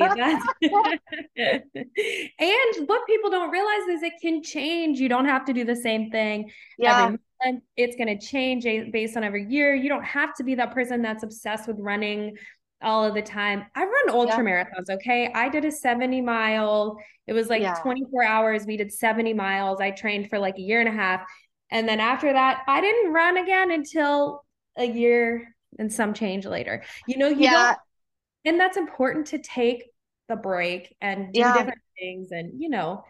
[2.40, 4.98] and what people don't realize is it can change.
[4.98, 7.04] You don't have to do the same thing yeah.
[7.04, 7.62] every month.
[7.76, 9.72] It's going to change based on every year.
[9.72, 12.36] You don't have to be that person that's obsessed with running
[12.82, 13.64] all of the time.
[13.74, 14.64] I run ultra yeah.
[14.64, 14.90] marathons.
[14.90, 15.30] Okay.
[15.34, 16.96] I did a 70 mile.
[17.26, 17.74] It was like yeah.
[17.82, 18.66] 24 hours.
[18.66, 19.80] We did 70 miles.
[19.80, 21.22] I trained for like a year and a half.
[21.70, 24.44] And then after that, I didn't run again until
[24.76, 26.82] a year and some change later.
[27.06, 27.74] You know, you yeah.
[28.44, 29.84] and that's important to take
[30.28, 31.52] the break and do yeah.
[31.52, 32.28] different things.
[32.32, 33.04] And, you know,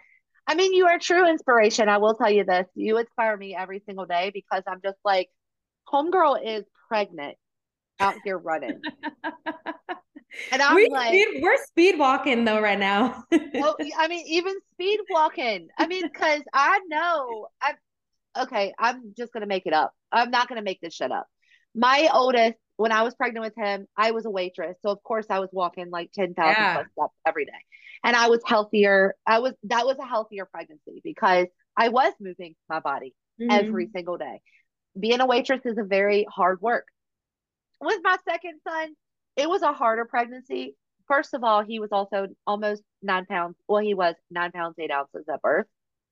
[0.46, 1.88] I mean, you are true inspiration.
[1.88, 2.66] I will tell you this.
[2.74, 5.30] You inspire me every single day because I'm just like,
[5.88, 7.36] homegirl is pregnant
[8.00, 8.80] out here running.
[10.52, 13.24] And I'm we like, speed, we're speed walking though right now.
[13.32, 15.68] oh, I mean, even speed walking.
[15.76, 17.74] I mean, because I know I'm
[18.44, 18.72] okay.
[18.78, 19.92] I'm just gonna make it up.
[20.12, 21.26] I'm not gonna make this shit up.
[21.74, 24.76] My oldest when I was pregnant with him, I was a waitress.
[24.80, 26.74] So of course I was walking like 10,000 yeah.
[26.74, 27.52] plus steps every day.
[28.02, 29.14] And I was healthier.
[29.26, 31.46] I was that was a healthier pregnancy because
[31.76, 33.50] I was moving my body mm-hmm.
[33.50, 34.40] every single day.
[34.98, 36.86] Being a waitress is a very hard work.
[37.80, 38.94] With my second son,
[39.36, 40.76] it was a harder pregnancy.
[41.06, 43.56] First of all, he was also almost nine pounds.
[43.68, 45.66] Well, he was nine pounds, eight ounces at birth,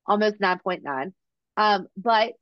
[0.07, 1.12] almost 9.9.
[1.57, 2.32] Um, but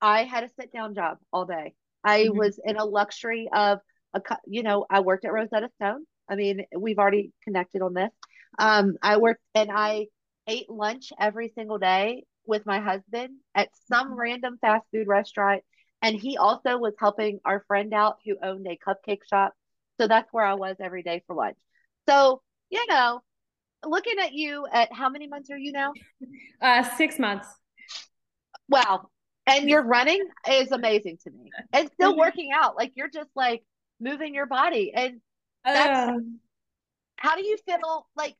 [0.00, 1.74] I had a sit down job all day.
[2.02, 2.38] I mm-hmm.
[2.38, 3.78] was in a luxury of
[4.14, 6.04] a, you know, I worked at Rosetta Stone.
[6.28, 8.10] I mean, we've already connected on this.
[8.58, 10.06] Um, I worked and I
[10.46, 14.20] ate lunch every single day with my husband at some mm-hmm.
[14.20, 15.62] random fast food restaurant.
[16.04, 19.54] And he also was helping our friend out who owned a cupcake shop.
[20.00, 21.56] So that's where I was every day for lunch.
[22.08, 23.20] So, you know,
[23.84, 25.92] looking at you at how many months are you now?
[26.60, 27.48] Uh, six months.
[28.68, 29.08] Wow
[29.46, 32.20] and your running is amazing to me and still mm-hmm.
[32.20, 33.62] working out like you're just like
[34.00, 35.20] moving your body and
[35.64, 36.18] that's uh,
[37.16, 38.34] how do you feel like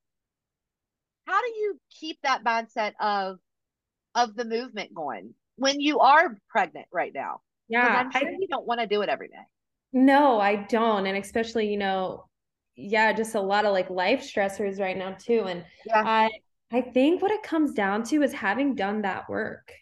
[1.27, 3.39] how do you keep that mindset of
[4.15, 8.49] of the movement going when you are pregnant right now yeah i'm sure I, you
[8.49, 9.35] don't want to do it every day
[9.93, 12.25] no i don't and especially you know
[12.77, 16.03] yeah just a lot of like life stressors right now too and yeah.
[16.05, 16.31] i
[16.73, 19.73] i think what it comes down to is having done that work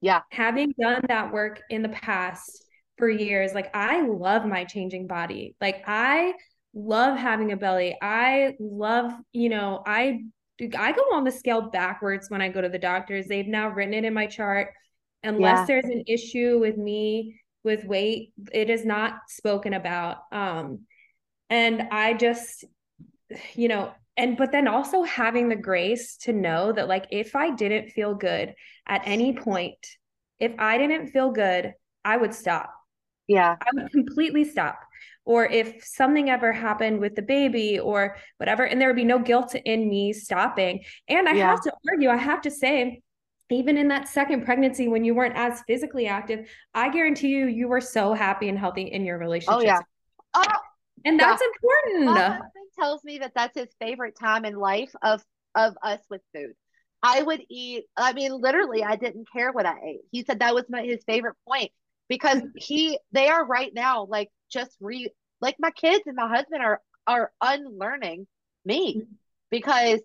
[0.00, 0.20] yeah.
[0.30, 2.64] Having done that work in the past
[2.96, 5.56] for years, like I love my changing body.
[5.60, 6.34] Like I
[6.74, 7.96] love having a belly.
[8.00, 10.20] I love, you know, I
[10.76, 13.26] I go on the scale backwards when I go to the doctors.
[13.26, 14.68] They've now written it in my chart.
[15.22, 15.66] Unless yeah.
[15.66, 20.18] there's an issue with me with weight, it is not spoken about.
[20.32, 20.80] Um,
[21.50, 22.64] and I just,
[23.54, 27.50] you know, and but then also having the grace to know that like if I
[27.50, 28.54] didn't feel good
[28.86, 29.78] at any point,
[30.38, 31.74] if I didn't feel good,
[32.04, 32.74] I would stop.
[33.28, 33.56] Yeah.
[33.60, 34.80] I would completely stop.
[35.24, 39.18] Or if something ever happened with the baby or whatever, and there would be no
[39.18, 40.82] guilt in me stopping.
[41.08, 41.50] And I yeah.
[41.50, 43.02] have to argue, I have to say,
[43.50, 47.68] even in that second pregnancy when you weren't as physically active, I guarantee you, you
[47.68, 49.60] were so happy and healthy in your relationship.
[49.60, 49.80] Oh, yeah.
[50.34, 50.44] Oh,
[51.04, 51.48] and that's yeah.
[51.48, 52.14] important.
[52.14, 55.22] My husband tells me that that's his favorite time in life of
[55.54, 56.52] of us with food.
[57.02, 57.84] I would eat.
[57.96, 60.00] I mean, literally, I didn't care what I ate.
[60.12, 61.70] He said that was my his favorite point
[62.08, 65.10] because he they are right now like just re
[65.40, 68.26] like my kids and my husband are are unlearning
[68.64, 69.12] me mm-hmm.
[69.50, 70.00] because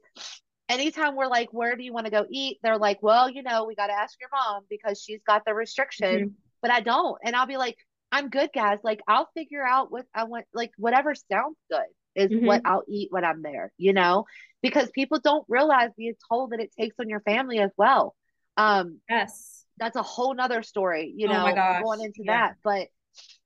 [0.69, 2.57] anytime we're like, where do you want to go eat?
[2.63, 5.53] They're like, well, you know, we got to ask your mom because she's got the
[5.53, 6.27] restriction, mm-hmm.
[6.61, 7.17] but I don't.
[7.23, 7.77] And I'll be like,
[8.11, 8.79] I'm good, guys.
[8.83, 11.85] Like, I'll figure out what I want, like, whatever sounds good
[12.15, 12.45] is mm-hmm.
[12.45, 14.25] what I'll eat when I'm there, you know,
[14.61, 18.15] because people don't realize the toll that it takes on your family as well.
[18.57, 22.47] Um, yes, that's a whole nother story, you know, oh know, going into yeah.
[22.47, 22.55] that.
[22.63, 22.87] But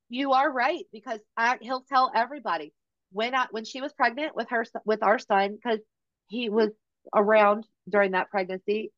[0.10, 2.74] you are right because I, he'll tell everybody
[3.12, 5.80] when I when she was pregnant with her with our son because
[6.28, 6.70] he was
[7.16, 8.92] around during that pregnancy.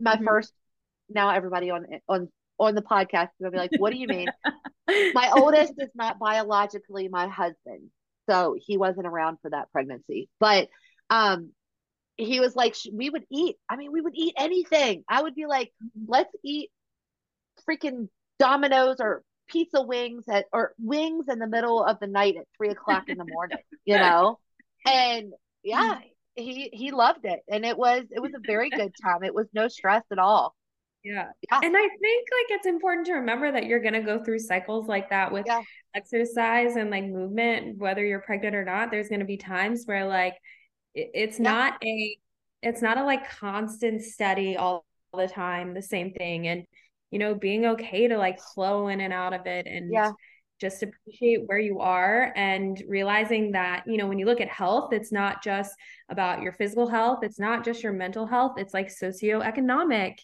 [0.00, 0.26] My mm-hmm.
[0.26, 0.52] first,
[1.08, 2.28] now everybody on on
[2.58, 4.28] on the podcast is gonna be like, "What do you mean?"
[5.14, 7.90] my oldest is not biologically my husband
[8.28, 10.68] so he wasn't around for that pregnancy but
[11.10, 11.50] um
[12.16, 15.46] he was like we would eat i mean we would eat anything i would be
[15.46, 15.72] like
[16.06, 16.70] let's eat
[17.68, 22.44] freaking Domino's or pizza wings at or wings in the middle of the night at
[22.56, 24.38] three o'clock in the morning you know
[24.86, 25.32] and
[25.62, 25.98] yeah
[26.36, 29.46] he he loved it and it was it was a very good time it was
[29.54, 30.54] no stress at all
[31.06, 31.26] yeah.
[31.50, 31.60] yeah.
[31.62, 34.88] And I think like it's important to remember that you're going to go through cycles
[34.88, 35.60] like that with yeah.
[35.94, 38.90] exercise and like movement, whether you're pregnant or not.
[38.90, 40.34] There's going to be times where like
[40.94, 41.44] it, it's yeah.
[41.44, 42.18] not a,
[42.62, 44.84] it's not a like constant steady all
[45.16, 46.48] the time, the same thing.
[46.48, 46.64] And,
[47.12, 50.10] you know, being okay to like flow in and out of it and yeah.
[50.60, 54.92] Just appreciate where you are and realizing that, you know, when you look at health,
[54.92, 55.74] it's not just
[56.08, 60.16] about your physical health, it's not just your mental health, it's like socioeconomic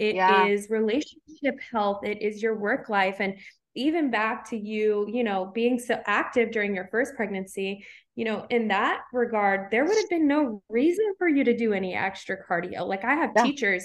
[0.00, 0.46] it yeah.
[0.46, 3.16] is relationship health, it is your work life.
[3.20, 3.34] And
[3.74, 7.84] even back to you, you know, being so active during your first pregnancy,
[8.16, 11.74] you know, in that regard, there would have been no reason for you to do
[11.74, 12.86] any extra cardio.
[12.86, 13.42] Like I have yeah.
[13.44, 13.84] teachers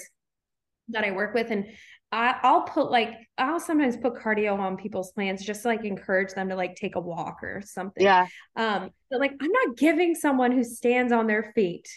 [0.88, 1.66] that I work with, and
[2.12, 6.32] I, will put like I'll sometimes put cardio on people's plans just to like encourage
[6.32, 8.04] them to like take a walk or something.
[8.04, 8.26] Yeah.
[8.54, 11.88] Um, but like I'm not giving someone who stands on their feet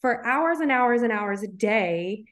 [0.00, 2.24] for hours and hours and hours a day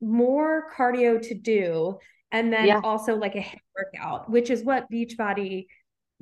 [0.00, 1.98] more cardio to do
[2.32, 2.80] and then yeah.
[2.82, 5.66] also like a workout which is what beachbody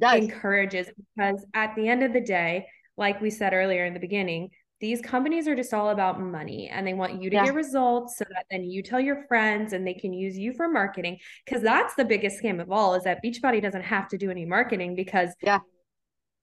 [0.01, 0.23] Does.
[0.23, 2.67] encourages because at the end of the day
[2.97, 4.51] like we said earlier in the beginning
[4.81, 7.45] these companies are just all about money and they want you to yeah.
[7.47, 10.69] get results so that then you tell your friends and they can use you for
[10.69, 14.31] marketing because that's the biggest scam of all is that beachbody doesn't have to do
[14.31, 15.61] any marketing because yeah.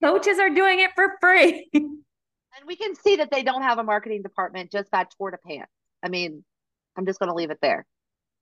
[0.01, 1.69] coaches are doing it for free.
[2.55, 5.37] And we can see that they don't have a marketing department just by tour de
[5.39, 5.71] pants.
[6.03, 6.45] I mean
[6.95, 7.83] i'm just going to leave it there.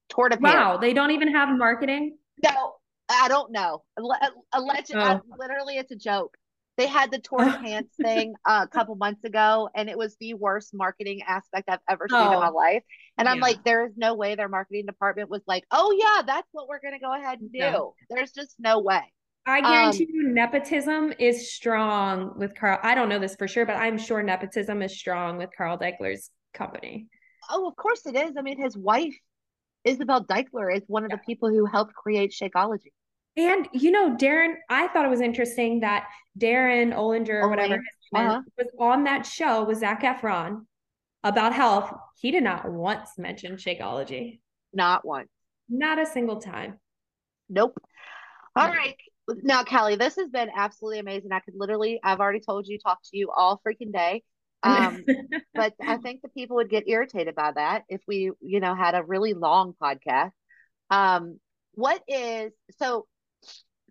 [0.09, 0.53] Tour de pants.
[0.53, 2.17] Wow they don't even have marketing?
[2.43, 2.73] No
[3.09, 3.83] i don't know.
[4.51, 5.21] Allegedly oh.
[5.39, 6.35] literally it's a joke
[6.77, 10.15] they had the tour de pants thing uh, a couple months ago, and it was
[10.19, 12.83] the worst marketing aspect I've ever seen oh, in my life.
[13.17, 16.47] And I'm like, there is no way their marketing department was like, oh yeah, that's
[16.51, 17.59] what we're gonna go ahead and do.
[17.59, 17.93] No.
[18.09, 19.01] There's just no way.
[19.45, 22.79] I guarantee um, you, nepotism is strong with Carl.
[22.83, 26.29] I don't know this for sure, but I'm sure nepotism is strong with Carl Daikeler's
[26.53, 27.07] company.
[27.49, 28.33] Oh, of course it is.
[28.37, 29.15] I mean, his wife,
[29.83, 31.17] Isabel Daikeler, is one of yeah.
[31.17, 32.91] the people who helped create Shakeology.
[33.37, 37.81] And you know, Darin, I thought it was interesting that Darin Olinger or whatever
[38.13, 38.41] uh-huh.
[38.57, 40.65] was on that show with Zac Efron
[41.23, 41.93] about health.
[42.19, 44.39] He did not once mention Shakeology.
[44.73, 45.29] Not once.
[45.69, 46.79] Not a single time.
[47.49, 47.77] Nope.
[48.55, 48.73] All no.
[48.73, 48.95] right.
[49.43, 51.31] Now, Kellie, this has been absolutely amazing.
[51.31, 54.23] I could literally, I've already told you, talk to you all freaking day.
[54.63, 55.05] Um,
[55.53, 58.95] but I think the people would get irritated by that if we, you know, had
[58.95, 60.31] a really long podcast.
[60.89, 61.39] Um,
[61.73, 63.07] what is so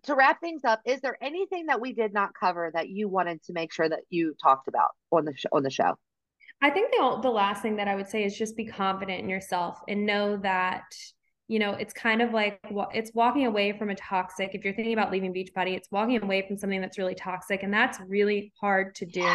[0.03, 3.43] to wrap things up, is there anything that we did not cover that you wanted
[3.43, 5.95] to make sure that you talked about on the sh- on the show?
[6.61, 9.29] I think the the last thing that I would say is just be confident in
[9.29, 10.83] yourself and know that
[11.47, 12.59] you know it's kind of like
[12.93, 14.51] it's walking away from a toxic.
[14.53, 17.73] If you're thinking about leaving Beachbody, it's walking away from something that's really toxic, and
[17.73, 19.27] that's really hard to do.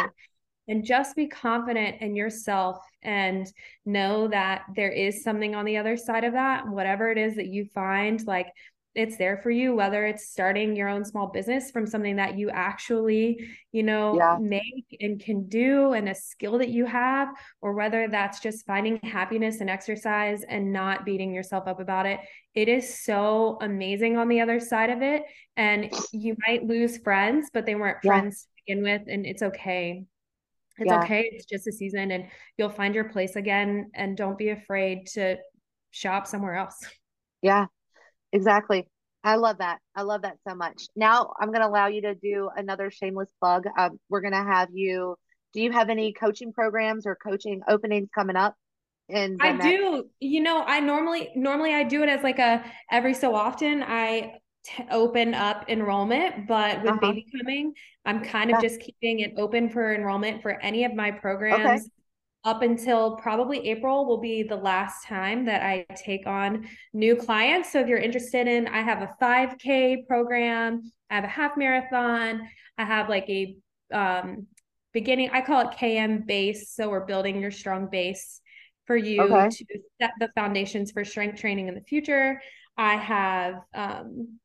[0.68, 3.46] And just be confident in yourself and
[3.84, 6.66] know that there is something on the other side of that.
[6.66, 8.48] Whatever it is that you find, like
[8.96, 12.48] it's there for you whether it's starting your own small business from something that you
[12.50, 13.38] actually
[13.70, 14.38] you know yeah.
[14.40, 17.28] make and can do and a skill that you have
[17.60, 22.18] or whether that's just finding happiness and exercise and not beating yourself up about it
[22.54, 25.22] it is so amazing on the other side of it
[25.56, 28.12] and you might lose friends but they weren't yeah.
[28.18, 30.04] friends to begin with and it's okay
[30.78, 31.02] it's yeah.
[31.02, 32.24] okay it's just a season and
[32.56, 35.36] you'll find your place again and don't be afraid to
[35.90, 36.78] shop somewhere else
[37.42, 37.66] yeah
[38.36, 38.86] Exactly.
[39.24, 39.78] I love that.
[39.94, 40.84] I love that so much.
[40.94, 43.64] Now I'm going to allow you to do another shameless plug.
[43.76, 45.16] Um, we're going to have you.
[45.54, 48.54] Do you have any coaching programs or coaching openings coming up?
[49.08, 50.04] And I do.
[50.20, 54.34] You know, I normally normally I do it as like a every so often I
[54.64, 57.00] t- open up enrollment, but with uh-huh.
[57.00, 57.72] baby coming,
[58.04, 58.68] I'm kind of yeah.
[58.68, 61.82] just keeping it open for enrollment for any of my programs.
[61.82, 61.90] Okay
[62.46, 67.72] up until probably April will be the last time that I take on new clients.
[67.72, 72.48] So if you're interested in, I have a 5K program, I have a half marathon,
[72.78, 73.56] I have like a
[73.92, 74.46] um,
[74.92, 76.70] beginning, I call it KM base.
[76.70, 78.40] So we're building your strong base
[78.86, 79.48] for you okay.
[79.48, 79.64] to
[80.00, 82.40] set the foundations for strength training in the future.
[82.78, 84.38] I have, um,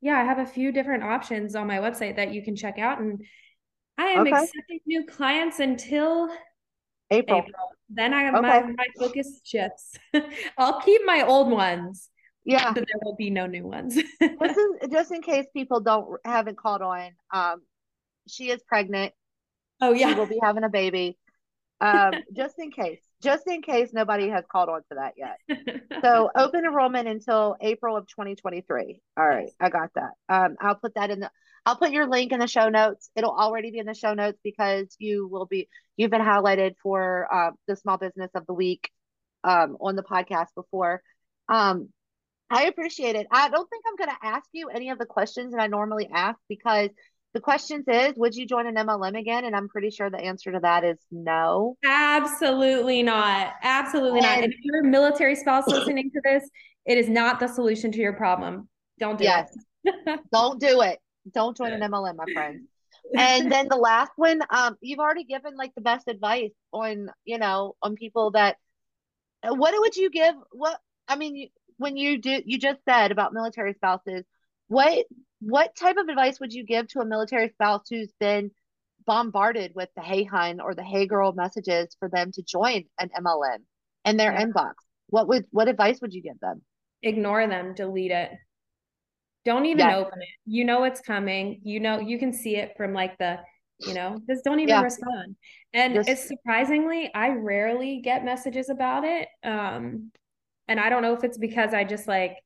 [0.00, 3.00] yeah, I have a few different options on my website that you can check out.
[3.00, 3.20] And
[3.98, 4.30] I am okay.
[4.30, 6.30] accepting new clients until
[7.10, 7.38] April.
[7.38, 7.68] April.
[7.90, 8.60] Then I have okay.
[8.60, 9.96] my, my focus shifts.
[10.58, 12.10] I'll keep my old ones.
[12.44, 12.68] Yeah.
[12.74, 13.94] So there will be no new ones.
[14.20, 17.10] this is just in case people don't haven't caught on.
[17.32, 17.62] Um,
[18.26, 19.12] she is pregnant.
[19.80, 20.08] Oh yeah.
[20.08, 21.18] She will be having a baby.
[21.80, 23.00] Um, just in case.
[23.22, 25.82] Just in case nobody has called on to that yet.
[26.02, 29.00] so open enrollment until April of 2023.
[29.16, 30.12] All right, I got that.
[30.28, 31.30] Um, I'll put that in the
[31.66, 33.10] I'll put your link in the show notes.
[33.14, 37.28] It'll already be in the show notes because you will be you've been highlighted for
[37.32, 38.90] uh, the small business of the week
[39.44, 41.02] um, on the podcast before.
[41.48, 41.88] Um,
[42.50, 43.26] I appreciate it.
[43.30, 46.08] I don't think I'm going to ask you any of the questions that I normally
[46.10, 46.88] ask because
[47.34, 49.44] the questions is would you join an MLM again?
[49.44, 51.76] And I'm pretty sure the answer to that is no.
[51.84, 53.52] Absolutely not.
[53.62, 54.38] Absolutely and, not.
[54.38, 56.48] And if you're a military spouse listening to this,
[56.86, 58.68] it is not the solution to your problem.
[58.98, 59.54] Don't do yes.
[59.84, 60.20] it.
[60.32, 60.98] don't do it.
[61.32, 62.66] Don't join an MLM, my friend.
[63.16, 67.38] and then the last one, um, you've already given like the best advice on, you
[67.38, 68.56] know, on people that.
[69.44, 70.34] What would you give?
[70.50, 74.24] What I mean, when you do, you just said about military spouses.
[74.66, 75.06] What
[75.40, 78.50] what type of advice would you give to a military spouse who's been
[79.06, 83.10] bombarded with the hey hun or the hey girl messages for them to join an
[83.16, 83.58] MLM
[84.04, 84.44] in their yeah.
[84.44, 84.74] inbox?
[85.08, 86.62] What would what advice would you give them?
[87.02, 88.30] Ignore them, delete it.
[89.44, 89.96] Don't even yes.
[89.96, 90.28] open it.
[90.44, 91.60] You know it's coming.
[91.62, 93.38] You know you can see it from like the,
[93.78, 94.82] you know, just don't even yeah.
[94.82, 95.36] respond.
[95.72, 99.28] And just, it's surprisingly, I rarely get messages about it.
[99.44, 100.10] Um,
[100.66, 102.36] and I don't know if it's because I just like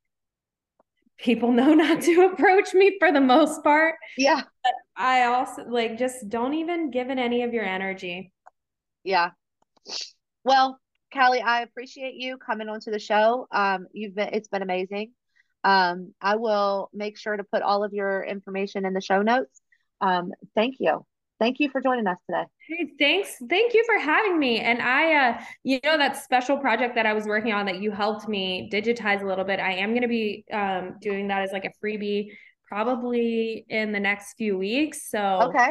[1.22, 3.94] people know not to approach me for the most part.
[4.18, 4.42] Yeah.
[4.62, 8.32] But I also like just don't even give it any of your energy.
[9.04, 9.30] Yeah.
[10.44, 10.78] Well,
[11.12, 13.46] Kellie, I appreciate you coming onto the show.
[13.50, 15.12] Um, you've been it's been amazing.
[15.64, 19.60] Um, I will make sure to put all of your information in the show notes.
[20.00, 21.06] Um, thank you.
[21.42, 22.44] Thank you for joining us today.
[22.68, 23.34] Hey, thanks.
[23.50, 24.60] Thank you for having me.
[24.60, 27.90] And I, uh, you know, that special project that I was working on that you
[27.90, 29.58] helped me digitize a little bit.
[29.58, 32.28] I am going to be um, doing that as like a freebie
[32.68, 35.10] probably in the next few weeks.
[35.10, 35.70] So, okay.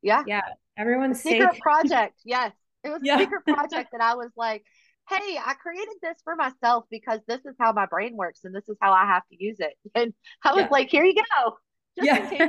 [0.00, 0.22] Yeah.
[0.26, 0.40] Yeah.
[0.78, 2.14] Everyone's secret project.
[2.24, 2.52] Yes.
[2.82, 3.16] It was yeah.
[3.16, 4.64] a secret project that I was like,
[5.10, 8.66] hey, I created this for myself because this is how my brain works and this
[8.70, 9.74] is how I have to use it.
[9.94, 10.68] And I was yeah.
[10.70, 11.58] like, here you go
[12.02, 12.48] yeah.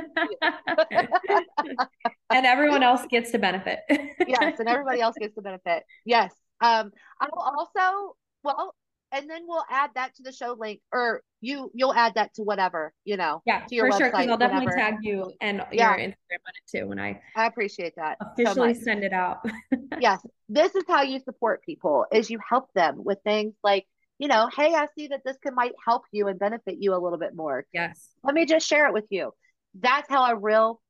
[2.30, 3.80] and everyone else gets to benefit.
[4.26, 5.84] yes, and everybody else gets to benefit.
[6.04, 6.32] Yes.
[6.60, 8.74] Um, I will also well,
[9.12, 12.42] and then we'll add that to the show link, or you you'll add that to
[12.42, 13.42] whatever you know.
[13.46, 14.10] Yeah, to your for website, sure.
[14.10, 14.90] Because I'll definitely whatever.
[14.92, 15.96] tag you and yeah.
[15.96, 17.20] your Instagram on it too when I.
[17.36, 18.18] I appreciate that.
[18.20, 19.44] Officially so send it out.
[20.00, 23.86] yes, this is how you support people: is you help them with things like
[24.20, 27.00] you know, hey, I see that this can might help you and benefit you a
[27.00, 27.64] little bit more.
[27.72, 28.10] Yes.
[28.22, 29.32] Let me just share it with you.
[29.74, 30.80] That's how a real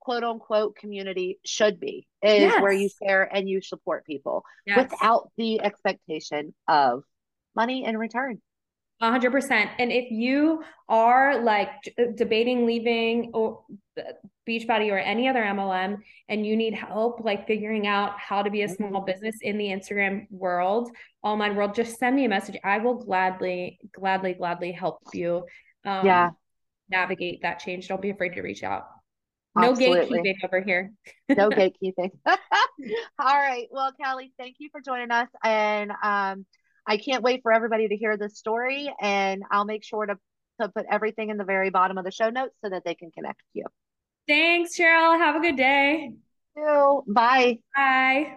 [0.00, 2.62] quote unquote community should be is yes.
[2.62, 4.78] where you share and you support people yes.
[4.90, 7.02] without the expectation of
[7.54, 8.40] money in return.
[9.02, 11.68] 100% and if you are like
[12.14, 13.62] debating leaving or
[14.48, 15.98] beachbody or any other mlm
[16.30, 19.04] and you need help like figuring out how to be a small mm-hmm.
[19.04, 20.90] business in the instagram world
[21.22, 25.44] online world just send me a message i will gladly gladly gladly help you
[25.84, 26.30] um, yeah
[26.88, 28.86] navigate that change don't be afraid to reach out
[29.56, 30.18] no Absolutely.
[30.18, 30.92] gatekeeping over here.
[31.30, 32.10] no gatekeeping.
[32.26, 32.36] All
[33.18, 33.68] right.
[33.70, 35.28] Well, Kellie, thank you for joining us.
[35.42, 36.46] And um,
[36.86, 38.92] I can't wait for everybody to hear this story.
[39.00, 40.16] And I'll make sure to,
[40.60, 43.10] to put everything in the very bottom of the show notes so that they can
[43.10, 43.66] connect with you.
[44.28, 45.16] Thanks, Cheryl.
[45.16, 46.12] Have a good day.
[46.56, 47.04] You.
[47.06, 47.58] Bye.
[47.74, 48.36] Bye.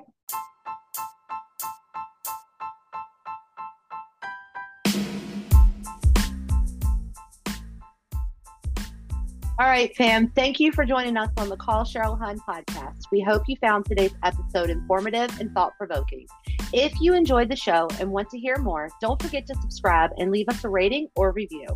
[9.60, 10.30] All right, fam.
[10.30, 13.02] Thank you for joining us on the Call Cheryl Hun podcast.
[13.11, 16.27] We hope you found today's episode informative and thought provoking.
[16.72, 20.31] If you enjoyed the show and want to hear more, don't forget to subscribe and
[20.31, 21.68] leave us a rating or review.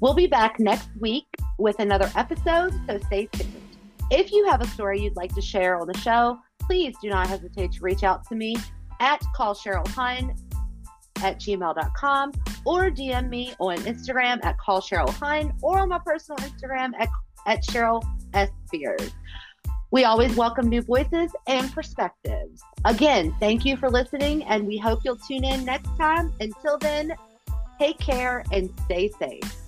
[0.00, 1.26] We'll be back next week
[1.58, 3.52] with another episode, so stay tuned.
[4.10, 7.26] If you have a story you'd like to share on the show, please do not
[7.26, 8.56] hesitate to reach out to me
[8.98, 10.34] at Call Cheryl Hun
[11.22, 12.32] at gmail.com
[12.64, 17.08] or DM me on Instagram at call Cheryl Hun or on my personal Instagram at,
[17.46, 18.50] at Cheryl S.
[18.66, 19.10] Spears.
[19.92, 22.62] We always welcome new voices and perspectives.
[22.84, 26.32] Again, thank you for listening, and we hope you'll tune in next time.
[26.40, 27.12] Until then,
[27.78, 29.59] take care and stay safe.